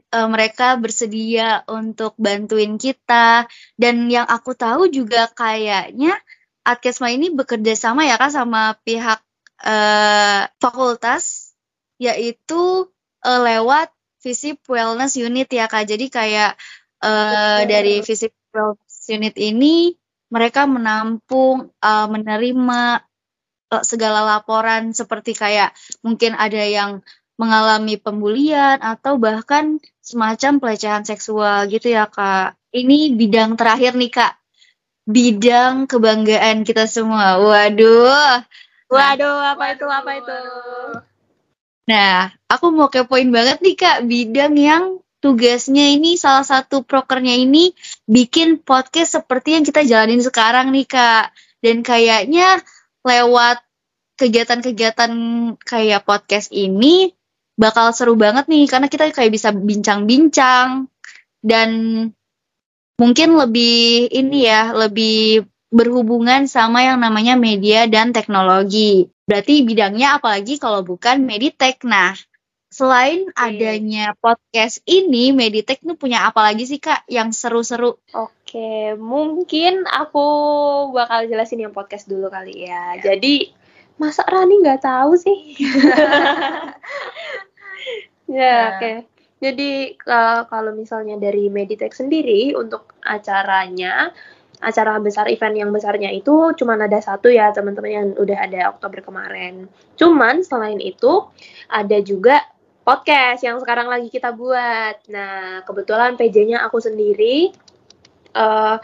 e, 0.08 0.18
mereka 0.24 0.80
bersedia 0.80 1.68
untuk 1.68 2.16
bantuin 2.16 2.80
kita 2.80 3.44
dan 3.76 4.08
yang 4.08 4.24
aku 4.24 4.56
tahu 4.56 4.88
juga 4.88 5.28
kayaknya 5.36 6.16
Adkesma 6.64 7.12
ini 7.12 7.28
bekerja 7.32 7.76
sama 7.76 8.08
ya 8.08 8.16
kak 8.16 8.32
sama 8.32 8.72
pihak 8.80 9.20
e, 9.60 9.76
fakultas 10.56 11.52
yaitu 12.00 12.88
e, 13.20 13.30
lewat 13.30 13.92
Visip 14.28 14.60
Wellness 14.68 15.16
Unit 15.16 15.48
ya 15.48 15.64
Kak. 15.64 15.88
Jadi 15.88 16.12
kayak 16.12 16.60
uh, 17.00 17.64
dari 17.64 18.04
Visip 18.04 18.36
Wellness 18.52 19.08
Unit 19.08 19.32
ini 19.40 19.96
mereka 20.28 20.68
menampung, 20.68 21.72
uh, 21.80 22.06
menerima 22.12 23.00
uh, 23.72 23.84
segala 23.88 24.20
laporan 24.36 24.92
seperti 24.92 25.32
kayak 25.32 25.72
mungkin 26.04 26.36
ada 26.36 26.60
yang 26.60 27.00
mengalami 27.40 27.96
pembulian 27.96 28.76
atau 28.84 29.16
bahkan 29.16 29.80
semacam 30.04 30.60
pelecehan 30.60 31.08
seksual 31.08 31.64
gitu 31.72 31.88
ya 31.88 32.04
Kak. 32.04 32.58
Ini 32.68 33.16
bidang 33.16 33.56
terakhir 33.56 33.96
nih 33.96 34.12
Kak. 34.12 34.36
Bidang 35.08 35.88
kebanggaan 35.88 36.68
kita 36.68 36.84
semua. 36.84 37.40
Waduh. 37.40 38.44
Waduh, 38.92 39.40
apa 39.56 39.72
itu? 39.72 39.86
Apa 39.88 40.10
itu? 40.20 40.40
Nah, 41.88 42.28
aku 42.52 42.68
mau 42.68 42.92
kepoin 42.92 43.32
banget 43.32 43.64
nih 43.64 43.76
Kak, 43.80 43.98
bidang 44.04 44.54
yang 44.60 44.84
tugasnya 45.24 45.88
ini 45.96 46.20
salah 46.20 46.44
satu 46.44 46.84
prokernya 46.84 47.32
ini 47.32 47.72
bikin 48.04 48.60
podcast 48.60 49.16
seperti 49.16 49.56
yang 49.56 49.64
kita 49.64 49.82
jalanin 49.88 50.20
sekarang 50.20 50.68
nih 50.68 50.84
Kak. 50.84 51.32
Dan 51.64 51.80
kayaknya 51.80 52.60
lewat 53.02 53.64
kegiatan-kegiatan 54.20 55.12
kayak 55.64 56.04
podcast 56.04 56.52
ini 56.52 57.16
bakal 57.58 57.90
seru 57.90 58.14
banget 58.14 58.46
nih 58.46 58.68
karena 58.70 58.86
kita 58.86 59.10
kayak 59.10 59.34
bisa 59.34 59.50
bincang-bincang 59.50 60.86
dan 61.42 61.70
mungkin 63.00 63.28
lebih 63.34 64.12
ini 64.12 64.44
ya, 64.44 64.76
lebih 64.76 65.48
berhubungan 65.72 66.44
sama 66.44 66.84
yang 66.84 67.00
namanya 67.00 67.34
media 67.34 67.88
dan 67.88 68.12
teknologi. 68.12 69.08
Berarti 69.28 69.60
bidangnya 69.60 70.16
apalagi 70.16 70.56
kalau 70.56 70.80
bukan 70.80 71.20
Meditek. 71.20 71.84
Nah, 71.84 72.16
selain 72.72 73.28
okay. 73.28 73.44
adanya 73.60 74.16
podcast 74.16 74.80
ini, 74.88 75.36
Meditek 75.36 75.84
tuh 75.84 76.00
punya 76.00 76.24
apa 76.24 76.40
lagi 76.48 76.64
sih 76.64 76.80
Kak 76.80 77.04
yang 77.12 77.36
seru-seru? 77.36 78.00
Oke, 78.16 78.96
mungkin 78.96 79.84
aku 79.84 80.24
bakal 80.96 81.28
jelasin 81.28 81.68
yang 81.68 81.76
podcast 81.76 82.08
dulu 82.08 82.32
kali 82.32 82.64
ya. 82.64 82.96
ya. 82.96 83.12
Jadi, 83.12 83.52
masa 84.00 84.24
Rani 84.24 84.64
nggak 84.64 84.80
tahu 84.80 85.12
sih? 85.20 85.38
ya, 88.32 88.48
nah. 88.48 88.64
oke. 88.72 88.80
Okay. 88.80 88.96
Jadi 89.38 89.94
kalau 90.50 90.74
misalnya 90.74 91.14
dari 91.14 91.46
Meditek 91.46 91.94
sendiri 91.94 92.58
untuk 92.58 92.98
acaranya 93.06 94.10
acara 94.58 94.98
besar 94.98 95.30
event 95.30 95.54
yang 95.54 95.70
besarnya 95.70 96.10
itu 96.10 96.54
cuma 96.58 96.74
ada 96.74 96.98
satu 96.98 97.30
ya 97.30 97.54
teman-teman 97.54 97.90
yang 97.90 98.08
udah 98.18 98.38
ada 98.38 98.60
Oktober 98.74 99.02
kemarin. 99.02 99.70
Cuman 99.94 100.42
selain 100.42 100.82
itu 100.82 101.26
ada 101.70 101.98
juga 102.02 102.42
podcast 102.82 103.44
yang 103.44 103.60
sekarang 103.60 103.86
lagi 103.86 104.08
kita 104.08 104.32
buat. 104.32 105.04
Nah, 105.12 105.60
kebetulan 105.68 106.16
PJ-nya 106.16 106.64
aku 106.64 106.80
sendiri 106.80 107.52
uh, 108.38 108.78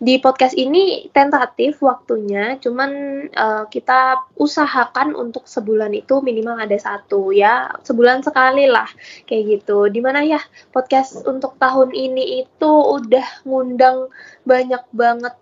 di 0.00 0.16
podcast 0.22 0.56
ini 0.56 1.10
tentatif 1.12 1.82
waktunya, 1.84 2.56
cuman 2.56 2.90
uh, 3.34 3.64
kita 3.68 4.22
usahakan 4.38 5.12
untuk 5.12 5.44
sebulan 5.44 5.92
itu 5.92 6.22
minimal 6.24 6.56
ada 6.56 6.78
satu 6.78 7.34
ya, 7.34 7.74
sebulan 7.84 8.22
sekali 8.22 8.70
lah 8.70 8.88
kayak 9.28 9.60
gitu. 9.60 9.90
Di 9.90 10.00
mana 10.00 10.22
ya 10.22 10.40
podcast 10.70 11.26
untuk 11.26 11.58
tahun 11.58 11.92
ini 11.92 12.46
itu 12.46 12.72
udah 12.72 13.44
ngundang 13.44 14.08
banyak 14.48 14.80
banget 14.94 15.34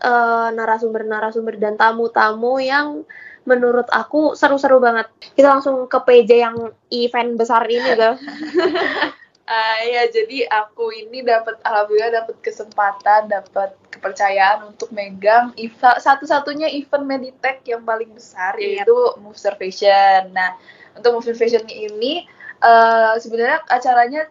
uh, 0.00 0.48
narasumber-narasumber 0.54 1.60
dan 1.60 1.76
tamu-tamu 1.76 2.56
yang 2.62 3.04
menurut 3.46 3.86
aku 3.92 4.34
seru-seru 4.34 4.82
banget. 4.82 5.06
Kita 5.36 5.60
langsung 5.60 5.86
ke 5.86 5.98
PJ 6.02 6.30
yang 6.40 6.56
event 6.90 7.38
besar 7.38 7.68
ini 7.68 7.90
tuh. 7.94 8.16
Uh, 9.46 9.78
ya 9.86 10.10
jadi 10.10 10.50
aku 10.50 10.90
ini 10.90 11.22
dapat 11.22 11.62
alhamdulillah 11.62 12.18
dapat 12.18 12.36
kesempatan, 12.42 13.30
dapat 13.30 13.78
kepercayaan 13.94 14.74
untuk 14.74 14.90
megang 14.90 15.54
satu-satunya 15.78 16.66
event 16.74 17.06
Meditech 17.06 17.62
yang 17.62 17.86
paling 17.86 18.10
besar 18.10 18.58
yep. 18.58 18.82
yaitu 18.82 18.98
Move 19.22 19.38
Fashion. 19.38 20.34
Nah, 20.34 20.58
untuk 20.98 21.22
Move 21.22 21.38
Fashion 21.38 21.62
ini 21.70 22.26
uh, 22.58 23.14
sebenarnya 23.22 23.62
acaranya 23.70 24.26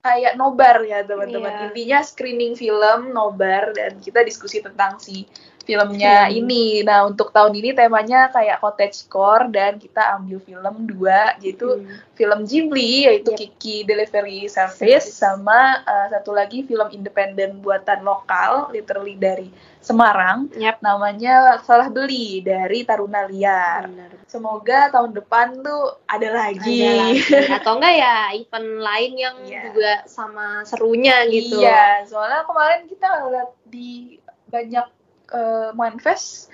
kayak 0.00 0.40
nobar 0.40 0.80
ya 0.88 1.04
teman-teman. 1.04 1.52
Yeah. 1.52 1.64
Intinya 1.68 1.98
screening 2.00 2.56
film 2.56 3.12
nobar 3.12 3.76
dan 3.76 4.00
kita 4.00 4.24
diskusi 4.24 4.64
tentang 4.64 4.96
si 4.96 5.28
filmnya 5.70 6.26
hmm. 6.26 6.38
ini. 6.42 6.82
Nah, 6.82 7.06
untuk 7.06 7.30
tahun 7.30 7.54
ini 7.54 7.70
temanya 7.70 8.26
kayak 8.34 8.58
cottage 8.58 9.06
core 9.06 9.46
dan 9.54 9.78
kita 9.78 10.18
ambil 10.18 10.42
film 10.42 10.74
dua 10.90 11.38
yaitu 11.38 11.78
hmm. 11.78 12.18
film 12.18 12.42
Ghibli 12.42 13.06
yaitu 13.06 13.30
yep. 13.30 13.38
Kiki 13.38 13.86
Delivery 13.86 14.50
Service 14.50 15.14
sama 15.14 15.86
uh, 15.86 16.10
satu 16.10 16.34
lagi 16.34 16.66
film 16.66 16.90
independen 16.90 17.62
buatan 17.62 18.02
lokal 18.02 18.74
literally 18.74 19.14
dari 19.14 19.54
Semarang. 19.78 20.50
Yep. 20.58 20.82
Namanya 20.82 21.62
Salah 21.62 21.88
Beli 21.88 22.42
dari 22.42 22.82
Taruna 22.82 23.30
Liar. 23.30 23.86
Benar. 23.86 24.10
Semoga 24.28 24.92
tahun 24.92 25.16
depan 25.16 25.62
tuh 25.62 26.02
ada 26.04 26.28
lagi. 26.34 26.84
Ada 26.84 26.94
lagi. 27.00 27.20
Atau 27.62 27.72
enggak 27.78 27.94
ya 27.96 28.14
event 28.36 28.68
lain 28.82 29.12
yang 29.16 29.36
yeah. 29.46 29.62
juga 29.70 29.92
sama 30.04 30.66
serunya 30.66 31.24
gitu. 31.30 31.62
Iya, 31.62 32.04
soalnya 32.10 32.44
kemarin 32.44 32.80
kita 32.90 33.06
ngeliat 33.08 33.50
di 33.70 34.20
banyak 34.50 34.86
uh, 35.32 35.70
manifest 35.74 36.50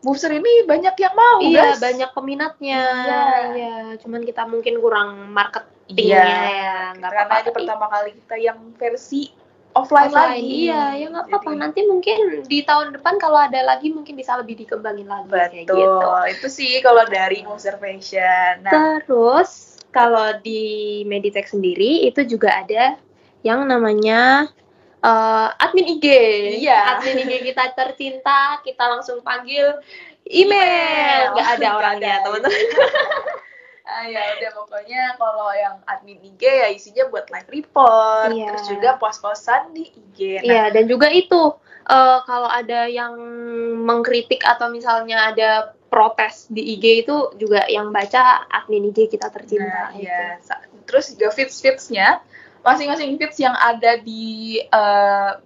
booster 0.00 0.32
ini 0.32 0.64
banyak 0.64 0.96
yang 0.96 1.14
mau 1.14 1.38
iya 1.44 1.76
guys. 1.76 1.80
banyak 1.80 2.10
peminatnya 2.16 2.82
iya. 3.04 3.24
iya 3.52 3.76
cuman 4.00 4.24
kita 4.24 4.48
mungkin 4.48 4.80
kurang 4.80 5.28
marketingnya 5.36 6.24
iya. 6.24 6.40
ya 6.48 6.76
nggak 6.96 7.10
karena 7.12 7.24
apa-apa 7.28 7.44
ini 7.44 7.56
pertama 7.56 7.86
kali 7.92 8.10
kita 8.16 8.36
yang 8.40 8.58
versi 8.80 9.22
offline, 9.76 10.08
offline 10.08 10.40
lagi 10.40 10.56
iya 10.66 10.82
ya 10.96 11.06
nggak 11.12 11.26
apa-apa 11.28 11.50
nanti 11.52 11.80
mungkin 11.84 12.16
di 12.48 12.58
tahun 12.64 12.96
depan 12.96 13.20
kalau 13.20 13.38
ada 13.44 13.60
lagi 13.60 13.92
mungkin 13.92 14.16
bisa 14.16 14.40
lebih 14.40 14.56
dikembangin 14.64 15.04
lagi 15.04 15.28
betul 15.28 15.76
gitu. 15.76 16.00
itu 16.32 16.46
sih 16.48 16.72
kalau 16.80 17.04
dari 17.04 17.44
observation 17.44 18.64
nah. 18.64 18.72
terus 19.04 19.76
kalau 19.92 20.32
di 20.40 21.02
Meditech 21.04 21.50
sendiri 21.50 22.08
itu 22.08 22.24
juga 22.24 22.64
ada 22.64 22.96
yang 23.44 23.68
namanya 23.68 24.48
uh, 25.04 25.48
admin 25.56 25.98
IG. 25.98 26.06
Iya. 26.60 26.96
Admin 26.96 27.26
IG 27.26 27.52
kita 27.52 27.72
tercinta, 27.76 28.60
kita 28.64 28.84
langsung 28.88 29.20
panggil 29.24 29.80
email. 30.28 31.36
Gak 31.36 31.60
ada 31.60 31.68
orangnya, 31.76 32.14
teman-teman. 32.24 32.64
ah, 33.90 34.04
ya 34.06 34.22
udah 34.38 34.50
pokoknya 34.54 35.02
kalau 35.18 35.50
yang 35.56 35.76
admin 35.90 36.20
IG 36.22 36.42
ya 36.46 36.68
isinya 36.70 37.10
buat 37.10 37.26
live 37.26 37.50
report, 37.50 38.30
iya. 38.30 38.54
terus 38.54 38.64
juga 38.70 38.90
pos-posan 39.00 39.74
di 39.74 39.90
IG. 39.90 40.40
Nah, 40.40 40.46
iya, 40.46 40.64
dan 40.70 40.86
juga 40.86 41.10
itu 41.10 41.58
uh, 41.90 42.18
kalau 42.24 42.46
ada 42.46 42.86
yang 42.86 43.18
mengkritik 43.82 44.46
atau 44.46 44.70
misalnya 44.70 45.34
ada 45.34 45.50
protes 45.90 46.46
di 46.46 46.78
IG 46.78 47.02
itu 47.02 47.34
juga 47.34 47.66
yang 47.66 47.90
baca 47.90 48.46
admin 48.46 48.94
IG 48.94 49.10
kita 49.10 49.26
tercinta. 49.26 49.90
Nah, 49.90 49.98
iya. 49.98 50.38
Terus 50.86 51.14
juga 51.18 51.34
fits-fitsnya 51.34 52.22
masing-masing 52.60 53.16
feeds 53.16 53.38
yang 53.40 53.56
ada 53.56 54.00
di 54.00 54.60
uh, 54.72 55.40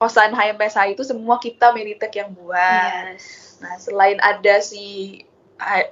kosan 0.00 0.32
HMPSA 0.32 0.96
itu 0.96 1.04
semua 1.04 1.36
kita 1.38 1.70
Meditek 1.76 2.12
yang 2.16 2.30
buat. 2.32 3.14
Yes. 3.14 3.56
Nah, 3.60 3.76
selain 3.76 4.16
ada 4.24 4.58
si 4.64 5.20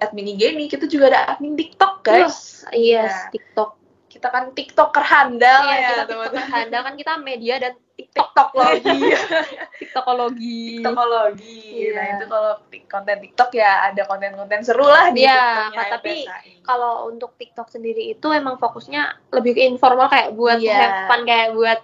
admin 0.01 0.33
IG 0.33 0.57
ini, 0.57 0.65
kita 0.67 0.89
juga 0.89 1.13
ada 1.13 1.37
admin 1.37 1.55
TikTok, 1.55 2.01
guys. 2.01 2.65
Yes, 2.73 3.05
yes 3.05 3.13
nah, 3.13 3.31
TikTok. 3.31 3.71
Kita 4.19 4.35
kan 4.35 4.51
TikToker 4.51 5.05
handal 5.07 5.71
iya, 5.71 5.79
ya, 5.79 5.89
kita 5.95 6.05
TikToker 6.11 6.47
handal 6.51 6.81
kan 6.83 6.95
kita 6.99 7.13
media 7.23 7.55
dan 7.63 7.79
TikTokologi. 7.95 8.99
TikTokologi. 9.83 10.83
TikTokologi. 10.83 11.63
Iya. 11.71 11.95
Nah, 11.95 12.07
itu 12.19 12.25
kalau 12.27 12.53
konten 12.91 13.17
TikTok 13.23 13.51
ya 13.55 13.87
ada 13.87 14.03
konten-konten 14.11 14.61
seru 14.67 14.91
lah 14.91 15.15
di 15.15 15.23
Iya, 15.23 15.71
tapi 15.71 16.27
kalau 16.67 17.07
untuk 17.07 17.39
TikTok 17.39 17.71
sendiri 17.71 18.11
itu 18.11 18.27
emang 18.35 18.59
fokusnya 18.59 19.31
lebih 19.35 19.55
ke 19.55 19.63
informal 19.67 20.11
kayak 20.11 20.35
buat 20.35 20.59
yeah. 20.59 20.79
have 20.83 20.99
fun 21.07 21.23
kayak 21.23 21.55
buat 21.55 21.79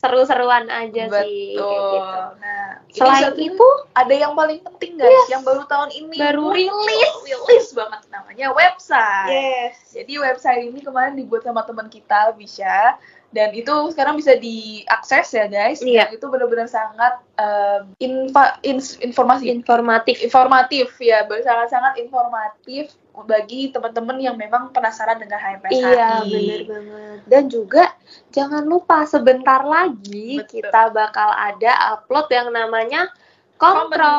seru-seruan 0.00 0.64
aja 0.72 1.12
Betul. 1.12 1.20
sih 1.28 1.60
gitu. 1.60 1.96
Nah, 2.40 2.80
selain 2.88 3.36
itu 3.36 3.68
ada 3.92 4.14
yang 4.16 4.32
paling 4.32 4.64
penting 4.64 4.96
guys, 4.96 5.12
yes. 5.12 5.28
yang 5.28 5.44
baru 5.44 5.68
tahun 5.68 5.92
ini 5.92 6.16
baru 6.16 6.56
rilis, 6.56 7.12
rilis 7.28 7.68
banget 7.76 8.08
namanya 8.08 8.48
website. 8.56 9.28
Yes. 9.28 9.92
Jadi 9.92 10.16
website 10.16 10.72
ini 10.72 10.80
kemarin 10.80 11.20
dibuat 11.20 11.44
sama 11.44 11.60
teman 11.68 11.92
kita 11.92 12.32
bisa 12.32 12.96
dan 13.30 13.54
itu 13.54 13.70
sekarang 13.94 14.18
bisa 14.18 14.34
diakses 14.34 15.30
ya 15.30 15.46
guys. 15.46 15.78
Iya. 15.78 16.10
dan 16.10 16.18
itu 16.18 16.26
benar-benar 16.26 16.66
sangat 16.66 17.22
um, 17.38 17.94
infa, 18.02 18.58
in, 18.66 18.82
informasi. 18.82 19.46
Informatif. 19.54 20.18
Informatif 20.18 20.98
ya. 20.98 21.22
Sangat-sangat 21.30 22.02
informatif 22.02 22.90
bagi 23.26 23.70
teman-teman 23.70 24.18
yang 24.18 24.34
memang 24.34 24.74
penasaran 24.74 25.18
dengan 25.18 25.38
HMPSI 25.38 25.76
iya 25.76 26.10
benar 26.26 26.60
banget. 26.66 27.18
Dan 27.30 27.42
juga 27.46 27.84
jangan 28.34 28.64
lupa 28.66 29.06
sebentar 29.06 29.62
lagi 29.62 30.42
Betul. 30.42 30.50
kita 30.62 30.90
bakal 30.90 31.30
ada 31.34 31.98
upload 31.98 32.26
yang 32.34 32.48
namanya 32.50 33.10
Kompro 33.60 34.16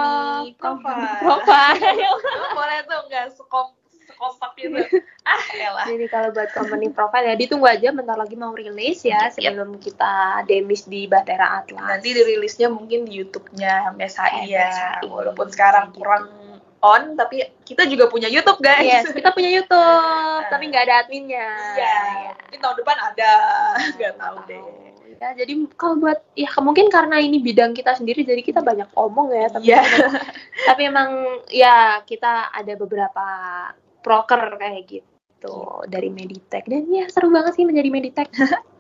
Company 0.62 1.08
Profile. 1.18 1.82
Boleh 2.58 2.80
tuh 2.86 3.00
nggak 3.10 3.28
sekom 3.34 3.81
kompak 4.22 4.52
gitu 4.62 4.78
ah 5.32 5.44
elah 5.58 5.86
jadi 5.90 6.06
kalau 6.06 6.30
buat 6.30 6.54
company 6.54 6.94
profile 6.94 7.26
ya 7.26 7.34
ditunggu 7.34 7.66
aja 7.66 7.90
bentar 7.90 8.14
lagi 8.14 8.38
mau 8.38 8.54
rilis 8.54 9.02
ya 9.02 9.34
sebelum 9.34 9.78
yep. 9.78 9.82
kita 9.82 10.14
demis 10.46 10.86
di 10.86 11.10
Batera 11.10 11.66
Atlas 11.66 11.90
nanti 11.90 12.14
dirilisnya 12.14 12.70
mungkin 12.70 13.10
di 13.10 13.18
YouTube-nya 13.18 13.98
MSHI 13.98 14.46
ya 14.46 15.02
walaupun 15.10 15.50
sekarang 15.50 15.90
kurang 15.98 16.30
on 16.82 17.14
tapi 17.14 17.46
kita 17.64 17.86
juga 17.86 18.10
punya 18.10 18.28
YouTube 18.28 18.60
guys. 18.60 19.06
Yes, 19.06 19.14
kita 19.14 19.32
punya 19.32 19.54
YouTube 19.54 19.78
nah. 19.78 20.44
tapi 20.52 20.74
nggak 20.74 20.84
ada 20.90 20.96
adminnya. 21.06 21.50
Iya. 21.78 21.94
Ya. 22.26 22.32
Mungkin 22.50 22.60
tahun 22.60 22.76
depan 22.82 22.98
ada, 22.98 23.32
nggak 23.96 24.14
tahu 24.18 24.38
deh. 24.50 24.64
Ya, 25.22 25.38
jadi 25.38 25.54
kalau 25.78 26.02
buat 26.02 26.18
ya 26.34 26.50
mungkin 26.66 26.90
karena 26.90 27.22
ini 27.22 27.38
bidang 27.38 27.78
kita 27.78 27.94
sendiri 27.94 28.26
jadi 28.26 28.42
kita 28.42 28.66
banyak 28.66 28.90
omong 28.98 29.30
ya 29.30 29.54
tapi 29.54 29.70
yeah. 29.70 29.86
tapi 30.74 30.90
emang 30.90 31.10
ya 31.54 32.02
kita 32.10 32.50
ada 32.50 32.74
beberapa 32.74 33.26
proker 34.02 34.58
kayak 34.58 34.84
gitu 34.90 35.82
dari 35.90 36.10
Meditek 36.14 36.70
dan 36.70 36.86
ya 36.90 37.10
seru 37.10 37.34
banget 37.34 37.58
sih 37.58 37.66
menjadi 37.66 37.90
Meditek. 37.90 38.30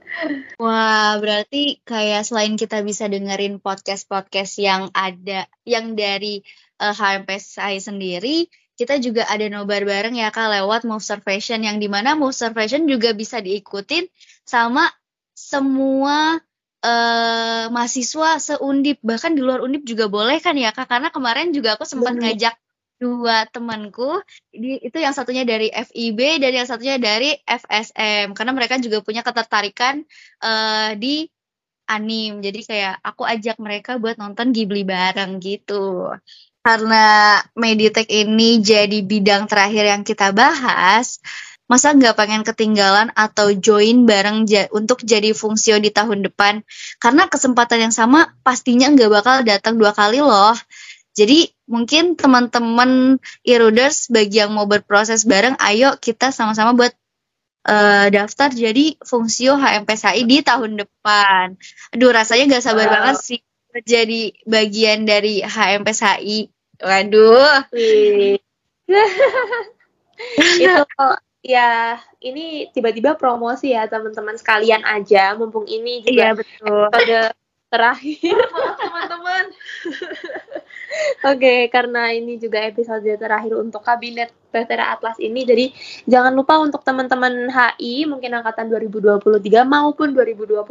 Wah, 0.61 1.15
berarti 1.23 1.79
kayak 1.87 2.27
selain 2.27 2.59
kita 2.59 2.83
bisa 2.83 3.07
dengerin 3.07 3.63
podcast-podcast 3.63 4.59
yang 4.59 4.91
ada 4.91 5.47
yang 5.63 5.95
dari 5.95 6.43
uh, 6.83 6.91
HMPSI 6.91 7.79
sendiri, 7.79 8.51
kita 8.75 8.99
juga 8.99 9.29
ada 9.29 9.47
nobar 9.47 9.85
bareng 9.87 10.17
ya 10.17 10.33
Kak 10.33 10.51
lewat 10.51 10.83
Mover 10.83 11.19
Fashion 11.23 11.63
yang 11.63 11.77
di 11.77 11.87
mana 11.87 12.17
Mover 12.17 12.51
Fashion 12.51 12.89
juga 12.89 13.15
bisa 13.15 13.39
diikutin 13.39 14.09
sama 14.43 14.89
semua 15.31 16.41
uh, 16.81 17.65
mahasiswa 17.69 18.41
seundip. 18.41 18.97
Bahkan 19.05 19.37
di 19.37 19.41
luar 19.45 19.61
undip 19.61 19.85
juga 19.85 20.09
boleh 20.09 20.41
kan 20.41 20.57
ya 20.57 20.73
Kak? 20.73 20.89
Karena 20.89 21.13
kemarin 21.13 21.53
juga 21.53 21.77
aku 21.77 21.85
sempat 21.85 22.17
ngajak 22.17 22.57
dua 23.01 23.49
temanku. 23.49 24.21
Itu 24.53 25.01
yang 25.01 25.17
satunya 25.17 25.41
dari 25.41 25.73
FIB 25.73 26.37
dan 26.37 26.53
yang 26.53 26.67
satunya 26.69 27.01
dari 27.01 27.33
FSM 27.41 28.37
karena 28.37 28.53
mereka 28.53 28.77
juga 28.77 29.01
punya 29.01 29.25
ketertarikan 29.25 30.05
uh, 30.45 30.93
di 30.93 31.25
anim. 31.89 32.39
Jadi 32.45 32.61
kayak 32.61 33.01
aku 33.01 33.25
ajak 33.25 33.57
mereka 33.57 33.97
buat 33.97 34.21
nonton 34.21 34.53
Ghibli 34.53 34.85
bareng 34.85 35.41
gitu. 35.41 36.13
Karena 36.61 37.41
Meditek 37.57 38.05
ini 38.05 38.61
jadi 38.61 39.01
bidang 39.01 39.49
terakhir 39.49 39.97
yang 39.97 40.05
kita 40.05 40.29
bahas 40.29 41.17
masa 41.71 41.95
nggak 41.95 42.19
pengen 42.19 42.43
ketinggalan 42.43 43.15
atau 43.15 43.55
join 43.55 44.03
bareng 44.03 44.43
ja 44.43 44.67
untuk 44.75 45.07
jadi 45.07 45.31
fungsio 45.31 45.79
di 45.79 45.87
tahun 45.87 46.27
depan? 46.27 46.67
Karena 46.99 47.31
kesempatan 47.31 47.87
yang 47.87 47.95
sama 47.95 48.27
pastinya 48.43 48.91
nggak 48.91 49.07
bakal 49.09 49.35
datang 49.47 49.79
dua 49.79 49.95
kali 49.95 50.19
loh 50.19 50.51
jadi 51.11 51.51
mungkin 51.67 52.15
teman-teman 52.15 53.19
e-readers 53.43 54.07
bagi 54.07 54.39
yang 54.39 54.55
mau 54.55 54.63
berproses 54.63 55.27
bareng, 55.27 55.59
ayo 55.59 55.99
kita 55.99 56.31
sama-sama 56.31 56.71
buat 56.71 56.95
uh, 57.67 58.07
daftar 58.07 58.47
jadi 58.51 58.95
fungsio 59.03 59.59
HMPSI 59.59 60.23
di 60.23 60.39
tahun 60.39 60.79
depan. 60.79 61.59
Aduh 61.91 62.15
rasanya 62.15 62.57
gak 62.57 62.63
sabar 62.63 62.87
wow. 62.87 62.93
banget 62.95 63.15
sih 63.19 63.39
jadi 63.83 64.31
bagian 64.47 65.03
dari 65.03 65.43
HMPSI. 65.43 66.47
Waduh. 66.79 67.67
itu 70.61 70.85
ya 71.41 71.97
ini 72.21 72.69
tiba-tiba 72.69 73.17
promosi 73.17 73.73
ya 73.73 73.89
teman-teman 73.89 74.37
sekalian 74.37 74.85
aja 74.85 75.33
mumpung 75.33 75.65
ini 75.65 76.05
juga 76.05 76.13
iya, 76.13 76.29
betul. 76.37 76.85
pada 76.93 77.21
terakhir 77.73 78.37
teman-teman 78.77 79.45
Oke, 81.21 81.39
okay, 81.39 81.59
karena 81.71 82.11
ini 82.11 82.35
juga 82.35 82.59
episode 82.67 83.07
terakhir 83.15 83.55
untuk 83.55 83.79
kabinet 83.79 84.33
Vetera 84.51 84.91
Atlas 84.91 85.15
ini, 85.23 85.47
jadi 85.47 85.71
jangan 86.03 86.35
lupa 86.35 86.59
untuk 86.59 86.83
teman-teman 86.83 87.47
HI 87.47 88.03
mungkin 88.03 88.35
angkatan 88.35 88.67
2023 88.67 89.63
maupun 89.63 90.11
2022 90.11 90.67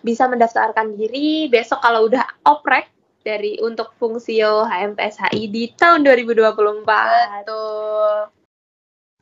bisa 0.00 0.24
mendaftarkan 0.24 0.96
diri 0.96 1.52
besok 1.52 1.84
kalau 1.84 2.08
udah 2.08 2.24
oprek 2.48 2.88
dari 3.20 3.60
untuk 3.60 3.92
fungsio 4.00 4.64
HMPS 4.64 5.28
HI 5.28 5.52
di 5.52 5.68
tahun 5.76 6.02
2024. 6.08 7.44
Betul. 7.44 8.42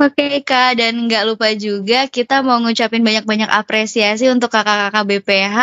Oke 0.00 0.40
Kak, 0.40 0.80
dan 0.80 0.96
nggak 0.96 1.28
lupa 1.28 1.52
juga 1.52 2.08
kita 2.08 2.40
mau 2.40 2.56
ngucapin 2.56 3.04
banyak-banyak 3.04 3.52
apresiasi 3.52 4.32
untuk 4.32 4.48
kakak-kakak 4.48 5.04
BPH 5.04 5.58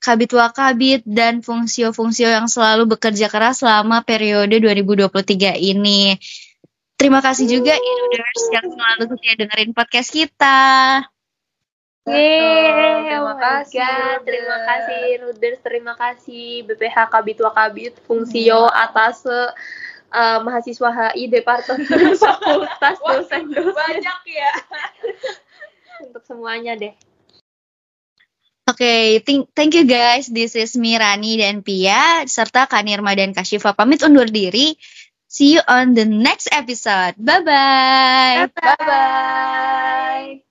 kabit 0.00 0.32
wakabit 0.36 1.02
dan 1.04 1.42
fungsio-fungsio 1.42 2.30
yang 2.30 2.46
selalu 2.46 2.96
bekerja 2.96 3.26
keras 3.26 3.64
selama 3.64 4.04
periode 4.06 4.60
2023 4.60 5.56
ini. 5.58 6.16
Terima 6.96 7.20
kasih 7.20 7.44
juga 7.44 7.76
Inuders 7.76 8.42
yang 8.56 8.66
selalu 8.72 9.02
setia 9.12 9.34
dengerin 9.36 9.72
podcast 9.76 10.08
kita. 10.08 10.58
Yeay, 12.06 13.10
terima 13.10 13.34
oh 13.34 13.36
kasih. 13.36 13.82
God. 13.82 14.18
Terima 14.22 14.58
kasih 14.62 15.02
Ruders, 15.26 15.60
terima 15.60 15.94
kasih 15.98 16.46
BPH 16.70 16.96
Kabit 17.10 17.38
Wakabit 17.42 17.98
Fungsio 18.06 18.70
hmm. 18.70 18.78
atas 18.78 19.26
uh, 19.26 20.38
mahasiswa 20.40 20.88
HI 20.88 21.26
Departemen 21.26 22.14
Fakultas 22.22 22.96
dosen-dosen. 23.02 23.74
Banyak 23.74 24.20
ya. 24.30 24.52
Untuk 26.06 26.22
semuanya 26.22 26.78
deh. 26.78 26.94
Oke, 28.66 28.82
okay, 28.82 29.22
thank, 29.54 29.78
you 29.78 29.86
guys. 29.86 30.26
This 30.26 30.58
is 30.58 30.74
Mirani 30.74 31.38
dan 31.38 31.62
Pia 31.62 32.26
serta 32.26 32.66
Kanirma 32.66 33.14
dan 33.14 33.30
Kashifa 33.30 33.78
pamit 33.78 34.02
undur 34.02 34.26
diri. 34.26 34.74
See 35.30 35.54
you 35.54 35.62
on 35.70 35.94
the 35.94 36.02
next 36.02 36.50
episode. 36.50 37.14
Bye 37.14 37.46
bye. 37.46 38.50
Bye 38.50 38.74
bye. 38.82 40.42